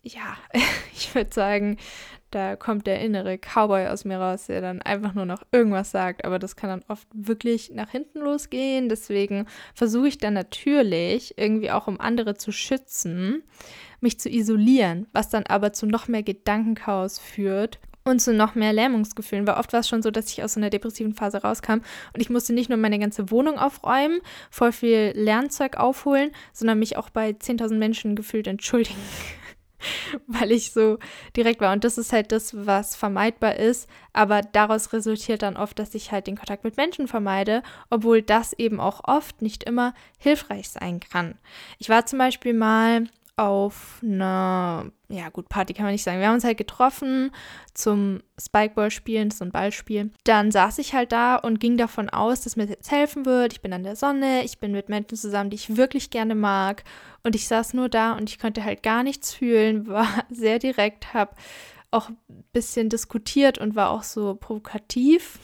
ja, 0.04 0.36
ich 0.94 1.16
würde 1.16 1.34
sagen, 1.34 1.78
da 2.32 2.56
kommt 2.56 2.88
der 2.88 3.02
innere 3.02 3.38
Cowboy 3.38 3.88
aus 3.88 4.06
mir 4.06 4.18
raus, 4.18 4.48
der 4.48 4.62
dann 4.62 4.82
einfach 4.82 5.14
nur 5.14 5.26
noch 5.26 5.44
irgendwas 5.52 5.92
sagt. 5.92 6.26
Aber 6.26 6.40
das 6.40 6.56
kann 6.56 6.70
dann 6.70 6.84
oft 6.88 7.08
wirklich 7.14 7.72
nach 7.72 7.92
hinten 7.92 8.20
losgehen. 8.20 8.90
Deswegen 8.90 9.46
versuche 9.76 10.08
ich 10.08 10.18
dann 10.18 10.34
natürlich 10.34 11.38
irgendwie 11.38 11.72
auch, 11.72 11.88
um 11.88 12.00
andere 12.00 12.36
zu 12.36 12.52
schützen, 12.52 13.44
mich 14.00 14.20
zu 14.20 14.30
isolieren, 14.30 15.08
was 15.14 15.30
dann 15.30 15.44
aber 15.46 15.74
zu 15.74 15.86
noch 15.86 16.08
mehr 16.08 16.24
Gedankenchaos 16.24 17.20
führt 17.20 17.80
und 18.04 18.20
zu 18.20 18.34
noch 18.34 18.56
mehr 18.56 18.74
Lähmungsgefühlen. 18.74 19.46
Weil 19.46 19.58
oft 19.58 19.74
war 19.74 19.82
es 19.82 19.90
schon 19.90 20.02
so, 20.02 20.12
dass 20.12 20.32
ich 20.32 20.44
aus 20.44 20.54
so 20.54 20.60
einer 20.60 20.70
depressiven 20.70 21.14
Phase 21.14 21.42
rauskam 21.42 21.82
und 22.14 22.22
ich 22.22 22.30
musste 22.30 22.54
nicht 22.54 22.70
nur 22.70 22.78
meine 22.78 23.00
ganze 23.00 23.30
Wohnung 23.32 23.58
aufräumen, 23.60 24.22
voll 24.50 24.72
viel 24.72 25.12
Lernzeug 25.16 25.78
aufholen, 25.78 26.32
sondern 26.54 26.80
mich 26.80 26.98
auch 26.98 27.10
bei 27.10 27.32
10.000 27.32 27.76
Menschen 27.76 28.16
gefühlt 28.16 28.48
entschuldigen. 28.48 29.00
weil 30.28 30.52
ich 30.52 30.72
so 30.72 30.98
direkt 31.36 31.62
war. 31.62 31.74
Und 31.74 31.84
das 31.84 31.98
ist 31.98 32.14
halt 32.14 32.32
das, 32.32 32.66
was 32.66 32.96
vermeidbar 32.96 33.56
ist. 33.56 33.90
Aber 34.14 34.42
daraus 34.42 34.94
resultiert 34.94 35.42
dann 35.42 35.58
oft, 35.58 35.80
dass 35.80 35.96
ich 35.96 36.12
halt 36.12 36.28
den 36.28 36.38
Kontakt 36.38 36.64
mit 36.64 36.78
Menschen 36.78 37.08
vermeide, 37.08 37.64
obwohl 37.90 38.22
das 38.22 38.54
eben 38.54 38.80
auch 38.80 39.02
oft 39.06 39.42
nicht 39.42 39.64
immer 39.64 39.94
hilfreich 40.18 40.70
sein 40.70 41.00
kann. 41.00 41.38
Ich 41.80 41.90
war 41.90 42.06
zum 42.06 42.20
Beispiel 42.20 42.54
mal 42.54 43.08
auf 43.38 44.00
einer, 44.04 44.92
ja 45.10 45.30
gut, 45.30 45.50
Party 45.50 45.74
kann 45.74 45.86
man 45.86 45.94
nicht 45.94 46.04
sagen. 46.04 46.20
Wir 46.20 46.28
haben 46.28 46.36
uns 46.36 46.44
halt 46.44 46.58
getroffen 46.58 47.32
zum 47.74 48.22
Spikeball-Spielen, 48.40 49.32
so 49.32 49.46
ein 49.46 49.52
Ballspiel. 49.52 50.12
Dann 50.26 50.52
saß 50.52 50.78
ich 50.80 50.94
halt 50.94 51.12
da 51.12 51.38
und 51.38 51.60
ging 51.60 51.78
davon 51.78 52.10
aus, 52.10 52.42
dass 52.42 52.56
mir 52.56 52.64
das 52.64 52.76
jetzt 52.76 52.92
helfen 52.92 53.26
wird. 53.26 53.54
Ich 53.54 53.62
bin 53.62 53.74
an 53.74 53.84
der 53.84 53.96
Sonne, 53.96 54.44
ich 54.44 54.60
bin 54.60 54.72
mit 54.74 54.90
Menschen 54.90 55.18
zusammen, 55.18 55.50
die 55.50 55.56
ich 55.56 55.78
wirklich 55.78 56.10
gerne 56.10 56.36
mag. 56.36 56.84
Und 57.24 57.36
ich 57.36 57.48
saß 57.48 57.74
nur 57.74 57.90
da 57.90 58.14
und 58.14 58.30
ich 58.30 58.38
konnte 58.38 58.64
halt 58.64 58.84
gar 58.84 59.04
nichts 59.04 59.34
fühlen, 59.34 59.88
war 59.88 60.08
sehr 60.30 60.60
direkt, 60.60 61.14
habe 61.14 61.36
auch 61.90 62.10
ein 62.10 62.18
bisschen 62.54 62.90
diskutiert 62.90 63.58
und 63.58 63.76
war 63.76 63.90
auch 63.90 64.04
so 64.04 64.36
provokativ. 64.36 65.40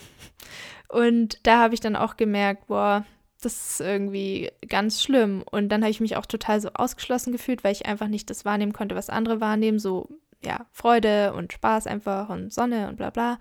Und 0.88 1.38
da 1.42 1.58
habe 1.58 1.74
ich 1.74 1.80
dann 1.80 1.96
auch 1.96 2.16
gemerkt, 2.16 2.68
boah, 2.68 3.04
das 3.40 3.70
ist 3.70 3.80
irgendwie 3.80 4.50
ganz 4.68 5.02
schlimm. 5.02 5.42
Und 5.50 5.68
dann 5.68 5.82
habe 5.82 5.90
ich 5.90 6.00
mich 6.00 6.16
auch 6.16 6.26
total 6.26 6.60
so 6.60 6.70
ausgeschlossen 6.74 7.32
gefühlt, 7.32 7.64
weil 7.64 7.72
ich 7.72 7.86
einfach 7.86 8.08
nicht 8.08 8.30
das 8.30 8.44
wahrnehmen 8.44 8.72
konnte, 8.72 8.96
was 8.96 9.10
andere 9.10 9.40
wahrnehmen. 9.40 9.78
So, 9.78 10.08
ja, 10.42 10.66
Freude 10.72 11.32
und 11.34 11.52
Spaß 11.52 11.86
einfach 11.86 12.28
und 12.28 12.52
Sonne 12.52 12.88
und 12.88 12.96
bla 12.96 13.10
bla. 13.10 13.38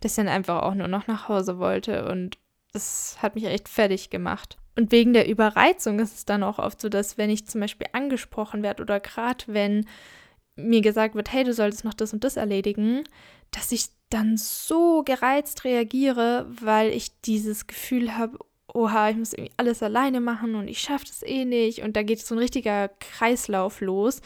Dass 0.00 0.12
ich 0.12 0.16
dann 0.16 0.28
einfach 0.28 0.62
auch 0.62 0.74
nur 0.74 0.88
noch 0.88 1.06
nach 1.06 1.28
Hause 1.28 1.58
wollte. 1.58 2.08
Und 2.08 2.38
das 2.72 3.18
hat 3.20 3.34
mich 3.34 3.44
echt 3.44 3.68
fertig 3.68 4.10
gemacht. 4.10 4.58
Und 4.76 4.92
wegen 4.92 5.12
der 5.12 5.28
Überreizung 5.28 5.98
ist 5.98 6.14
es 6.14 6.24
dann 6.24 6.42
auch 6.42 6.58
oft 6.58 6.80
so, 6.80 6.88
dass 6.88 7.18
wenn 7.18 7.30
ich 7.30 7.46
zum 7.46 7.60
Beispiel 7.60 7.88
angesprochen 7.92 8.62
werde 8.62 8.82
oder 8.82 9.00
gerade 9.00 9.44
wenn 9.48 9.86
mir 10.54 10.80
gesagt 10.82 11.14
wird, 11.14 11.32
hey, 11.32 11.44
du 11.44 11.52
solltest 11.52 11.84
noch 11.84 11.94
das 11.94 12.12
und 12.12 12.24
das 12.24 12.36
erledigen, 12.36 13.04
dass 13.50 13.72
ich 13.72 13.86
dann 14.10 14.36
so 14.36 15.02
gereizt 15.02 15.64
reagiere, 15.64 16.46
weil 16.48 16.90
ich 16.90 17.20
dieses 17.20 17.66
Gefühl 17.66 18.16
habe, 18.16 18.38
oha, 18.72 19.10
ich 19.10 19.16
muss 19.16 19.32
irgendwie 19.32 19.52
alles 19.56 19.82
alleine 19.82 20.20
machen 20.20 20.54
und 20.54 20.68
ich 20.68 20.78
schaffe 20.78 21.06
das 21.06 21.22
eh 21.22 21.44
nicht. 21.44 21.82
Und 21.82 21.96
da 21.96 22.02
geht 22.02 22.20
so 22.20 22.34
ein 22.34 22.38
richtiger 22.38 22.88
Kreislauf 22.88 23.80
los, 23.80 24.20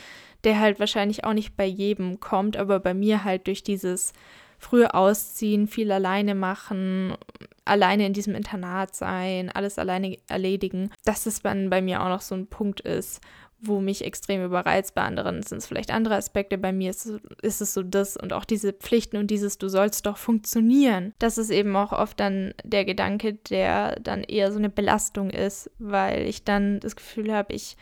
der 0.44 0.58
halt 0.58 0.80
wahrscheinlich 0.80 1.24
auch 1.24 1.32
nicht 1.32 1.56
bei 1.56 1.66
jedem 1.66 2.20
kommt, 2.20 2.56
aber 2.56 2.80
bei 2.80 2.94
mir 2.94 3.24
halt 3.24 3.46
durch 3.46 3.62
dieses 3.62 4.12
frühe 4.58 4.94
Ausziehen, 4.94 5.66
viel 5.66 5.90
alleine 5.90 6.34
machen, 6.34 7.14
alleine 7.64 8.06
in 8.06 8.12
diesem 8.12 8.34
Internat 8.34 8.94
sein, 8.94 9.50
alles 9.50 9.78
alleine 9.78 10.18
erledigen, 10.28 10.90
dass 11.04 11.26
es 11.26 11.42
dann 11.42 11.70
bei 11.70 11.82
mir 11.82 12.02
auch 12.02 12.08
noch 12.08 12.20
so 12.20 12.34
ein 12.34 12.46
Punkt 12.46 12.80
ist, 12.80 13.20
wo 13.62 13.80
mich 13.80 14.04
extrem 14.04 14.44
überreizt. 14.44 14.94
Bei 14.94 15.02
anderen 15.02 15.42
sind 15.42 15.58
es 15.58 15.66
vielleicht 15.66 15.90
andere 15.90 16.16
Aspekte. 16.16 16.58
Bei 16.58 16.72
mir 16.72 16.90
ist, 16.90 17.06
ist, 17.42 17.60
es 17.60 17.72
so 17.72 17.82
das 17.82 18.16
und 18.16 18.32
auch 18.32 18.44
diese 18.44 18.72
Pflichten 18.72 19.16
und 19.16 19.30
dieses, 19.30 19.56
du 19.58 19.68
sollst 19.68 20.06
doch 20.06 20.16
funktionieren. 20.16 21.14
Das 21.18 21.38
ist 21.38 21.50
eben 21.50 21.74
auch 21.76 21.92
oft 21.92 22.18
dann 22.18 22.54
der 22.64 22.84
Gedanke, 22.84 23.34
der 23.34 23.98
dann 24.00 24.24
eher 24.24 24.50
so 24.52 24.58
eine 24.58 24.70
Belastung 24.70 25.30
ist, 25.30 25.70
weil 25.78 26.26
ich 26.26 26.44
dann 26.44 26.80
das 26.80 26.96
Gefühl 26.96 27.32
habe, 27.32 27.54
ich 27.54 27.76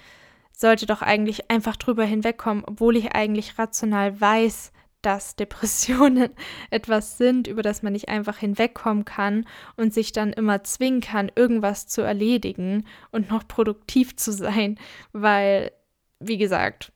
sollte 0.52 0.84
doch 0.84 1.00
eigentlich 1.00 1.50
einfach 1.50 1.76
drüber 1.76 2.04
hinwegkommen, 2.04 2.64
obwohl 2.66 2.96
ich 2.96 3.12
eigentlich 3.12 3.58
rational 3.58 4.20
weiß, 4.20 4.72
dass 5.02 5.36
Depressionen 5.36 6.30
etwas 6.70 7.18
sind, 7.18 7.46
über 7.46 7.62
das 7.62 7.82
man 7.82 7.92
nicht 7.92 8.08
einfach 8.08 8.38
hinwegkommen 8.38 9.04
kann 9.04 9.46
und 9.76 9.94
sich 9.94 10.12
dann 10.12 10.32
immer 10.32 10.64
zwingen 10.64 11.00
kann, 11.00 11.30
irgendwas 11.34 11.86
zu 11.86 12.02
erledigen 12.02 12.86
und 13.10 13.30
noch 13.30 13.46
produktiv 13.46 14.16
zu 14.16 14.32
sein, 14.32 14.78
weil, 15.12 15.72
wie 16.18 16.38
gesagt, 16.38 16.92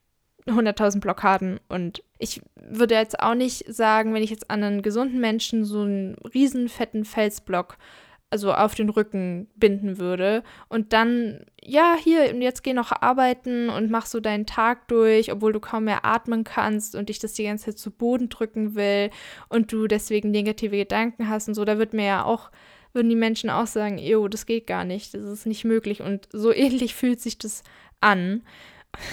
100.000 0.47 1.01
Blockaden 1.01 1.59
und 1.69 2.03
ich 2.19 2.43
würde 2.55 2.95
jetzt 2.95 3.21
auch 3.21 3.35
nicht 3.35 3.65
sagen, 3.73 4.13
wenn 4.13 4.23
ich 4.23 4.31
jetzt 4.31 4.51
an 4.51 4.63
einen 4.63 4.83
gesunden 4.83 5.21
Menschen 5.21 5.65
so 5.65 5.83
einen 5.83 6.17
riesen 6.35 6.69
fetten 6.69 7.05
Felsblock 7.05 7.79
also 8.35 8.53
auf 8.53 8.75
den 8.75 8.89
Rücken 8.89 9.47
binden 9.55 9.99
würde 9.99 10.43
und 10.69 10.93
dann, 10.93 11.47
ja, 11.63 11.95
hier, 11.97 12.35
und 12.35 12.43
jetzt 12.43 12.65
geh 12.65 12.73
noch 12.73 12.91
arbeiten 12.91 13.69
und 13.69 13.93
mach 13.93 14.07
so 14.07 14.19
deinen 14.19 14.45
Tag 14.45 14.89
durch, 14.89 15.31
obwohl 15.31 15.53
du 15.53 15.61
kaum 15.61 15.85
mehr 15.85 16.05
atmen 16.05 16.43
kannst 16.43 16.97
und 16.97 17.11
dich 17.11 17.21
das 17.21 17.35
die 17.35 17.45
ganze 17.45 17.67
Zeit 17.67 17.79
zu 17.79 17.93
Boden 17.93 18.31
drücken 18.31 18.75
will 18.75 19.11
und 19.49 19.73
du 19.73 19.87
deswegen 19.87 20.33
negative 20.33 20.77
Gedanken 20.77 21.29
hast 21.29 21.47
und 21.47 21.55
so, 21.55 21.65
da 21.65 21.79
wird 21.79 21.93
mir 21.93 22.07
ja 22.07 22.25
auch, 22.25 22.51
würden 22.93 23.09
die 23.09 23.15
Menschen 23.15 23.51
auch 23.51 23.69
sagen, 23.69 23.99
jo, 23.99 24.27
das 24.27 24.47
geht 24.47 24.67
gar 24.67 24.85
nicht, 24.85 25.15
das 25.15 25.23
ist 25.23 25.47
nicht 25.47 25.65
möglich 25.65 26.03
und 26.03 26.29
so 26.33 26.53
ähnlich 26.53 26.93
fühlt 26.97 27.21
sich 27.21 27.39
das 27.39 27.63
an. 28.01 28.43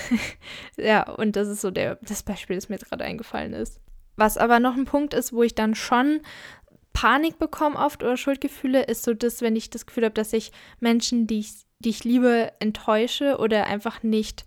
ja, 0.78 1.08
und 1.08 1.36
das 1.36 1.48
ist 1.48 1.62
so 1.62 1.70
der, 1.70 2.00
das 2.02 2.24
Beispiel, 2.24 2.56
das 2.56 2.70
mir 2.70 2.80
gerade 2.80 3.04
eingefallen 3.04 3.54
ist. 3.54 3.82
Was 4.16 4.38
aber 4.40 4.60
noch 4.60 4.76
ein 4.76 4.86
Punkt 4.86 5.14
ist, 5.14 5.32
wo 5.32 5.44
ich 5.44 5.54
dann 5.54 5.76
schon 5.76 6.22
Panik 6.94 7.40
bekomme 7.40 7.78
oft 7.78 8.04
oder 8.04 8.18
Schuldgefühle, 8.18 8.84
ist 8.84 9.04
so 9.04 9.14
das, 9.14 9.42
wenn 9.42 9.56
ich 9.56 9.70
das 9.70 9.86
Gefühl 9.86 10.06
habe, 10.06 10.14
dass 10.14 10.34
ich 10.34 10.52
Menschen, 10.80 11.28
die 11.28 11.40
ich, 11.40 11.54
die 11.80 11.90
ich 11.90 12.04
liebe, 12.04 12.52
enttäusche 12.60 13.38
oder 13.38 13.68
einfach 13.68 14.04
nicht 14.04 14.46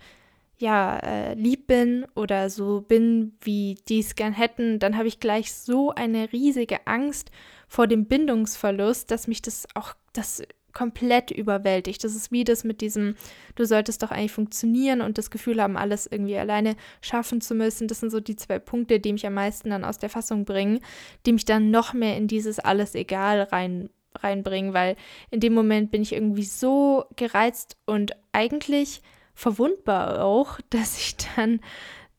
ja, 0.59 0.99
äh, 0.99 1.35
lieb 1.35 1.67
bin 1.67 2.07
oder 2.15 2.49
so 2.49 2.81
bin, 2.81 3.37
wie 3.41 3.77
die 3.89 4.01
es 4.01 4.15
gern 4.15 4.33
hätten, 4.33 4.79
dann 4.79 4.97
habe 4.97 5.09
ich 5.09 5.21
gleich 5.21 5.53
so 5.53 5.91
eine 5.91 6.33
riesige 6.33 6.87
Angst 6.87 7.31
vor 7.67 7.87
dem 7.87 8.07
Bindungsverlust, 8.07 9.11
dass 9.11 9.27
mich 9.27 9.43
das 9.43 9.67
auch, 9.75 9.95
das 10.13 10.43
komplett 10.75 11.31
überwältigt. 11.31 12.05
Das 12.05 12.15
ist 12.15 12.33
wie 12.33 12.45
das 12.45 12.65
mit 12.65 12.81
diesem, 12.81 13.17
du 13.55 13.65
solltest 13.65 14.03
doch 14.03 14.11
eigentlich 14.11 14.33
funktionieren 14.33 15.01
und 15.01 15.17
das 15.17 15.31
Gefühl 15.31 15.63
haben, 15.63 15.77
alles 15.77 16.07
irgendwie 16.07 16.37
alleine 16.37 16.77
schaffen 17.01 17.41
zu 17.41 17.55
müssen. 17.55 17.89
Das 17.89 18.01
sind 18.01 18.11
so 18.11 18.21
die 18.21 18.37
zwei 18.37 18.59
Punkte, 18.59 19.01
die 19.01 19.13
mich 19.13 19.27
am 19.27 19.35
meisten 19.35 19.71
dann 19.71 19.85
aus 19.85 19.99
der 19.99 20.11
Fassung 20.11 20.45
bringen, 20.45 20.81
die 21.25 21.33
mich 21.33 21.45
dann 21.45 21.71
noch 21.71 21.95
mehr 21.95 22.17
in 22.17 22.29
dieses 22.29 22.59
alles 22.59 22.95
egal 22.95 23.43
rein 23.43 23.89
reinbringen, 24.17 24.75
weil 24.75 24.97
in 25.31 25.41
dem 25.41 25.55
Moment 25.55 25.91
bin 25.91 26.03
ich 26.03 26.13
irgendwie 26.13 26.45
so 26.45 27.05
gereizt 27.17 27.77
und 27.85 28.13
eigentlich 28.31 29.03
verwundbar 29.35 30.25
auch, 30.25 30.61
dass 30.71 30.99
ich 30.99 31.17
dann 31.37 31.61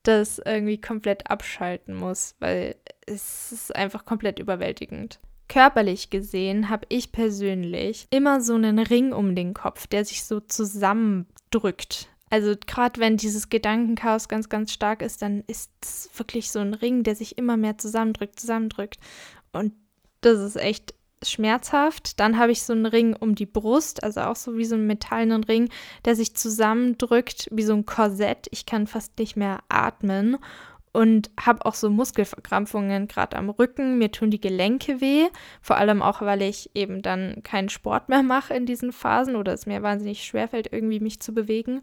das 0.02 0.38
irgendwie 0.38 0.80
komplett 0.80 1.30
abschalten 1.30 1.94
muss, 1.94 2.36
weil 2.38 2.76
es 3.06 3.50
ist 3.50 3.74
einfach 3.74 4.04
komplett 4.04 4.38
überwältigend. 4.38 5.18
Körperlich 5.48 6.10
gesehen 6.10 6.70
habe 6.70 6.86
ich 6.88 7.12
persönlich 7.12 8.06
immer 8.10 8.40
so 8.40 8.54
einen 8.54 8.78
Ring 8.78 9.12
um 9.12 9.34
den 9.34 9.54
Kopf, 9.54 9.86
der 9.86 10.04
sich 10.04 10.24
so 10.24 10.40
zusammendrückt. 10.40 12.08
Also 12.30 12.54
gerade 12.66 13.00
wenn 13.00 13.16
dieses 13.16 13.48
Gedankenchaos 13.48 14.28
ganz, 14.28 14.48
ganz 14.48 14.72
stark 14.72 15.02
ist, 15.02 15.22
dann 15.22 15.44
ist 15.46 15.70
es 15.80 16.10
wirklich 16.16 16.50
so 16.50 16.58
ein 16.58 16.74
Ring, 16.74 17.04
der 17.04 17.14
sich 17.14 17.38
immer 17.38 17.56
mehr 17.56 17.78
zusammendrückt, 17.78 18.40
zusammendrückt. 18.40 18.98
Und 19.52 19.72
das 20.22 20.40
ist 20.40 20.56
echt 20.56 20.94
schmerzhaft. 21.22 22.18
Dann 22.18 22.36
habe 22.38 22.52
ich 22.52 22.62
so 22.62 22.72
einen 22.72 22.86
Ring 22.86 23.14
um 23.14 23.36
die 23.36 23.46
Brust, 23.46 24.02
also 24.02 24.22
auch 24.22 24.36
so 24.36 24.56
wie 24.56 24.64
so 24.64 24.74
einen 24.74 24.86
metallenen 24.86 25.44
Ring, 25.44 25.68
der 26.04 26.16
sich 26.16 26.34
zusammendrückt 26.34 27.48
wie 27.52 27.62
so 27.62 27.74
ein 27.74 27.86
Korsett. 27.86 28.48
Ich 28.50 28.66
kann 28.66 28.86
fast 28.86 29.18
nicht 29.18 29.36
mehr 29.36 29.60
atmen 29.68 30.38
und 30.96 31.28
habe 31.38 31.66
auch 31.66 31.74
so 31.74 31.90
Muskelverkrampfungen 31.90 33.06
gerade 33.06 33.36
am 33.36 33.50
Rücken. 33.50 33.98
Mir 33.98 34.10
tun 34.10 34.30
die 34.30 34.40
Gelenke 34.40 35.02
weh, 35.02 35.26
vor 35.60 35.76
allem 35.76 36.00
auch, 36.00 36.22
weil 36.22 36.40
ich 36.40 36.70
eben 36.74 37.02
dann 37.02 37.42
keinen 37.42 37.68
Sport 37.68 38.08
mehr 38.08 38.22
mache 38.22 38.54
in 38.54 38.64
diesen 38.64 38.92
Phasen 38.92 39.36
oder 39.36 39.52
es 39.52 39.66
mir 39.66 39.82
wahnsinnig 39.82 40.24
schwerfällt, 40.24 40.72
irgendwie 40.72 41.00
mich 41.00 41.20
zu 41.20 41.34
bewegen. 41.34 41.82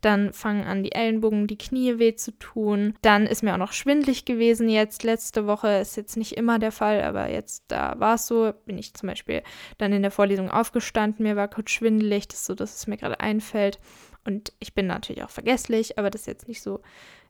Dann 0.00 0.32
fangen 0.32 0.64
an 0.64 0.82
die 0.82 0.92
Ellenbogen, 0.92 1.46
die 1.46 1.58
Knie 1.58 1.98
weh 1.98 2.14
zu 2.14 2.30
tun. 2.38 2.94
Dann 3.02 3.26
ist 3.26 3.42
mir 3.42 3.52
auch 3.52 3.58
noch 3.58 3.74
schwindlig 3.74 4.24
gewesen 4.24 4.70
jetzt. 4.70 5.02
Letzte 5.02 5.46
Woche 5.46 5.68
ist 5.68 5.98
jetzt 5.98 6.16
nicht 6.16 6.32
immer 6.32 6.58
der 6.58 6.72
Fall, 6.72 7.02
aber 7.02 7.28
jetzt 7.28 7.64
da 7.68 8.00
war 8.00 8.14
es 8.14 8.26
so. 8.26 8.54
Bin 8.64 8.78
ich 8.78 8.94
zum 8.94 9.10
Beispiel 9.10 9.42
dann 9.76 9.92
in 9.92 10.00
der 10.00 10.10
Vorlesung 10.10 10.50
aufgestanden, 10.50 11.22
mir 11.22 11.36
war 11.36 11.48
kurz 11.48 11.70
schwindelig, 11.70 12.28
das 12.28 12.40
ist 12.40 12.46
so, 12.46 12.54
dass 12.54 12.74
es 12.74 12.86
mir 12.86 12.96
gerade 12.96 13.20
einfällt. 13.20 13.78
Und 14.26 14.54
ich 14.58 14.72
bin 14.72 14.86
natürlich 14.86 15.22
auch 15.22 15.28
vergesslich, 15.28 15.98
aber 15.98 16.08
das 16.08 16.22
ist 16.22 16.28
jetzt 16.28 16.48
nicht 16.48 16.62
so 16.62 16.80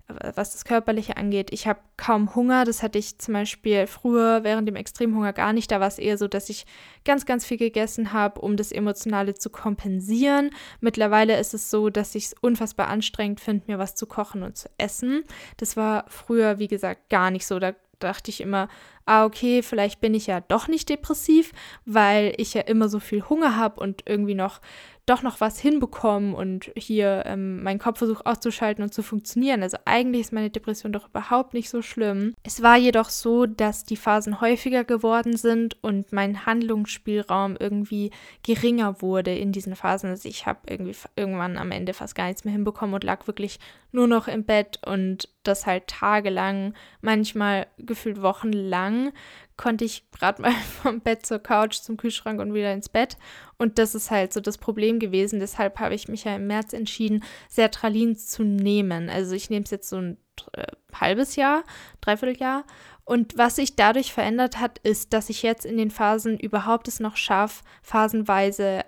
was 0.08 0.52
das 0.52 0.64
Körperliche 0.64 1.16
angeht. 1.16 1.50
Ich 1.52 1.66
habe 1.66 1.80
kaum 1.96 2.34
Hunger. 2.34 2.64
Das 2.64 2.82
hatte 2.82 2.98
ich 2.98 3.18
zum 3.18 3.34
Beispiel 3.34 3.86
früher 3.86 4.44
während 4.44 4.68
dem 4.68 4.76
Extremhunger 4.76 5.32
gar 5.32 5.52
nicht. 5.52 5.70
Da 5.70 5.80
war 5.80 5.88
es 5.88 5.98
eher 5.98 6.18
so, 6.18 6.28
dass 6.28 6.50
ich 6.50 6.66
ganz, 7.04 7.24
ganz 7.24 7.46
viel 7.46 7.56
gegessen 7.56 8.12
habe, 8.12 8.40
um 8.40 8.56
das 8.56 8.70
Emotionale 8.70 9.34
zu 9.34 9.48
kompensieren. 9.48 10.50
Mittlerweile 10.80 11.38
ist 11.38 11.54
es 11.54 11.70
so, 11.70 11.88
dass 11.88 12.14
ich 12.14 12.26
es 12.26 12.34
unfassbar 12.40 12.88
anstrengend 12.88 13.40
finde, 13.40 13.64
mir 13.66 13.78
was 13.78 13.94
zu 13.94 14.06
kochen 14.06 14.42
und 14.42 14.58
zu 14.58 14.68
essen. 14.76 15.24
Das 15.56 15.76
war 15.76 16.04
früher, 16.08 16.58
wie 16.58 16.68
gesagt, 16.68 17.08
gar 17.08 17.30
nicht 17.30 17.46
so. 17.46 17.58
Da 17.58 17.72
dachte 17.98 18.30
ich 18.30 18.40
immer, 18.40 18.68
ah, 19.06 19.24
okay, 19.24 19.62
vielleicht 19.62 20.00
bin 20.00 20.14
ich 20.14 20.26
ja 20.26 20.40
doch 20.40 20.68
nicht 20.68 20.88
depressiv, 20.88 21.52
weil 21.84 22.34
ich 22.36 22.54
ja 22.54 22.62
immer 22.62 22.88
so 22.88 23.00
viel 23.00 23.22
Hunger 23.22 23.56
habe 23.56 23.80
und 23.80 24.02
irgendwie 24.06 24.34
noch 24.34 24.60
doch 25.06 25.22
noch 25.22 25.40
was 25.40 25.58
hinbekommen 25.58 26.34
und 26.34 26.70
hier 26.76 27.24
ähm, 27.26 27.62
meinen 27.62 27.78
Kopf 27.78 27.98
versuche 27.98 28.24
auszuschalten 28.24 28.82
und 28.82 28.94
zu 28.94 29.02
funktionieren. 29.02 29.62
Also 29.62 29.76
eigentlich 29.84 30.22
ist 30.22 30.32
meine 30.32 30.50
Depression 30.50 30.92
doch 30.92 31.08
überhaupt 31.08 31.52
nicht 31.52 31.68
so 31.68 31.82
schlimm. 31.82 32.34
Es 32.42 32.62
war 32.62 32.76
jedoch 32.76 33.10
so, 33.10 33.44
dass 33.44 33.84
die 33.84 33.96
Phasen 33.96 34.40
häufiger 34.40 34.84
geworden 34.84 35.36
sind 35.36 35.82
und 35.82 36.12
mein 36.12 36.46
Handlungsspielraum 36.46 37.56
irgendwie 37.60 38.12
geringer 38.42 39.02
wurde 39.02 39.36
in 39.36 39.52
diesen 39.52 39.76
Phasen. 39.76 40.08
Also 40.08 40.28
ich 40.28 40.46
habe 40.46 40.60
irgendwie 40.68 40.96
irgendwann 41.16 41.58
am 41.58 41.70
Ende 41.70 41.92
fast 41.92 42.14
gar 42.14 42.26
nichts 42.28 42.44
mehr 42.44 42.52
hinbekommen 42.52 42.94
und 42.94 43.04
lag 43.04 43.26
wirklich 43.26 43.58
nur 43.92 44.08
noch 44.08 44.26
im 44.26 44.44
Bett 44.44 44.80
und 44.86 45.28
das 45.44 45.66
halt 45.66 45.86
tagelang, 45.86 46.74
manchmal 47.00 47.66
gefühlt 47.78 48.22
wochenlang 48.22 49.12
konnte 49.56 49.84
ich 49.84 50.10
gerade 50.10 50.42
mal 50.42 50.52
vom 50.82 51.00
Bett 51.00 51.26
zur 51.26 51.38
Couch 51.38 51.76
zum 51.76 51.96
Kühlschrank 51.96 52.40
und 52.40 52.54
wieder 52.54 52.72
ins 52.72 52.88
Bett. 52.88 53.16
Und 53.56 53.78
das 53.78 53.94
ist 53.94 54.10
halt 54.10 54.32
so 54.32 54.40
das 54.40 54.58
Problem 54.58 54.98
gewesen. 54.98 55.40
Deshalb 55.40 55.78
habe 55.78 55.94
ich 55.94 56.08
mich 56.08 56.24
ja 56.24 56.36
im 56.36 56.46
März 56.46 56.72
entschieden, 56.72 57.24
Sertralin 57.48 58.16
zu 58.16 58.42
nehmen. 58.42 59.08
Also 59.08 59.34
ich 59.34 59.50
nehme 59.50 59.64
es 59.64 59.70
jetzt 59.70 59.88
so 59.88 59.96
ein 59.96 60.18
äh, 60.52 60.66
halbes 60.92 61.36
Jahr, 61.36 61.64
dreiviertel 62.00 62.38
Jahr. 62.38 62.64
Und 63.04 63.36
was 63.36 63.56
sich 63.56 63.76
dadurch 63.76 64.12
verändert 64.12 64.58
hat, 64.58 64.78
ist, 64.78 65.12
dass 65.12 65.28
ich 65.28 65.42
jetzt 65.42 65.66
in 65.66 65.76
den 65.76 65.90
Phasen 65.90 66.38
überhaupt 66.38 66.88
es 66.88 67.00
noch 67.00 67.16
schaffe, 67.16 67.62
phasenweise 67.82 68.80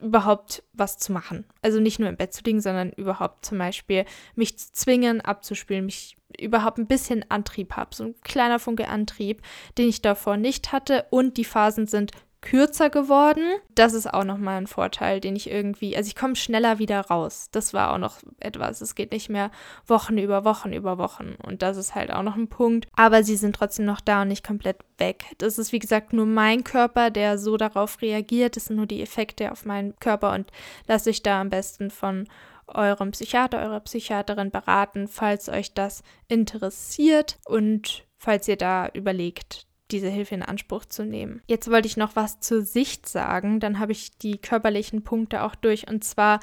überhaupt 0.00 0.62
was 0.72 0.98
zu 0.98 1.12
machen. 1.12 1.44
Also 1.62 1.80
nicht 1.80 1.98
nur 1.98 2.08
im 2.08 2.16
Bett 2.16 2.32
zu 2.32 2.42
liegen, 2.44 2.60
sondern 2.60 2.90
überhaupt 2.92 3.44
zum 3.44 3.58
Beispiel 3.58 4.04
mich 4.34 4.58
zu 4.58 4.72
zwingen, 4.72 5.20
abzuspielen, 5.20 5.86
mich 5.86 6.16
überhaupt 6.38 6.78
ein 6.78 6.86
bisschen 6.86 7.24
Antrieb 7.30 7.76
habe. 7.76 7.94
So 7.94 8.04
ein 8.04 8.14
kleiner 8.22 8.58
Funke 8.58 8.88
Antrieb, 8.88 9.42
den 9.78 9.88
ich 9.88 10.02
davor 10.02 10.36
nicht 10.36 10.72
hatte. 10.72 11.06
Und 11.10 11.36
die 11.36 11.44
Phasen 11.44 11.86
sind 11.86 12.12
kürzer 12.40 12.90
geworden. 12.90 13.44
Das 13.74 13.92
ist 13.92 14.12
auch 14.12 14.24
nochmal 14.24 14.56
ein 14.56 14.66
Vorteil, 14.66 15.20
den 15.20 15.36
ich 15.36 15.50
irgendwie, 15.50 15.96
also 15.96 16.08
ich 16.08 16.16
komme 16.16 16.36
schneller 16.36 16.78
wieder 16.78 17.00
raus. 17.02 17.48
Das 17.52 17.74
war 17.74 17.92
auch 17.92 17.98
noch 17.98 18.18
etwas. 18.38 18.80
Es 18.80 18.94
geht 18.94 19.12
nicht 19.12 19.28
mehr 19.28 19.50
Wochen 19.86 20.18
über 20.18 20.44
Wochen 20.44 20.72
über 20.72 20.98
Wochen. 20.98 21.36
Und 21.46 21.62
das 21.62 21.76
ist 21.76 21.94
halt 21.94 22.10
auch 22.10 22.22
noch 22.22 22.36
ein 22.36 22.48
Punkt. 22.48 22.88
Aber 22.96 23.22
sie 23.22 23.36
sind 23.36 23.56
trotzdem 23.56 23.84
noch 23.84 24.00
da 24.00 24.22
und 24.22 24.28
nicht 24.28 24.46
komplett 24.46 24.78
weg. 24.98 25.24
Das 25.38 25.58
ist, 25.58 25.72
wie 25.72 25.78
gesagt, 25.78 26.12
nur 26.12 26.26
mein 26.26 26.64
Körper, 26.64 27.10
der 27.10 27.38
so 27.38 27.56
darauf 27.56 28.00
reagiert. 28.00 28.56
Das 28.56 28.66
sind 28.66 28.76
nur 28.76 28.86
die 28.86 29.02
Effekte 29.02 29.52
auf 29.52 29.66
meinen 29.66 29.96
Körper 29.96 30.32
und 30.32 30.50
lasst 30.86 31.06
euch 31.08 31.22
da 31.22 31.40
am 31.40 31.50
besten 31.50 31.90
von 31.90 32.26
eurem 32.66 33.10
Psychiater, 33.10 33.58
eurer 33.60 33.80
Psychiaterin 33.80 34.50
beraten, 34.50 35.08
falls 35.08 35.48
euch 35.48 35.74
das 35.74 36.02
interessiert 36.28 37.38
und 37.44 38.04
falls 38.16 38.46
ihr 38.48 38.56
da 38.56 38.88
überlegt, 38.88 39.66
diese 39.92 40.08
Hilfe 40.08 40.34
in 40.34 40.42
Anspruch 40.42 40.84
zu 40.84 41.04
nehmen. 41.04 41.42
Jetzt 41.46 41.70
wollte 41.70 41.88
ich 41.88 41.96
noch 41.96 42.16
was 42.16 42.40
zur 42.40 42.62
Sicht 42.62 43.08
sagen, 43.08 43.60
dann 43.60 43.78
habe 43.78 43.92
ich 43.92 44.16
die 44.18 44.38
körperlichen 44.38 45.02
Punkte 45.02 45.42
auch 45.42 45.54
durch. 45.54 45.88
Und 45.88 46.04
zwar 46.04 46.40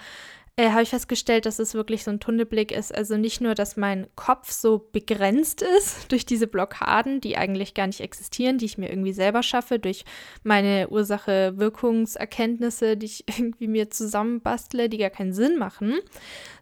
äh, 0.60 0.72
habe 0.72 0.82
ich 0.82 0.90
festgestellt, 0.90 1.46
dass 1.46 1.60
es 1.60 1.76
wirklich 1.76 2.04
so 2.04 2.10
ein 2.10 2.20
Tunnelblick 2.20 2.72
ist. 2.72 2.92
Also 2.94 3.16
nicht 3.16 3.42
nur, 3.42 3.54
dass 3.54 3.78
mein 3.78 4.08
Kopf 4.16 4.52
so 4.52 4.90
begrenzt 4.92 5.62
ist 5.62 6.08
durch 6.12 6.26
diese 6.26 6.48
Blockaden, 6.48 7.22
die 7.22 7.38
eigentlich 7.38 7.76
gar 7.76 7.86
nicht 7.86 8.02
existieren, 8.02 8.58
die 8.58 8.66
ich 8.66 8.80
mir 8.80 8.90
irgendwie 8.90 9.14
selber 9.14 9.44
schaffe, 9.44 9.78
durch 9.78 10.04
meine 10.44 10.90
Ursache-Wirkungserkenntnisse, 10.90 12.98
die 12.98 13.06
ich 13.06 13.26
irgendwie 13.38 13.68
mir 13.68 13.92
zusammenbastle, 13.92 14.90
die 14.90 14.98
gar 14.98 15.12
keinen 15.12 15.34
Sinn 15.34 15.60
machen, 15.60 16.00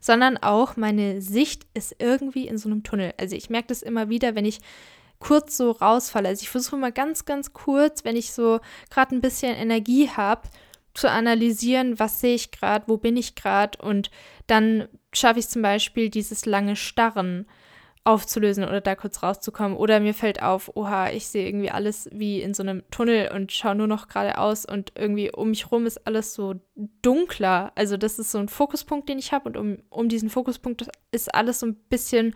sondern 0.02 0.38
auch 0.38 0.76
meine 0.76 1.22
Sicht 1.22 1.66
ist 1.74 1.96
irgendwie 1.98 2.50
in 2.50 2.58
so 2.58 2.68
einem 2.68 2.84
Tunnel. 2.84 3.14
Also 3.18 3.38
ich 3.38 3.50
merke 3.50 3.70
das 3.70 3.82
immer 3.82 4.10
wieder, 4.10 4.36
wenn 4.36 4.44
ich 4.44 4.60
kurz 5.20 5.58
so 5.58 5.72
rausfalle. 5.72 6.30
Also 6.30 6.44
ich 6.44 6.50
versuche 6.50 6.78
mal 6.78 6.92
ganz, 6.92 7.26
ganz 7.26 7.54
kurz, 7.54 8.04
wenn 8.04 8.16
ich 8.16 8.32
so 8.32 8.60
gerade 8.90 9.16
ein 9.16 9.22
bisschen 9.22 9.56
Energie 9.56 10.10
habe, 10.10 10.44
zu 10.94 11.10
analysieren, 11.10 12.00
was 12.00 12.22
sehe 12.22 12.36
ich 12.36 12.52
gerade, 12.52 12.86
wo 12.88 12.98
bin 12.98 13.18
ich 13.18 13.36
gerade 13.36 13.78
und 13.82 14.10
dann 14.48 14.88
schaffe 15.14 15.40
ich 15.40 15.50
zum 15.50 15.62
Beispiel 15.62 16.10
dieses 16.10 16.46
lange 16.46 16.76
Starren 16.76 17.46
aufzulösen 18.06 18.64
oder 18.64 18.82
da 18.82 18.96
kurz 18.96 19.24
rauszukommen. 19.24 19.76
Oder 19.76 20.00
mir 20.00 20.14
fällt 20.14 20.42
auf, 20.42 20.72
oha, 20.76 21.10
ich 21.10 21.28
sehe 21.28 21.48
irgendwie 21.48 21.72
alles 21.72 22.08
wie 22.14 22.40
in 22.40 22.54
so 22.54 22.62
einem 22.62 22.84
Tunnel 22.92 23.32
und 23.34 23.52
schaue 23.52 23.76
nur 23.76 23.88
noch 23.88 24.08
geradeaus 24.08 24.64
und 24.66 24.94
irgendwie 24.96 25.32
um 25.32 25.50
mich 25.50 25.72
rum 25.72 25.88
ist 25.88 26.06
alles 26.06 26.36
so 26.36 26.56
dunkler. 27.02 27.72
Also 27.74 27.98
das 27.98 28.20
ist 28.20 28.32
so 28.32 28.38
ein 28.38 28.48
Fokuspunkt, 28.48 29.10
den 29.10 29.18
ich 29.18 29.34
habe 29.34 29.50
und 29.50 29.58
um, 29.58 29.78
um 29.90 30.08
diesen 30.08 30.30
Fokuspunkt 30.30 30.88
ist 31.12 31.34
alles 31.34 31.60
so 31.60 31.66
ein 31.66 31.76
bisschen 31.76 32.36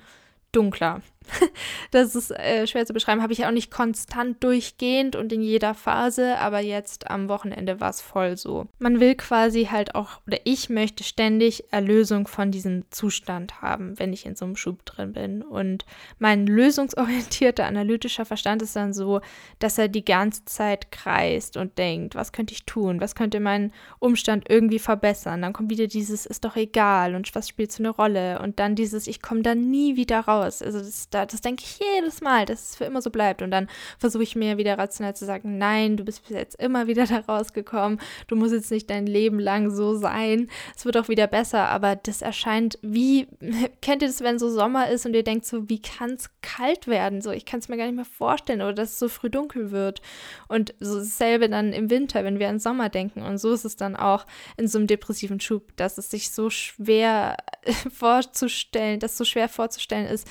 dunkler. 0.51 1.01
das 1.91 2.15
ist 2.15 2.31
äh, 2.31 2.67
schwer 2.67 2.85
zu 2.85 2.93
beschreiben, 2.93 3.21
habe 3.21 3.33
ich 3.33 3.45
auch 3.45 3.51
nicht 3.51 3.71
konstant 3.71 4.43
durchgehend 4.43 5.15
und 5.15 5.31
in 5.31 5.41
jeder 5.41 5.73
Phase, 5.73 6.37
aber 6.37 6.59
jetzt 6.59 7.09
am 7.09 7.29
Wochenende 7.29 7.79
war 7.79 7.89
es 7.89 8.01
voll 8.01 8.37
so. 8.37 8.67
Man 8.79 8.99
will 8.99 9.15
quasi 9.15 9.65
halt 9.65 9.95
auch, 9.95 10.21
oder 10.27 10.39
ich 10.43 10.69
möchte 10.69 11.03
ständig 11.03 11.71
Erlösung 11.71 12.27
von 12.27 12.51
diesem 12.51 12.83
Zustand 12.91 13.61
haben, 13.61 13.97
wenn 13.99 14.13
ich 14.13 14.25
in 14.25 14.35
so 14.35 14.45
einem 14.45 14.55
Schub 14.55 14.85
drin 14.85 15.13
bin. 15.13 15.41
Und 15.41 15.85
mein 16.17 16.47
lösungsorientierter, 16.47 17.65
analytischer 17.65 18.25
Verstand 18.25 18.61
ist 18.61 18.75
dann 18.75 18.93
so, 18.93 19.21
dass 19.59 19.77
er 19.77 19.87
die 19.87 20.05
ganze 20.05 20.45
Zeit 20.45 20.91
kreist 20.91 21.57
und 21.57 21.77
denkt, 21.77 22.15
was 22.15 22.31
könnte 22.31 22.53
ich 22.53 22.65
tun, 22.65 23.01
was 23.01 23.15
könnte 23.15 23.39
mein 23.39 23.71
Umstand 23.99 24.49
irgendwie 24.49 24.79
verbessern. 24.79 25.41
Dann 25.41 25.53
kommt 25.53 25.69
wieder 25.69 25.87
dieses, 25.87 26.25
ist 26.25 26.45
doch 26.45 26.55
egal 26.55 27.15
und 27.15 27.33
was 27.35 27.47
spielt 27.47 27.71
so 27.71 27.83
eine 27.83 27.89
Rolle. 27.89 28.41
Und 28.41 28.59
dann 28.59 28.75
dieses, 28.75 29.07
ich 29.07 29.21
komme 29.21 29.41
da 29.41 29.55
nie 29.55 29.95
wieder 29.95 30.21
raus. 30.21 30.61
Also 30.61 30.79
das, 30.79 31.09
da, 31.09 31.18
das 31.25 31.41
denke 31.41 31.63
ich 31.65 31.79
jedes 31.79 32.21
Mal, 32.21 32.45
dass 32.45 32.69
es 32.69 32.75
für 32.75 32.85
immer 32.85 33.01
so 33.01 33.09
bleibt. 33.09 33.41
Und 33.41 33.51
dann 33.51 33.67
versuche 33.97 34.23
ich 34.23 34.35
mir 34.35 34.57
wieder 34.57 34.77
rational 34.77 35.15
zu 35.15 35.25
sagen, 35.25 35.57
nein, 35.57 35.97
du 35.97 36.03
bist 36.03 36.27
bis 36.27 36.35
jetzt 36.35 36.59
immer 36.59 36.87
wieder 36.87 37.05
da 37.07 37.19
rausgekommen. 37.19 37.99
Du 38.27 38.35
musst 38.35 38.53
jetzt 38.53 38.71
nicht 38.71 38.89
dein 38.89 39.05
Leben 39.05 39.39
lang 39.39 39.69
so 39.71 39.95
sein. 39.95 40.49
Es 40.75 40.85
wird 40.85 40.97
auch 40.97 41.09
wieder 41.09 41.27
besser, 41.27 41.67
aber 41.69 41.95
das 41.95 42.21
erscheint 42.21 42.77
wie, 42.81 43.27
kennt 43.81 44.01
ihr 44.01 44.07
das, 44.07 44.21
wenn 44.21 44.39
so 44.39 44.49
Sommer 44.49 44.89
ist 44.89 45.05
und 45.05 45.13
ihr 45.13 45.23
denkt 45.23 45.45
so, 45.45 45.69
wie 45.69 45.81
kann 45.81 46.11
es 46.11 46.29
kalt 46.41 46.87
werden? 46.87 47.21
So, 47.21 47.31
ich 47.31 47.45
kann 47.45 47.59
es 47.59 47.69
mir 47.69 47.77
gar 47.77 47.85
nicht 47.85 47.95
mehr 47.95 48.05
vorstellen 48.05 48.61
oder 48.61 48.73
dass 48.73 48.91
es 48.91 48.99
so 48.99 49.09
früh 49.09 49.29
dunkel 49.29 49.71
wird. 49.71 50.01
Und 50.47 50.73
so 50.79 50.97
dasselbe 50.97 51.49
dann 51.49 51.73
im 51.73 51.89
Winter, 51.89 52.23
wenn 52.23 52.39
wir 52.39 52.49
an 52.49 52.59
Sommer 52.59 52.89
denken. 52.89 53.21
Und 53.21 53.37
so 53.37 53.53
ist 53.53 53.65
es 53.65 53.75
dann 53.75 53.95
auch 53.95 54.25
in 54.57 54.67
so 54.67 54.77
einem 54.77 54.87
depressiven 54.87 55.39
Schub, 55.39 55.75
dass 55.75 55.97
es 55.97 56.09
sich 56.09 56.31
so 56.31 56.49
schwer 56.49 57.37
vorzustellen, 57.93 58.99
dass 58.99 59.17
so 59.17 59.25
schwer 59.25 59.49
vorzustellen 59.49 60.07
ist, 60.07 60.27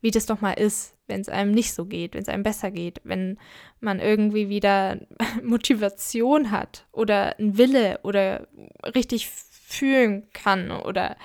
wie 0.00 0.10
das 0.10 0.26
doch 0.26 0.40
mal 0.40 0.52
ist, 0.52 0.94
wenn 1.06 1.20
es 1.20 1.28
einem 1.28 1.52
nicht 1.52 1.72
so 1.72 1.84
geht, 1.84 2.14
wenn 2.14 2.22
es 2.22 2.28
einem 2.28 2.42
besser 2.42 2.70
geht, 2.70 3.00
wenn 3.04 3.38
man 3.80 4.00
irgendwie 4.00 4.48
wieder 4.48 5.00
Motivation 5.42 6.50
hat 6.50 6.86
oder 6.92 7.38
einen 7.38 7.58
Wille 7.58 8.00
oder 8.02 8.48
richtig 8.94 9.30
fühlen 9.68 10.28
kann 10.32 10.70
oder 10.70 11.16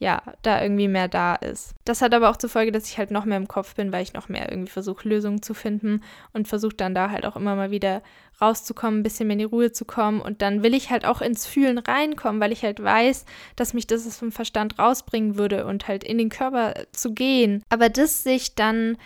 ja, 0.00 0.20
da 0.42 0.60
irgendwie 0.60 0.88
mehr 0.88 1.06
da 1.06 1.36
ist. 1.36 1.74
Das 1.84 2.02
hat 2.02 2.12
aber 2.12 2.28
auch 2.28 2.36
zur 2.36 2.50
Folge, 2.50 2.72
dass 2.72 2.88
ich 2.88 2.98
halt 2.98 3.12
noch 3.12 3.24
mehr 3.24 3.36
im 3.36 3.46
Kopf 3.46 3.76
bin, 3.76 3.92
weil 3.92 4.02
ich 4.02 4.14
noch 4.14 4.28
mehr 4.28 4.50
irgendwie 4.50 4.72
versuche, 4.72 5.08
Lösungen 5.08 5.42
zu 5.42 5.54
finden 5.54 6.02
und 6.32 6.48
versuche 6.48 6.74
dann 6.74 6.92
da 6.92 7.10
halt 7.10 7.24
auch 7.24 7.36
immer 7.36 7.54
mal 7.54 7.70
wieder 7.70 8.02
rauszukommen, 8.40 9.00
ein 9.00 9.02
bisschen 9.04 9.28
mehr 9.28 9.34
in 9.34 9.38
die 9.38 9.44
Ruhe 9.44 9.70
zu 9.70 9.84
kommen 9.84 10.20
und 10.20 10.42
dann 10.42 10.64
will 10.64 10.74
ich 10.74 10.90
halt 10.90 11.04
auch 11.04 11.20
ins 11.20 11.46
Fühlen 11.46 11.78
reinkommen, 11.78 12.40
weil 12.40 12.50
ich 12.50 12.64
halt 12.64 12.82
weiß, 12.82 13.26
dass 13.54 13.74
mich 13.74 13.86
das 13.86 14.18
vom 14.18 14.32
Verstand 14.32 14.80
rausbringen 14.80 15.38
würde 15.38 15.64
und 15.64 15.86
halt 15.86 16.02
in 16.02 16.18
den 16.18 16.30
Körper 16.30 16.74
zu 16.90 17.14
gehen. 17.14 17.62
Aber 17.68 17.90
das 17.90 18.24
sich 18.24 18.56
dann 18.56 18.96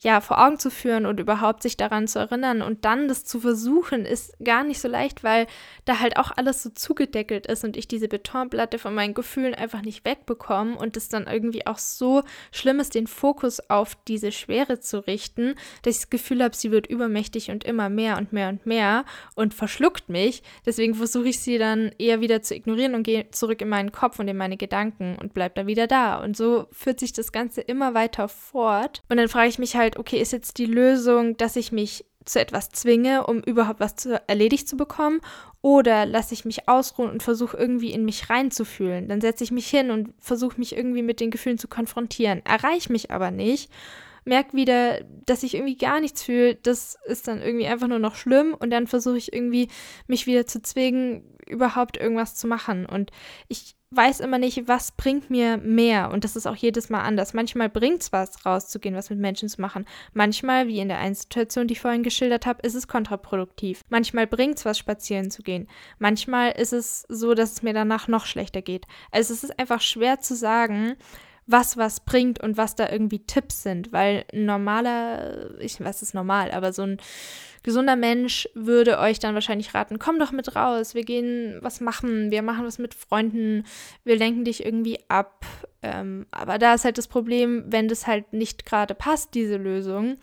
ja, 0.00 0.20
vor 0.20 0.44
Augen 0.44 0.58
zu 0.58 0.70
führen 0.70 1.06
und 1.06 1.18
überhaupt 1.18 1.62
sich 1.62 1.76
daran 1.76 2.06
zu 2.06 2.18
erinnern 2.18 2.62
und 2.62 2.84
dann 2.84 3.08
das 3.08 3.24
zu 3.24 3.40
versuchen, 3.40 4.04
ist 4.04 4.32
gar 4.42 4.62
nicht 4.62 4.80
so 4.80 4.88
leicht, 4.88 5.24
weil 5.24 5.46
da 5.84 5.98
halt 5.98 6.16
auch 6.16 6.30
alles 6.36 6.62
so 6.62 6.70
zugedeckelt 6.70 7.46
ist 7.46 7.64
und 7.64 7.76
ich 7.76 7.88
diese 7.88 8.08
Betonplatte 8.08 8.78
von 8.78 8.94
meinen 8.94 9.14
Gefühlen 9.14 9.54
einfach 9.54 9.82
nicht 9.82 10.04
wegbekomme 10.04 10.76
und 10.76 10.96
es 10.96 11.08
dann 11.08 11.26
irgendwie 11.26 11.66
auch 11.66 11.78
so 11.78 12.22
schlimm 12.52 12.78
ist, 12.80 12.94
den 12.94 13.06
Fokus 13.06 13.60
auf 13.68 13.96
diese 14.06 14.30
Schwere 14.30 14.80
zu 14.80 15.06
richten, 15.06 15.54
dass 15.82 15.96
ich 15.96 16.00
das 16.02 16.10
Gefühl 16.10 16.42
habe, 16.44 16.54
sie 16.54 16.70
wird 16.70 16.86
übermächtig 16.86 17.50
und 17.50 17.64
immer 17.64 17.88
mehr 17.88 18.18
und 18.18 18.32
mehr 18.32 18.48
und 18.48 18.66
mehr 18.66 19.04
und 19.34 19.54
verschluckt 19.54 20.08
mich. 20.08 20.42
Deswegen 20.64 20.94
versuche 20.94 21.28
ich 21.28 21.40
sie 21.40 21.58
dann 21.58 21.90
eher 21.98 22.20
wieder 22.20 22.42
zu 22.42 22.54
ignorieren 22.54 22.94
und 22.94 23.02
gehe 23.02 23.30
zurück 23.30 23.60
in 23.62 23.68
meinen 23.68 23.92
Kopf 23.92 24.18
und 24.18 24.28
in 24.28 24.36
meine 24.36 24.56
Gedanken 24.56 25.16
und 25.20 25.34
bleib 25.34 25.54
dann 25.56 25.66
wieder 25.66 25.86
da. 25.86 26.22
Und 26.22 26.36
so 26.36 26.68
führt 26.70 27.00
sich 27.00 27.12
das 27.12 27.32
Ganze 27.32 27.60
immer 27.62 27.94
weiter 27.94 28.28
fort. 28.28 29.02
Und 29.08 29.16
dann 29.16 29.28
frage 29.28 29.48
ich 29.48 29.58
mich 29.58 29.76
halt, 29.76 29.87
halt, 29.88 29.98
okay, 29.98 30.20
ist 30.20 30.32
jetzt 30.32 30.58
die 30.58 30.66
Lösung, 30.66 31.36
dass 31.36 31.56
ich 31.56 31.72
mich 31.72 32.04
zu 32.24 32.40
etwas 32.40 32.68
zwinge, 32.70 33.26
um 33.26 33.40
überhaupt 33.40 33.80
was 33.80 33.96
zu, 33.96 34.20
erledigt 34.28 34.68
zu 34.68 34.76
bekommen? 34.76 35.20
Oder 35.62 36.06
lasse 36.06 36.34
ich 36.34 36.44
mich 36.44 36.68
ausruhen 36.68 37.10
und 37.10 37.22
versuche 37.22 37.56
irgendwie 37.56 37.90
in 37.90 38.04
mich 38.04 38.28
reinzufühlen? 38.30 39.08
Dann 39.08 39.20
setze 39.20 39.44
ich 39.44 39.50
mich 39.50 39.68
hin 39.68 39.90
und 39.90 40.12
versuche 40.18 40.58
mich 40.58 40.76
irgendwie 40.76 41.02
mit 41.02 41.20
den 41.20 41.30
Gefühlen 41.30 41.58
zu 41.58 41.68
konfrontieren, 41.68 42.42
erreiche 42.44 42.92
mich 42.92 43.10
aber 43.10 43.30
nicht, 43.30 43.70
merke 44.24 44.56
wieder, 44.56 45.00
dass 45.26 45.42
ich 45.42 45.54
irgendwie 45.54 45.76
gar 45.76 46.00
nichts 46.00 46.22
fühle. 46.22 46.54
Das 46.56 46.98
ist 47.06 47.26
dann 47.28 47.40
irgendwie 47.40 47.66
einfach 47.66 47.88
nur 47.88 47.98
noch 47.98 48.14
schlimm 48.14 48.54
und 48.58 48.70
dann 48.70 48.86
versuche 48.86 49.16
ich 49.16 49.32
irgendwie 49.32 49.68
mich 50.06 50.26
wieder 50.26 50.46
zu 50.46 50.60
zwingen, 50.60 51.24
überhaupt 51.46 51.96
irgendwas 51.96 52.34
zu 52.34 52.46
machen. 52.46 52.84
Und 52.84 53.10
ich 53.48 53.77
weiß 53.90 54.20
immer 54.20 54.38
nicht, 54.38 54.68
was 54.68 54.92
bringt 54.92 55.30
mir 55.30 55.56
mehr. 55.56 56.10
Und 56.10 56.24
das 56.24 56.36
ist 56.36 56.46
auch 56.46 56.56
jedes 56.56 56.90
Mal 56.90 57.02
anders. 57.02 57.32
Manchmal 57.32 57.70
bringt 57.70 58.02
es 58.02 58.12
was, 58.12 58.44
rauszugehen, 58.44 58.94
was 58.94 59.08
mit 59.08 59.18
Menschen 59.18 59.48
zu 59.48 59.60
machen. 59.60 59.86
Manchmal, 60.12 60.68
wie 60.68 60.78
in 60.78 60.88
der 60.88 60.98
einen 60.98 61.14
Situation, 61.14 61.66
die 61.66 61.72
ich 61.72 61.80
vorhin 61.80 62.02
geschildert 62.02 62.44
habe, 62.44 62.60
ist 62.66 62.74
es 62.74 62.86
kontraproduktiv. 62.86 63.82
Manchmal 63.88 64.26
bringt 64.26 64.58
es 64.58 64.64
was, 64.64 64.78
spazieren 64.78 65.30
zu 65.30 65.42
gehen. 65.42 65.68
Manchmal 65.98 66.52
ist 66.52 66.72
es 66.72 67.06
so, 67.08 67.34
dass 67.34 67.52
es 67.52 67.62
mir 67.62 67.72
danach 67.72 68.08
noch 68.08 68.26
schlechter 68.26 68.60
geht. 68.60 68.86
Also 69.10 69.32
es 69.32 69.44
ist 69.44 69.58
einfach 69.58 69.80
schwer 69.80 70.20
zu 70.20 70.36
sagen, 70.36 70.96
was 71.48 71.78
was 71.78 72.00
bringt 72.00 72.40
und 72.40 72.58
was 72.58 72.76
da 72.76 72.90
irgendwie 72.90 73.20
Tipps 73.20 73.62
sind, 73.62 73.90
weil 73.90 74.26
ein 74.34 74.44
normaler, 74.44 75.58
ich 75.60 75.80
weiß, 75.80 75.96
es 75.96 76.02
ist 76.02 76.14
normal, 76.14 76.50
aber 76.50 76.74
so 76.74 76.82
ein 76.82 76.98
gesunder 77.62 77.96
Mensch 77.96 78.48
würde 78.54 78.98
euch 78.98 79.18
dann 79.18 79.34
wahrscheinlich 79.34 79.74
raten, 79.74 79.98
komm 79.98 80.18
doch 80.18 80.32
mit 80.32 80.54
raus, 80.56 80.94
wir 80.94 81.04
gehen 81.04 81.58
was 81.62 81.80
machen, 81.80 82.30
wir 82.30 82.42
machen 82.42 82.64
was 82.64 82.78
mit 82.78 82.94
Freunden, 82.94 83.64
wir 84.04 84.16
lenken 84.16 84.44
dich 84.44 84.64
irgendwie 84.64 84.98
ab. 85.08 85.44
Ähm, 85.82 86.26
aber 86.30 86.58
da 86.58 86.74
ist 86.74 86.84
halt 86.84 86.98
das 86.98 87.08
Problem, 87.08 87.64
wenn 87.68 87.88
das 87.88 88.06
halt 88.06 88.32
nicht 88.32 88.66
gerade 88.66 88.94
passt, 88.94 89.34
diese 89.34 89.56
Lösung, 89.56 90.18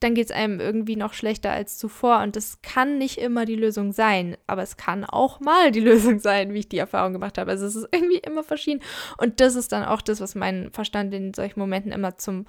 dann 0.00 0.14
geht 0.14 0.26
es 0.26 0.32
einem 0.32 0.60
irgendwie 0.60 0.96
noch 0.96 1.12
schlechter 1.12 1.52
als 1.52 1.76
zuvor. 1.78 2.20
Und 2.20 2.34
das 2.34 2.62
kann 2.62 2.98
nicht 2.98 3.18
immer 3.18 3.44
die 3.44 3.54
Lösung 3.54 3.92
sein, 3.92 4.36
aber 4.46 4.62
es 4.62 4.78
kann 4.78 5.04
auch 5.04 5.40
mal 5.40 5.70
die 5.70 5.80
Lösung 5.90 6.18
sein, 6.18 6.54
wie 6.54 6.60
ich 6.60 6.68
die 6.68 6.78
Erfahrung 6.78 7.12
gemacht 7.12 7.38
habe. 7.38 7.50
Also 7.50 7.66
es 7.66 7.76
ist 7.76 7.88
irgendwie 7.92 8.18
immer 8.18 8.42
verschieden. 8.42 8.82
Und 9.18 9.40
das 9.40 9.54
ist 9.54 9.72
dann 9.72 9.84
auch 9.84 10.00
das, 10.00 10.20
was 10.20 10.34
mein 10.34 10.70
Verstand 10.72 11.12
in 11.14 11.34
solchen 11.34 11.60
Momenten 11.60 11.92
immer 11.92 12.16
zum, 12.16 12.46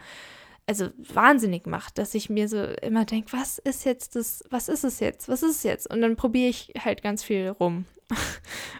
also 0.67 0.89
wahnsinnig 0.97 1.65
macht, 1.65 1.97
dass 1.97 2.13
ich 2.13 2.30
mir 2.30 2.47
so 2.47 2.63
immer 2.63 3.06
denke, 3.06 3.34
was 3.34 3.58
ist 3.58 3.86
jetzt 3.86 4.15
das, 4.15 4.43
was 4.50 4.69
ist 4.69 4.84
es 4.84 5.00
jetzt, 5.00 5.28
was 5.28 5.43
ist 5.43 5.58
es 5.58 5.63
jetzt? 5.63 5.89
Und 5.89 6.02
dann 6.02 6.15
probiere 6.15 6.50
ich 6.50 6.74
halt 6.80 7.04
ganz 7.04 7.24
viel 7.24 7.50
rum. 7.50 7.86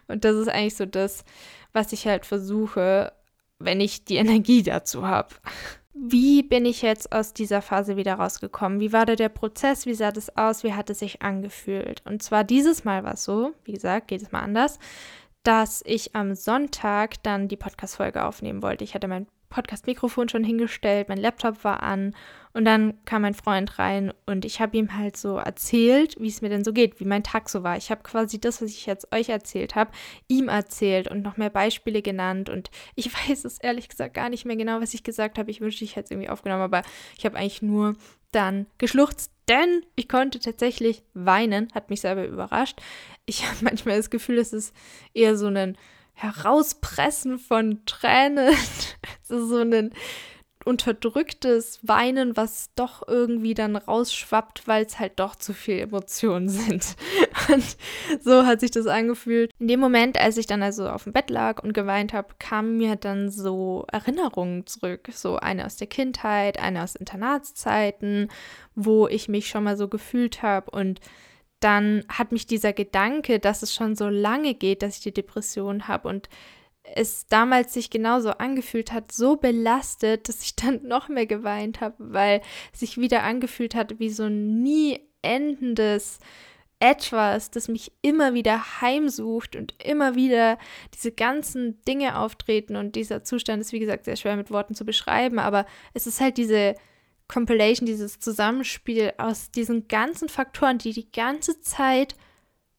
Und 0.08 0.24
das 0.24 0.36
ist 0.36 0.48
eigentlich 0.48 0.76
so 0.76 0.86
das, 0.86 1.24
was 1.72 1.92
ich 1.92 2.06
halt 2.06 2.26
versuche, 2.26 3.12
wenn 3.58 3.80
ich 3.80 4.04
die 4.04 4.16
Energie 4.16 4.62
dazu 4.62 5.06
habe. 5.06 5.34
Wie 5.94 6.42
bin 6.42 6.64
ich 6.64 6.82
jetzt 6.82 7.12
aus 7.12 7.34
dieser 7.34 7.60
Phase 7.60 7.96
wieder 7.96 8.14
rausgekommen? 8.14 8.80
Wie 8.80 8.92
war 8.92 9.04
da 9.04 9.14
der 9.14 9.28
Prozess? 9.28 9.84
Wie 9.84 9.94
sah 9.94 10.10
das 10.10 10.36
aus? 10.36 10.64
Wie 10.64 10.72
hat 10.72 10.88
es 10.88 11.00
sich 11.00 11.20
angefühlt? 11.20 12.02
Und 12.06 12.22
zwar 12.22 12.44
dieses 12.44 12.84
Mal 12.84 13.04
war 13.04 13.14
es 13.14 13.24
so, 13.24 13.52
wie 13.64 13.72
gesagt, 13.72 14.08
geht 14.08 14.22
es 14.22 14.32
mal 14.32 14.40
anders, 14.40 14.78
dass 15.42 15.82
ich 15.84 16.14
am 16.14 16.34
Sonntag 16.34 17.22
dann 17.22 17.48
die 17.48 17.56
Podcast-Folge 17.56 18.24
aufnehmen 18.24 18.62
wollte. 18.62 18.84
Ich 18.84 18.94
hatte 18.94 19.08
mein 19.08 19.26
Podcast-Mikrofon 19.52 20.28
schon 20.28 20.44
hingestellt, 20.44 21.08
mein 21.08 21.18
Laptop 21.18 21.62
war 21.62 21.82
an 21.82 22.16
und 22.54 22.64
dann 22.64 22.94
kam 23.04 23.22
mein 23.22 23.34
Freund 23.34 23.78
rein 23.78 24.12
und 24.26 24.44
ich 24.44 24.60
habe 24.60 24.76
ihm 24.76 24.96
halt 24.96 25.16
so 25.16 25.36
erzählt, 25.36 26.16
wie 26.18 26.28
es 26.28 26.42
mir 26.42 26.48
denn 26.48 26.64
so 26.64 26.72
geht, 26.72 27.00
wie 27.00 27.04
mein 27.04 27.22
Tag 27.22 27.48
so 27.48 27.62
war. 27.62 27.76
Ich 27.76 27.90
habe 27.90 28.02
quasi 28.02 28.40
das, 28.40 28.60
was 28.60 28.70
ich 28.70 28.86
jetzt 28.86 29.12
euch 29.12 29.28
erzählt 29.28 29.74
habe, 29.74 29.92
ihm 30.28 30.48
erzählt 30.48 31.08
und 31.08 31.22
noch 31.22 31.36
mehr 31.36 31.50
Beispiele 31.50 32.02
genannt 32.02 32.48
und 32.48 32.70
ich 32.94 33.12
weiß 33.28 33.44
es 33.44 33.58
ehrlich 33.58 33.88
gesagt 33.88 34.14
gar 34.14 34.30
nicht 34.30 34.44
mehr 34.44 34.56
genau, 34.56 34.80
was 34.80 34.94
ich 34.94 35.04
gesagt 35.04 35.38
habe. 35.38 35.50
Ich 35.50 35.60
wünschte, 35.60 35.84
ich 35.84 35.96
hätte 35.96 36.06
es 36.06 36.10
irgendwie 36.10 36.30
aufgenommen, 36.30 36.62
aber 36.62 36.82
ich 37.16 37.24
habe 37.24 37.36
eigentlich 37.36 37.62
nur 37.62 37.94
dann 38.32 38.66
geschluchzt, 38.78 39.30
denn 39.48 39.84
ich 39.94 40.08
konnte 40.08 40.40
tatsächlich 40.40 41.02
weinen, 41.12 41.68
hat 41.74 41.90
mich 41.90 42.00
selber 42.00 42.26
überrascht. 42.26 42.80
Ich 43.26 43.46
habe 43.46 43.58
manchmal 43.60 43.96
das 43.96 44.10
Gefühl, 44.10 44.38
es 44.38 44.52
ist 44.52 44.74
eher 45.14 45.36
so 45.36 45.46
ein 45.46 45.76
Herauspressen 46.14 47.38
von 47.38 47.84
Tränen, 47.86 48.54
so 49.22 49.58
ein 49.58 49.92
unterdrücktes 50.64 51.80
Weinen, 51.82 52.36
was 52.36 52.70
doch 52.74 53.06
irgendwie 53.06 53.54
dann 53.54 53.76
rausschwappt, 53.76 54.66
weil 54.66 54.84
es 54.84 54.98
halt 54.98 55.18
doch 55.18 55.36
zu 55.36 55.52
viel 55.52 55.78
Emotionen 55.78 56.48
sind. 56.48 56.96
Und 57.48 57.76
so 58.20 58.46
hat 58.46 58.60
sich 58.60 58.70
das 58.70 58.86
angefühlt. 58.86 59.50
In 59.58 59.68
dem 59.68 59.80
Moment, 59.80 60.18
als 60.18 60.36
ich 60.36 60.46
dann 60.46 60.62
also 60.62 60.88
auf 60.88 61.04
dem 61.04 61.12
Bett 61.12 61.30
lag 61.30 61.62
und 61.62 61.72
geweint 61.72 62.12
habe, 62.12 62.34
kamen 62.38 62.76
mir 62.76 62.96
dann 62.96 63.30
so 63.30 63.84
Erinnerungen 63.90 64.66
zurück. 64.66 65.08
So 65.12 65.36
eine 65.36 65.66
aus 65.66 65.76
der 65.76 65.88
Kindheit, 65.88 66.58
eine 66.58 66.82
aus 66.82 66.94
Internatszeiten, 66.94 68.28
wo 68.74 69.08
ich 69.08 69.28
mich 69.28 69.48
schon 69.48 69.64
mal 69.64 69.76
so 69.76 69.88
gefühlt 69.88 70.42
habe 70.42 70.70
und 70.70 71.00
dann 71.62 72.04
hat 72.08 72.32
mich 72.32 72.46
dieser 72.46 72.72
Gedanke, 72.72 73.38
dass 73.38 73.62
es 73.62 73.74
schon 73.74 73.96
so 73.96 74.08
lange 74.08 74.54
geht, 74.54 74.82
dass 74.82 74.96
ich 74.96 75.02
die 75.02 75.14
Depression 75.14 75.88
habe 75.88 76.08
und 76.08 76.28
es 76.94 77.26
damals 77.26 77.74
sich 77.74 77.90
genauso 77.90 78.30
angefühlt 78.30 78.92
hat, 78.92 79.12
so 79.12 79.36
belastet, 79.36 80.28
dass 80.28 80.42
ich 80.42 80.56
dann 80.56 80.80
noch 80.86 81.08
mehr 81.08 81.26
geweint 81.26 81.80
habe, 81.80 81.96
weil 81.98 82.42
es 82.72 82.80
sich 82.80 82.98
wieder 82.98 83.22
angefühlt 83.22 83.74
hat 83.74 83.98
wie 83.98 84.10
so 84.10 84.24
ein 84.24 84.62
nie 84.62 85.00
endendes 85.22 86.18
etwas, 86.80 87.52
das 87.52 87.68
mich 87.68 87.92
immer 88.02 88.34
wieder 88.34 88.80
heimsucht 88.80 89.54
und 89.54 89.72
immer 89.84 90.16
wieder 90.16 90.58
diese 90.92 91.12
ganzen 91.12 91.80
Dinge 91.84 92.18
auftreten. 92.18 92.74
Und 92.74 92.96
dieser 92.96 93.22
Zustand 93.22 93.60
ist, 93.60 93.72
wie 93.72 93.78
gesagt, 93.78 94.04
sehr 94.04 94.16
schwer 94.16 94.34
mit 94.34 94.50
Worten 94.50 94.74
zu 94.74 94.84
beschreiben, 94.84 95.38
aber 95.38 95.64
es 95.94 96.08
ist 96.08 96.20
halt 96.20 96.38
diese 96.38 96.74
Compilation, 97.32 97.86
dieses 97.86 98.18
Zusammenspiel 98.18 99.14
aus 99.16 99.50
diesen 99.50 99.88
ganzen 99.88 100.28
Faktoren, 100.28 100.78
die 100.78 100.92
die 100.92 101.10
ganze 101.10 101.60
Zeit 101.60 102.14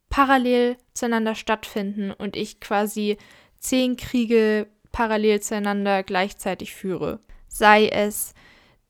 parallel 0.10 0.78
zueinander 0.94 1.34
stattfinden 1.34 2.12
und 2.12 2.36
ich 2.36 2.60
quasi 2.60 3.18
zehn 3.58 3.98
Kriege 3.98 4.68
parallel 4.92 5.40
zueinander 5.40 6.04
gleichzeitig 6.04 6.76
führe. 6.76 7.20
Sei 7.48 7.88
es 7.88 8.36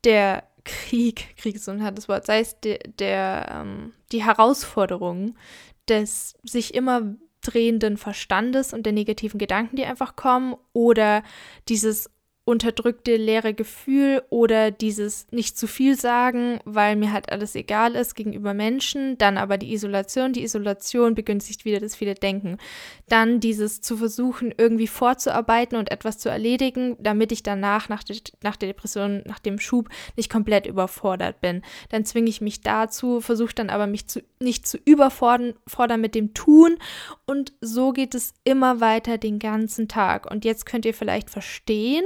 der 0.04 0.44
Krieg, 0.64 1.34
Krieg 1.38 1.56
ist 1.56 1.68
ein 1.68 1.82
hartes 1.82 2.08
Wort, 2.08 2.26
sei 2.26 2.40
es 2.40 2.60
de, 2.60 2.78
der, 2.98 3.48
ähm, 3.50 3.94
die 4.12 4.22
Herausforderung 4.22 5.34
des 5.88 6.34
sich 6.42 6.74
immer 6.74 7.14
drehenden 7.40 7.96
Verstandes 7.96 8.74
und 8.74 8.84
der 8.84 8.92
negativen 8.92 9.38
Gedanken, 9.38 9.76
die 9.76 9.84
einfach 9.84 10.16
kommen, 10.16 10.56
oder 10.72 11.22
dieses 11.68 12.10
unterdrückte 12.46 13.16
leere 13.16 13.54
Gefühl 13.54 14.22
oder 14.28 14.70
dieses 14.70 15.26
nicht 15.30 15.56
zu 15.56 15.66
viel 15.66 15.98
sagen, 15.98 16.60
weil 16.66 16.94
mir 16.94 17.10
halt 17.10 17.32
alles 17.32 17.54
egal 17.54 17.94
ist 17.94 18.14
gegenüber 18.14 18.52
Menschen, 18.52 19.16
dann 19.16 19.38
aber 19.38 19.56
die 19.56 19.72
Isolation, 19.72 20.34
die 20.34 20.42
Isolation 20.42 21.14
begünstigt 21.14 21.64
wieder 21.64 21.80
das 21.80 21.96
viele 21.96 22.14
Denken. 22.14 22.58
Dann 23.08 23.40
dieses 23.40 23.80
zu 23.80 23.96
versuchen, 23.96 24.52
irgendwie 24.58 24.86
vorzuarbeiten 24.88 25.78
und 25.78 25.90
etwas 25.90 26.18
zu 26.18 26.28
erledigen, 26.28 26.96
damit 27.00 27.32
ich 27.32 27.42
danach 27.42 27.88
nach, 27.88 28.04
de 28.04 28.20
nach 28.42 28.56
der 28.56 28.68
Depression, 28.68 29.22
nach 29.24 29.38
dem 29.38 29.58
Schub 29.58 29.88
nicht 30.16 30.30
komplett 30.30 30.66
überfordert 30.66 31.40
bin. 31.40 31.62
Dann 31.88 32.04
zwinge 32.04 32.28
ich 32.28 32.42
mich 32.42 32.60
dazu, 32.60 33.22
versuche 33.22 33.54
dann 33.54 33.70
aber 33.70 33.86
mich 33.86 34.06
zu, 34.06 34.22
nicht 34.38 34.66
zu 34.66 34.76
überfordern 34.84 35.54
mit 35.98 36.14
dem 36.14 36.34
Tun 36.34 36.76
und 37.24 37.54
so 37.62 37.92
geht 37.92 38.14
es 38.14 38.34
immer 38.44 38.82
weiter 38.82 39.16
den 39.16 39.38
ganzen 39.38 39.88
Tag. 39.88 40.30
Und 40.30 40.44
jetzt 40.44 40.66
könnt 40.66 40.84
ihr 40.84 40.94
vielleicht 40.94 41.30
verstehen, 41.30 42.04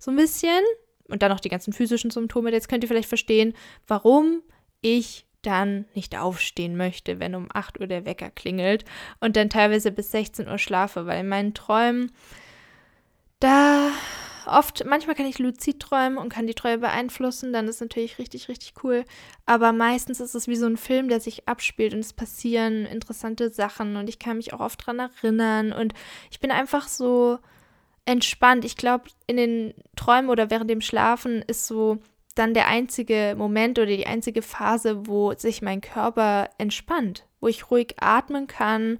so 0.00 0.10
ein 0.10 0.16
bisschen. 0.16 0.64
Und 1.08 1.22
dann 1.22 1.30
noch 1.30 1.40
die 1.40 1.48
ganzen 1.48 1.72
physischen 1.72 2.10
Symptome. 2.10 2.50
Jetzt 2.50 2.68
könnt 2.68 2.82
ihr 2.84 2.88
vielleicht 2.88 3.08
verstehen, 3.08 3.54
warum 3.86 4.42
ich 4.80 5.26
dann 5.42 5.86
nicht 5.94 6.16
aufstehen 6.16 6.76
möchte, 6.76 7.18
wenn 7.18 7.34
um 7.34 7.48
8 7.52 7.80
Uhr 7.80 7.86
der 7.86 8.04
Wecker 8.04 8.30
klingelt 8.30 8.84
und 9.20 9.36
dann 9.36 9.50
teilweise 9.50 9.90
bis 9.90 10.10
16 10.10 10.48
Uhr 10.48 10.58
schlafe, 10.58 11.06
weil 11.06 11.20
in 11.20 11.28
meinen 11.28 11.54
Träumen 11.54 12.12
da 13.40 13.90
oft, 14.46 14.84
manchmal 14.84 15.14
kann 15.14 15.26
ich 15.26 15.38
luzid 15.38 15.80
träumen 15.80 16.18
und 16.18 16.28
kann 16.28 16.46
die 16.46 16.54
Träume 16.54 16.78
beeinflussen, 16.78 17.52
dann 17.52 17.68
ist 17.68 17.80
natürlich 17.80 18.18
richtig, 18.18 18.48
richtig 18.48 18.74
cool. 18.82 19.04
Aber 19.46 19.72
meistens 19.72 20.20
ist 20.20 20.34
es 20.34 20.48
wie 20.48 20.56
so 20.56 20.66
ein 20.66 20.76
Film, 20.76 21.08
der 21.08 21.20
sich 21.20 21.48
abspielt 21.48 21.94
und 21.94 22.00
es 22.00 22.12
passieren 22.12 22.84
interessante 22.86 23.50
Sachen 23.50 23.96
und 23.96 24.08
ich 24.08 24.18
kann 24.18 24.36
mich 24.36 24.52
auch 24.52 24.60
oft 24.60 24.84
dran 24.84 24.98
erinnern 24.98 25.72
und 25.72 25.94
ich 26.30 26.40
bin 26.40 26.50
einfach 26.50 26.88
so 26.88 27.38
entspannt. 28.04 28.64
Ich 28.64 28.76
glaube, 28.76 29.04
in 29.26 29.36
den 29.36 29.74
Träumen 29.96 30.30
oder 30.30 30.50
während 30.50 30.70
dem 30.70 30.80
Schlafen 30.80 31.42
ist 31.42 31.66
so 31.66 31.98
dann 32.34 32.54
der 32.54 32.68
einzige 32.68 33.34
Moment 33.36 33.78
oder 33.78 33.86
die 33.86 34.06
einzige 34.06 34.42
Phase, 34.42 35.06
wo 35.06 35.34
sich 35.34 35.62
mein 35.62 35.80
Körper 35.80 36.50
entspannt, 36.58 37.26
wo 37.40 37.48
ich 37.48 37.70
ruhig 37.70 37.96
atmen 38.00 38.46
kann, 38.46 38.98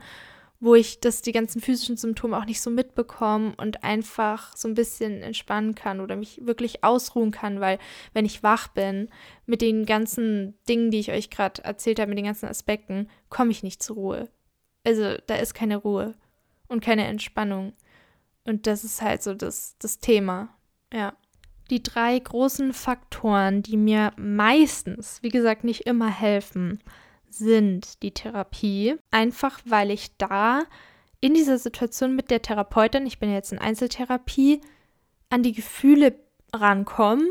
wo 0.60 0.74
ich 0.74 1.00
das 1.00 1.22
die 1.22 1.32
ganzen 1.32 1.62
physischen 1.62 1.96
Symptome 1.96 2.36
auch 2.36 2.44
nicht 2.44 2.60
so 2.60 2.70
mitbekomme 2.70 3.54
und 3.56 3.82
einfach 3.82 4.54
so 4.54 4.68
ein 4.68 4.74
bisschen 4.74 5.22
entspannen 5.22 5.74
kann 5.74 6.00
oder 6.00 6.16
mich 6.16 6.44
wirklich 6.44 6.84
ausruhen 6.84 7.30
kann, 7.30 7.60
weil 7.60 7.78
wenn 8.12 8.26
ich 8.26 8.42
wach 8.42 8.68
bin 8.68 9.08
mit 9.46 9.62
den 9.62 9.86
ganzen 9.86 10.54
Dingen, 10.68 10.90
die 10.90 11.00
ich 11.00 11.12
euch 11.12 11.30
gerade 11.30 11.64
erzählt 11.64 11.98
habe, 11.98 12.10
mit 12.10 12.18
den 12.18 12.26
ganzen 12.26 12.46
Aspekten, 12.46 13.08
komme 13.30 13.52
ich 13.52 13.62
nicht 13.62 13.82
zur 13.82 13.96
Ruhe. 13.96 14.28
Also 14.84 15.16
da 15.26 15.36
ist 15.36 15.54
keine 15.54 15.78
Ruhe 15.78 16.14
und 16.68 16.84
keine 16.84 17.06
Entspannung. 17.06 17.72
Und 18.50 18.66
das 18.66 18.82
ist 18.82 19.00
halt 19.00 19.22
so 19.22 19.32
das, 19.32 19.76
das 19.78 20.00
Thema. 20.00 20.48
Ja. 20.92 21.14
Die 21.70 21.84
drei 21.84 22.18
großen 22.18 22.72
Faktoren, 22.72 23.62
die 23.62 23.76
mir 23.76 24.12
meistens, 24.16 25.22
wie 25.22 25.28
gesagt, 25.28 25.62
nicht 25.62 25.86
immer 25.86 26.08
helfen, 26.08 26.80
sind 27.28 28.02
die 28.02 28.10
Therapie. 28.10 28.96
Einfach 29.12 29.60
weil 29.64 29.92
ich 29.92 30.16
da 30.16 30.64
in 31.20 31.32
dieser 31.32 31.58
Situation 31.58 32.16
mit 32.16 32.28
der 32.32 32.42
Therapeutin, 32.42 33.06
ich 33.06 33.20
bin 33.20 33.32
jetzt 33.32 33.52
in 33.52 33.60
Einzeltherapie, 33.60 34.60
an 35.28 35.44
die 35.44 35.52
Gefühle 35.52 36.16
rankomme, 36.52 37.30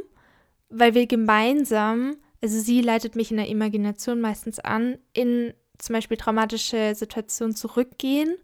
weil 0.69 0.93
wir 0.93 1.05
gemeinsam, 1.05 2.15
also 2.41 2.58
sie 2.62 2.79
leitet 2.79 3.17
mich 3.17 3.29
in 3.29 3.38
der 3.38 3.49
Imagination 3.49 4.21
meistens 4.21 4.60
an, 4.60 4.99
in 5.12 5.53
zum 5.79 5.95
Beispiel 5.95 6.15
traumatische 6.15 6.95
Situationen 6.95 7.58
zurückgehen 7.58 8.38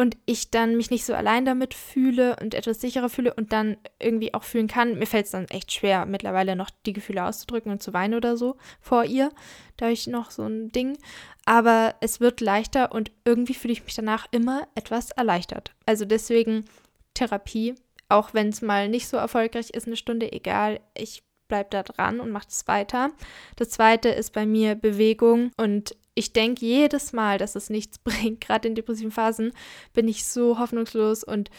und 0.00 0.16
ich 0.24 0.50
dann 0.50 0.78
mich 0.78 0.90
nicht 0.90 1.04
so 1.04 1.12
allein 1.12 1.44
damit 1.44 1.74
fühle 1.74 2.34
und 2.40 2.54
etwas 2.54 2.80
sicherer 2.80 3.10
fühle 3.10 3.34
und 3.34 3.52
dann 3.52 3.76
irgendwie 3.98 4.32
auch 4.32 4.44
fühlen 4.44 4.66
kann. 4.66 4.98
Mir 4.98 5.04
fällt 5.04 5.26
es 5.26 5.32
dann 5.32 5.44
echt 5.48 5.70
schwer, 5.72 6.06
mittlerweile 6.06 6.56
noch 6.56 6.70
die 6.86 6.94
Gefühle 6.94 7.22
auszudrücken 7.22 7.70
und 7.70 7.82
zu 7.82 7.92
weinen 7.92 8.14
oder 8.14 8.38
so 8.38 8.56
vor 8.80 9.04
ihr. 9.04 9.30
Da 9.76 9.84
habe 9.84 9.92
ich 9.92 10.06
noch 10.06 10.30
so 10.30 10.44
ein 10.44 10.72
Ding. 10.72 10.96
Aber 11.44 11.96
es 12.00 12.18
wird 12.18 12.40
leichter 12.40 12.92
und 12.92 13.10
irgendwie 13.26 13.52
fühle 13.52 13.74
ich 13.74 13.84
mich 13.84 13.94
danach 13.94 14.26
immer 14.30 14.66
etwas 14.74 15.10
erleichtert. 15.10 15.74
Also 15.84 16.06
deswegen 16.06 16.64
Therapie, 17.12 17.74
auch 18.08 18.32
wenn 18.32 18.48
es 18.48 18.62
mal 18.62 18.88
nicht 18.88 19.06
so 19.06 19.18
erfolgreich 19.18 19.68
ist, 19.68 19.86
eine 19.86 19.96
Stunde, 19.96 20.32
egal. 20.32 20.80
Ich 20.96 21.24
bleibe 21.46 21.68
da 21.68 21.82
dran 21.82 22.20
und 22.20 22.30
mache 22.30 22.48
es 22.48 22.66
weiter. 22.66 23.10
Das 23.56 23.68
zweite 23.68 24.08
ist 24.08 24.32
bei 24.32 24.46
mir 24.46 24.76
Bewegung 24.76 25.50
und 25.58 25.94
ich 26.20 26.32
denke 26.32 26.64
jedes 26.64 27.12
Mal, 27.12 27.38
dass 27.38 27.56
es 27.56 27.70
nichts 27.70 27.98
bringt. 28.04 28.40
Gerade 28.40 28.68
in 28.68 28.74
depressiven 28.74 29.10
Phasen 29.10 29.52
bin 29.92 30.06
ich 30.06 30.24
so 30.24 30.58
hoffnungslos 30.58 31.24
und 31.24 31.50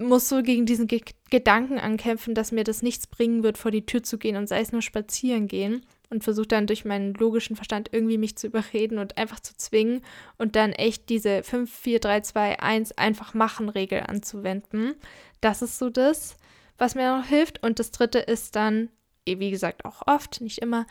muss 0.00 0.28
so 0.28 0.42
gegen 0.42 0.66
diesen 0.66 0.86
Ge 0.86 1.02
Gedanken 1.30 1.78
ankämpfen, 1.78 2.34
dass 2.34 2.52
mir 2.52 2.62
das 2.62 2.82
nichts 2.82 3.08
bringen 3.08 3.42
wird, 3.42 3.58
vor 3.58 3.72
die 3.72 3.86
Tür 3.86 4.04
zu 4.04 4.18
gehen 4.18 4.36
und 4.36 4.48
sei 4.48 4.60
es 4.60 4.70
nur 4.70 4.82
spazieren 4.82 5.48
gehen 5.48 5.84
und 6.10 6.22
versuche 6.22 6.46
dann 6.46 6.68
durch 6.68 6.84
meinen 6.84 7.12
logischen 7.14 7.56
Verstand 7.56 7.88
irgendwie 7.90 8.18
mich 8.18 8.36
zu 8.36 8.46
überreden 8.46 8.98
und 8.98 9.18
einfach 9.18 9.40
zu 9.40 9.56
zwingen 9.56 10.02
und 10.38 10.54
dann 10.54 10.72
echt 10.72 11.08
diese 11.08 11.42
5, 11.42 11.72
4, 11.72 11.98
3, 11.98 12.20
2, 12.20 12.60
1 12.60 12.98
einfach 12.98 13.34
machen 13.34 13.68
Regel 13.68 14.04
anzuwenden. 14.06 14.94
Das 15.40 15.60
ist 15.60 15.78
so 15.78 15.90
das, 15.90 16.36
was 16.78 16.94
mir 16.94 17.16
noch 17.16 17.26
hilft. 17.26 17.62
Und 17.64 17.80
das 17.80 17.90
dritte 17.90 18.20
ist 18.20 18.54
dann, 18.54 18.90
wie 19.26 19.50
gesagt, 19.50 19.84
auch 19.84 20.02
oft, 20.06 20.40
nicht 20.40 20.58
immer, 20.58 20.86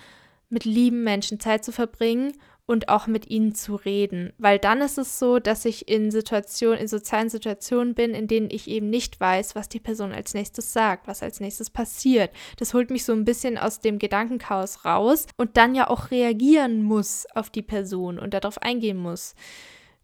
mit 0.54 0.66
lieben 0.66 1.04
Menschen 1.04 1.40
Zeit 1.40 1.66
zu 1.66 1.72
verbringen 1.72 2.34
und 2.66 2.88
auch 2.88 3.08
mit 3.08 3.30
ihnen 3.30 3.54
zu 3.56 3.76
reden. 3.76 4.32
Weil 4.38 4.58
dann 4.58 4.80
ist 4.82 4.98
es 4.98 5.20
so, 5.20 5.40
dass 5.40 5.66
ich 5.66 5.90
in 5.90 6.12
Situationen, 6.12 6.80
in 6.80 6.88
sozialen 6.88 7.30
Situationen 7.30 7.94
bin, 7.94 8.14
in 8.14 8.28
denen 8.28 8.50
ich 8.50 8.70
eben 8.70 8.90
nicht 8.90 9.20
weiß, 9.20 9.56
was 9.56 9.68
die 9.68 9.82
Person 9.82 10.14
als 10.14 10.34
nächstes 10.34 10.72
sagt, 10.72 11.08
was 11.08 11.22
als 11.24 11.42
nächstes 11.42 11.70
passiert. 11.70 12.32
Das 12.58 12.74
holt 12.74 12.90
mich 12.90 13.04
so 13.04 13.12
ein 13.12 13.26
bisschen 13.26 13.58
aus 13.58 13.82
dem 13.82 14.00
Gedankenchaos 14.00 14.86
raus 14.86 15.28
und 15.36 15.58
dann 15.58 15.76
ja 15.76 15.90
auch 15.90 16.12
reagieren 16.12 16.84
muss 16.84 17.26
auf 17.36 17.50
die 17.50 17.62
Person 17.62 18.18
und 18.18 18.34
darauf 18.34 18.62
eingehen 18.62 18.98
muss. 18.98 19.36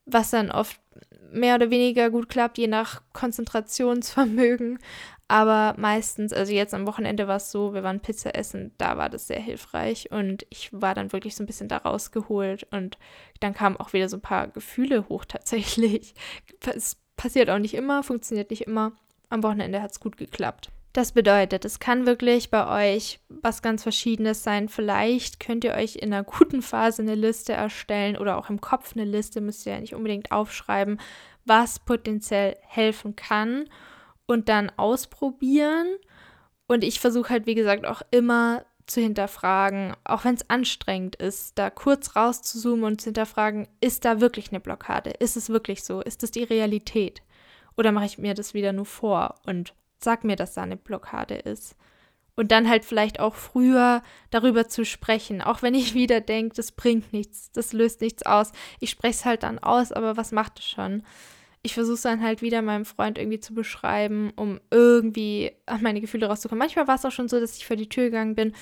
Was 0.05 0.31
dann 0.31 0.51
oft 0.51 0.81
mehr 1.31 1.55
oder 1.55 1.69
weniger 1.69 2.09
gut 2.09 2.27
klappt, 2.27 2.57
je 2.57 2.67
nach 2.67 3.03
Konzentrationsvermögen. 3.13 4.79
Aber 5.29 5.75
meistens, 5.77 6.33
also 6.33 6.51
jetzt 6.51 6.73
am 6.73 6.87
Wochenende 6.87 7.27
war 7.27 7.35
es 7.35 7.51
so, 7.51 7.75
wir 7.75 7.83
waren 7.83 7.99
Pizza 7.99 8.35
essen, 8.35 8.71
da 8.79 8.97
war 8.97 9.09
das 9.09 9.27
sehr 9.27 9.39
hilfreich 9.39 10.11
und 10.11 10.43
ich 10.49 10.69
war 10.73 10.95
dann 10.95 11.13
wirklich 11.13 11.35
so 11.35 11.43
ein 11.43 11.45
bisschen 11.45 11.67
da 11.67 11.77
rausgeholt 11.77 12.65
und 12.71 12.97
dann 13.39 13.53
kamen 13.53 13.77
auch 13.77 13.93
wieder 13.93 14.09
so 14.09 14.17
ein 14.17 14.21
paar 14.21 14.47
Gefühle 14.47 15.07
hoch 15.07 15.25
tatsächlich. 15.25 16.15
Es 16.75 16.97
passiert 17.15 17.51
auch 17.51 17.59
nicht 17.59 17.75
immer, 17.75 18.01
funktioniert 18.01 18.49
nicht 18.49 18.65
immer. 18.65 18.91
Am 19.29 19.43
Wochenende 19.43 19.83
hat 19.83 19.91
es 19.91 19.99
gut 19.99 20.17
geklappt. 20.17 20.71
Das 20.93 21.11
bedeutet, 21.11 21.63
es 21.63 21.79
kann 21.79 22.07
wirklich 22.07 22.49
bei 22.49 22.95
euch 22.95 23.19
was 23.29 23.61
ganz 23.61 23.83
Verschiedenes 23.83 24.43
sein. 24.43 24.67
Vielleicht 24.67 25.39
könnt 25.39 25.63
ihr 25.63 25.75
euch 25.75 25.97
in 25.97 26.11
einer 26.11 26.23
guten 26.23 26.63
Phase 26.63 27.03
eine 27.03 27.13
Liste 27.13 27.53
erstellen 27.53 28.17
oder 28.17 28.37
auch 28.37 28.49
im 28.49 28.61
Kopf 28.61 28.93
eine 28.95 29.05
Liste, 29.05 29.41
müsst 29.41 29.67
ihr 29.67 29.73
ja 29.73 29.79
nicht 29.79 29.93
unbedingt 29.93 30.31
aufschreiben, 30.31 30.99
was 31.45 31.77
potenziell 31.77 32.57
helfen 32.61 33.15
kann 33.15 33.69
und 34.29 34.47
dann 34.47 34.71
ausprobieren. 34.77 35.87
Und 36.67 36.83
ich 36.83 36.99
versuche 36.99 37.31
halt, 37.31 37.47
wie 37.47 37.55
gesagt, 37.55 37.87
auch 37.87 38.03
immer 38.11 38.63
zu 38.85 39.01
hinterfragen, 39.01 39.95
auch 40.03 40.23
wenn 40.23 40.35
es 40.35 40.47
anstrengend 40.51 41.15
ist, 41.15 41.57
da 41.57 41.71
kurz 41.71 42.15
rauszuzoomen 42.15 42.85
und 42.85 43.01
zu 43.01 43.05
hinterfragen, 43.05 43.67
ist 43.81 44.05
da 44.05 44.21
wirklich 44.21 44.51
eine 44.51 44.59
Blockade? 44.59 45.09
Ist 45.09 45.35
es 45.35 45.49
wirklich 45.49 45.83
so? 45.83 46.01
Ist 46.01 46.21
das 46.21 46.29
die 46.29 46.43
Realität? 46.43 47.23
Oder 47.75 47.91
mache 47.91 48.05
ich 48.05 48.19
mir 48.19 48.35
das 48.35 48.53
wieder 48.53 48.71
nur 48.71 48.85
vor 48.85 49.33
und 49.47 49.73
sag 49.97 50.23
mir, 50.23 50.35
dass 50.35 50.53
da 50.53 50.61
eine 50.61 50.77
Blockade 50.77 51.35
ist? 51.35 51.75
Und 52.35 52.51
dann 52.51 52.69
halt 52.69 52.85
vielleicht 52.85 53.19
auch 53.19 53.33
früher 53.33 54.03
darüber 54.29 54.67
zu 54.67 54.85
sprechen, 54.85 55.41
auch 55.41 55.63
wenn 55.63 55.73
ich 55.73 55.93
wieder 55.95 56.21
denke, 56.21 56.55
das 56.55 56.71
bringt 56.71 57.13
nichts, 57.13 57.51
das 57.51 57.73
löst 57.73 58.01
nichts 58.01 58.23
aus. 58.27 58.51
Ich 58.79 58.91
spreche 58.91 59.15
es 59.15 59.25
halt 59.25 59.41
dann 59.41 59.57
aus, 59.57 59.91
aber 59.91 60.17
was 60.17 60.31
macht 60.31 60.59
es 60.59 60.69
schon? 60.69 61.01
Ich 61.61 61.73
versuche 61.73 61.95
es 61.95 62.01
dann 62.03 62.23
halt 62.23 62.41
wieder 62.41 62.61
meinem 62.61 62.85
Freund 62.85 63.17
irgendwie 63.17 63.39
zu 63.39 63.53
beschreiben, 63.53 64.31
um 64.35 64.59
irgendwie 64.71 65.51
an 65.65 65.81
meine 65.81 66.01
Gefühle 66.01 66.27
rauszukommen. 66.27 66.59
Manchmal 66.59 66.87
war 66.87 66.95
es 66.95 67.05
auch 67.05 67.11
schon 67.11 67.27
so, 67.27 67.39
dass 67.39 67.57
ich 67.57 67.65
vor 67.65 67.75
die 67.75 67.89
Tür 67.89 68.05
gegangen 68.05 68.35
bin 68.35 68.53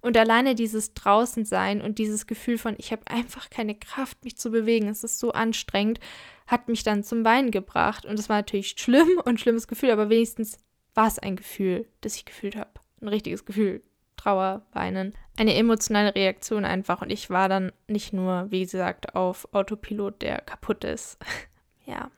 und 0.00 0.16
alleine 0.16 0.54
dieses 0.54 0.94
Draußensein 0.94 1.82
und 1.82 1.98
dieses 1.98 2.28
Gefühl 2.28 2.58
von, 2.58 2.76
ich 2.78 2.92
habe 2.92 3.02
einfach 3.06 3.50
keine 3.50 3.74
Kraft, 3.74 4.24
mich 4.24 4.36
zu 4.36 4.50
bewegen, 4.52 4.88
es 4.88 5.02
ist 5.02 5.18
so 5.18 5.32
anstrengend, 5.32 5.98
hat 6.46 6.68
mich 6.68 6.84
dann 6.84 7.02
zum 7.02 7.24
Weinen 7.24 7.50
gebracht. 7.50 8.06
Und 8.06 8.16
es 8.16 8.28
war 8.28 8.36
natürlich 8.36 8.76
schlimm 8.78 9.08
und 9.24 9.40
schlimmes 9.40 9.66
Gefühl, 9.66 9.90
aber 9.90 10.08
wenigstens 10.08 10.58
war 10.94 11.08
es 11.08 11.18
ein 11.18 11.34
Gefühl, 11.34 11.88
das 12.02 12.14
ich 12.14 12.24
gefühlt 12.24 12.54
habe. 12.54 12.70
Ein 13.00 13.08
richtiges 13.08 13.44
Gefühl. 13.44 13.82
Trauer, 14.16 14.64
Weinen. 14.72 15.12
Eine 15.36 15.54
emotionale 15.54 16.14
Reaktion 16.14 16.64
einfach. 16.64 17.02
Und 17.02 17.10
ich 17.10 17.28
war 17.28 17.48
dann 17.48 17.72
nicht 17.88 18.12
nur, 18.12 18.46
wie 18.50 18.62
gesagt, 18.62 19.14
auf 19.14 19.52
Autopilot, 19.52 20.22
der 20.22 20.40
kaputt 20.40 20.84
ist. 20.84 21.18
ja. 21.84 22.12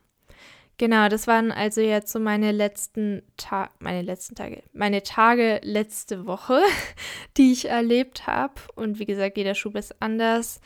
Genau, 0.79 1.09
das 1.09 1.27
waren 1.27 1.51
also 1.51 1.81
jetzt 1.81 2.09
so 2.09 2.21
meine 2.21 2.53
letzten 2.53 3.21
Tage, 3.35 3.69
meine 3.79 4.01
letzten 4.01 4.35
Tage, 4.35 4.63
meine 4.71 5.03
Tage 5.03 5.59
letzte 5.61 6.25
Woche, 6.25 6.61
die 7.37 7.51
ich 7.51 7.67
erlebt 7.67 8.27
habe. 8.27 8.53
Und 8.75 8.97
wie 8.97 9.05
gesagt, 9.05 9.35
jeder 9.35 9.55
Schub 9.55 9.75
ist 9.75 10.01
anders. 10.01 10.61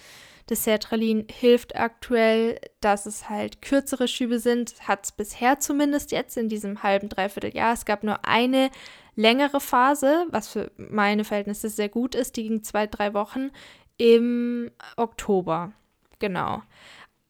Das 0.46 0.66
Sertralin 0.66 1.26
hilft 1.32 1.76
aktuell, 1.76 2.60
dass 2.80 3.08
es 3.08 3.28
halt 3.28 3.64
kürzere 3.64 4.08
Schübe 4.08 4.38
sind. 4.38 4.76
Hat 4.88 5.06
es 5.06 5.12
bisher 5.14 5.60
zumindest 5.60 6.12
jetzt 6.12 6.38
in 6.38 6.48
diesem 6.48 6.84
halben, 6.84 7.10
dreiviertel 7.10 7.56
Jahr. 7.56 7.74
Es 7.74 7.86
gab 7.86 8.04
nur 8.04 8.24
eine 8.24 8.70
längere 9.16 9.60
Phase, 9.60 10.28
was 10.30 10.48
für 10.48 10.70
meine 10.78 11.24
Verhältnisse 11.24 11.70
sehr 11.70 11.90
gut 11.90 12.14
ist. 12.14 12.38
Die 12.38 12.44
ging 12.44 12.62
zwei, 12.62 12.86
drei 12.86 13.16
Wochen 13.16 13.50
im 13.98 14.70
Oktober. 14.96 15.72
Genau. 16.20 16.62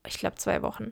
Ich 0.05 0.19
glaube 0.19 0.35
zwei 0.35 0.61
Wochen. 0.61 0.91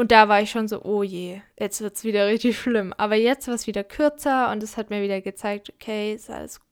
Und 0.00 0.12
da 0.12 0.30
war 0.30 0.40
ich 0.40 0.50
schon 0.50 0.66
so, 0.66 0.82
oh 0.82 1.02
je, 1.02 1.42
jetzt 1.58 1.82
wird 1.82 1.94
es 1.94 2.04
wieder 2.04 2.26
richtig 2.26 2.58
schlimm. 2.58 2.94
Aber 2.96 3.16
jetzt 3.16 3.48
war 3.48 3.54
es 3.54 3.66
wieder 3.66 3.84
kürzer 3.84 4.50
und 4.50 4.62
es 4.62 4.78
hat 4.78 4.88
mir 4.88 5.02
wieder 5.02 5.20
gezeigt, 5.20 5.68
okay, 5.68 6.14
ist 6.14 6.30
alles 6.30 6.58
gut 6.58 6.69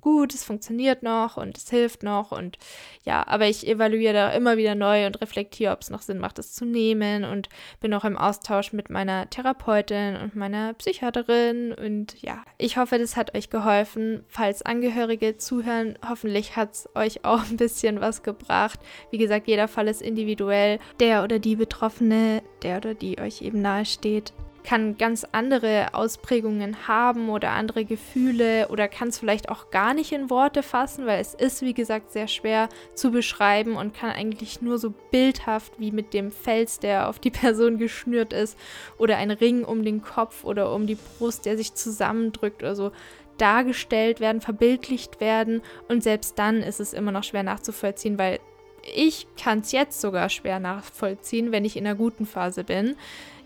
gut, 0.00 0.34
es 0.34 0.44
funktioniert 0.44 1.02
noch 1.02 1.36
und 1.36 1.56
es 1.56 1.70
hilft 1.70 2.02
noch 2.02 2.32
und 2.32 2.58
ja, 3.04 3.26
aber 3.26 3.46
ich 3.46 3.66
evaluiere 3.66 4.12
da 4.12 4.30
immer 4.30 4.56
wieder 4.56 4.74
neu 4.74 5.06
und 5.06 5.20
reflektiere, 5.20 5.72
ob 5.72 5.82
es 5.82 5.90
noch 5.90 6.02
Sinn 6.02 6.18
macht, 6.18 6.38
es 6.38 6.52
zu 6.52 6.64
nehmen 6.64 7.24
und 7.24 7.48
bin 7.80 7.94
auch 7.94 8.04
im 8.04 8.16
Austausch 8.16 8.72
mit 8.72 8.90
meiner 8.90 9.28
Therapeutin 9.30 10.16
und 10.16 10.36
meiner 10.36 10.74
Psychiaterin 10.74 11.72
und 11.72 12.20
ja, 12.20 12.44
ich 12.58 12.76
hoffe, 12.76 12.98
das 12.98 13.16
hat 13.16 13.36
euch 13.36 13.50
geholfen. 13.50 14.24
Falls 14.28 14.62
Angehörige 14.62 15.36
zuhören, 15.36 15.98
hoffentlich 16.08 16.56
hat 16.56 16.72
es 16.74 16.88
euch 16.94 17.24
auch 17.24 17.44
ein 17.50 17.56
bisschen 17.56 18.00
was 18.00 18.22
gebracht. 18.22 18.80
Wie 19.10 19.18
gesagt, 19.18 19.48
jeder 19.48 19.68
Fall 19.68 19.88
ist 19.88 20.02
individuell. 20.02 20.78
Der 20.98 21.24
oder 21.24 21.38
die 21.38 21.56
Betroffene, 21.56 22.42
der 22.62 22.78
oder 22.78 22.94
die 22.94 23.18
euch 23.18 23.42
eben 23.42 23.62
nahesteht, 23.62 24.32
kann 24.64 24.98
ganz 24.98 25.26
andere 25.32 25.88
Ausprägungen 25.92 26.88
haben 26.88 27.28
oder 27.28 27.50
andere 27.50 27.84
Gefühle 27.84 28.68
oder 28.68 28.88
kann 28.88 29.08
es 29.08 29.18
vielleicht 29.18 29.48
auch 29.48 29.70
gar 29.70 29.94
nicht 29.94 30.12
in 30.12 30.30
Worte 30.30 30.62
fassen, 30.62 31.06
weil 31.06 31.20
es 31.20 31.34
ist, 31.34 31.62
wie 31.62 31.74
gesagt, 31.74 32.12
sehr 32.12 32.28
schwer 32.28 32.68
zu 32.94 33.10
beschreiben 33.10 33.76
und 33.76 33.94
kann 33.94 34.10
eigentlich 34.10 34.62
nur 34.62 34.78
so 34.78 34.92
bildhaft 35.10 35.78
wie 35.78 35.92
mit 35.92 36.14
dem 36.14 36.30
Fels, 36.30 36.78
der 36.78 37.08
auf 37.08 37.18
die 37.18 37.30
Person 37.30 37.78
geschnürt 37.78 38.32
ist 38.32 38.58
oder 38.98 39.16
ein 39.16 39.30
Ring 39.30 39.64
um 39.64 39.84
den 39.84 40.02
Kopf 40.02 40.44
oder 40.44 40.72
um 40.74 40.86
die 40.86 40.98
Brust, 41.18 41.46
der 41.46 41.56
sich 41.56 41.74
zusammendrückt 41.74 42.62
oder 42.62 42.74
so 42.74 42.92
dargestellt 43.40 44.20
werden, 44.20 44.40
verbildlicht 44.40 45.20
werden. 45.20 45.62
Und 45.88 46.02
selbst 46.02 46.38
dann 46.38 46.62
ist 46.62 46.80
es 46.80 46.92
immer 46.92 47.10
noch 47.10 47.24
schwer 47.24 47.42
nachzuvollziehen, 47.42 48.18
weil 48.18 48.38
ich 48.82 49.26
kann 49.36 49.60
es 49.60 49.72
jetzt 49.72 50.00
sogar 50.00 50.28
schwer 50.28 50.60
nachvollziehen, 50.60 51.52
wenn 51.52 51.64
ich 51.64 51.76
in 51.76 51.86
einer 51.86 51.96
guten 51.96 52.26
Phase 52.26 52.64
bin. 52.64 52.96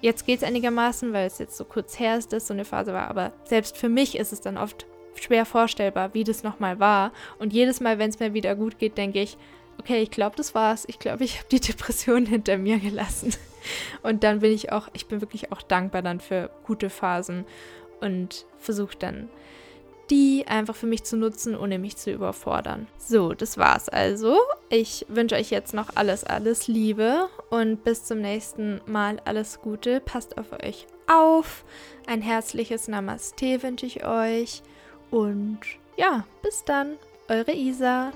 Jetzt 0.01 0.27
geht 0.27 0.39
es 0.39 0.45
einigermaßen, 0.45 1.13
weil 1.13 1.27
es 1.27 1.39
jetzt 1.39 1.57
so 1.57 1.65
kurz 1.65 1.99
her 1.99 2.19
ist, 2.19 2.33
dass 2.33 2.47
so 2.47 2.55
eine 2.55 2.65
Phase 2.65 2.93
war. 2.93 3.09
Aber 3.09 3.33
selbst 3.45 3.77
für 3.77 3.89
mich 3.89 4.17
ist 4.19 4.33
es 4.33 4.41
dann 4.41 4.59
oft 4.59 4.87
schwer 5.21 5.47
vorstellbar, 5.47 6.15
wie 6.15 6.25
das 6.25 6.43
nochmal 6.43 6.79
war. 6.81 7.13
Und 7.39 7.53
jedes 7.53 7.81
Mal, 7.81 7.99
wenn 7.99 8.11
es 8.11 8.19
mir 8.19 8.35
wieder 8.35 8.55
gut 8.55 8.79
geht, 8.79 8.99
denke 8.99 9.21
ich, 9.21 9.37
okay, 9.79 10.03
ich 10.03 10.11
glaube, 10.11 10.37
das 10.37 10.55
war's. 10.55 10.85
Ich 10.89 10.99
glaube, 10.99 11.25
ich 11.25 11.39
habe 11.39 11.49
die 11.51 11.61
Depression 11.61 12.27
hinter 12.27 12.59
mir 12.59 12.79
gelassen. 12.79 13.35
Und 14.03 14.25
dann 14.25 14.41
bin 14.41 14.53
ich 14.53 14.73
auch, 14.73 14.89
ich 14.93 15.07
bin 15.07 15.21
wirklich 15.21 15.53
auch 15.53 15.63
dankbar 15.63 16.03
dann 16.03 16.21
für 16.21 16.51
gute 16.67 16.91
Phasen 16.91 17.47
und 18.01 18.45
versuche 18.59 18.97
dann 18.99 19.31
die 20.11 20.45
einfach 20.47 20.77
für 20.77 20.87
mich 20.87 21.05
zu 21.05 21.17
nutzen, 21.17 21.57
ohne 21.57 21.79
mich 21.79 21.97
zu 21.97 22.11
überfordern. 22.11 22.87
So, 22.99 23.33
das 23.33 23.59
war's 23.59 23.89
also. 23.89 24.39
Ich 24.69 25.07
wünsche 25.09 25.37
euch 25.37 25.51
jetzt 25.51 25.75
noch 25.75 25.91
alles, 25.95 26.25
alles 26.25 26.69
Liebe 26.69 27.29
und 27.51 27.85
bis 27.85 28.05
zum 28.05 28.21
nächsten 28.21 28.81
Mal 28.87 29.21
alles 29.25 29.61
Gute. 29.61 30.01
Passt 30.01 30.39
auf 30.39 30.53
euch 30.53 30.87
auf. 31.07 31.65
Ein 32.07 32.23
herzliches 32.23 32.89
Namaste 32.89 33.63
wünsche 33.63 33.87
ich 33.87 34.05
euch. 34.05 34.63
Und 35.11 35.61
ja, 35.97 36.27
bis 36.43 36.65
dann. 36.65 36.97
Eure 37.29 37.53
Isa. 37.53 38.13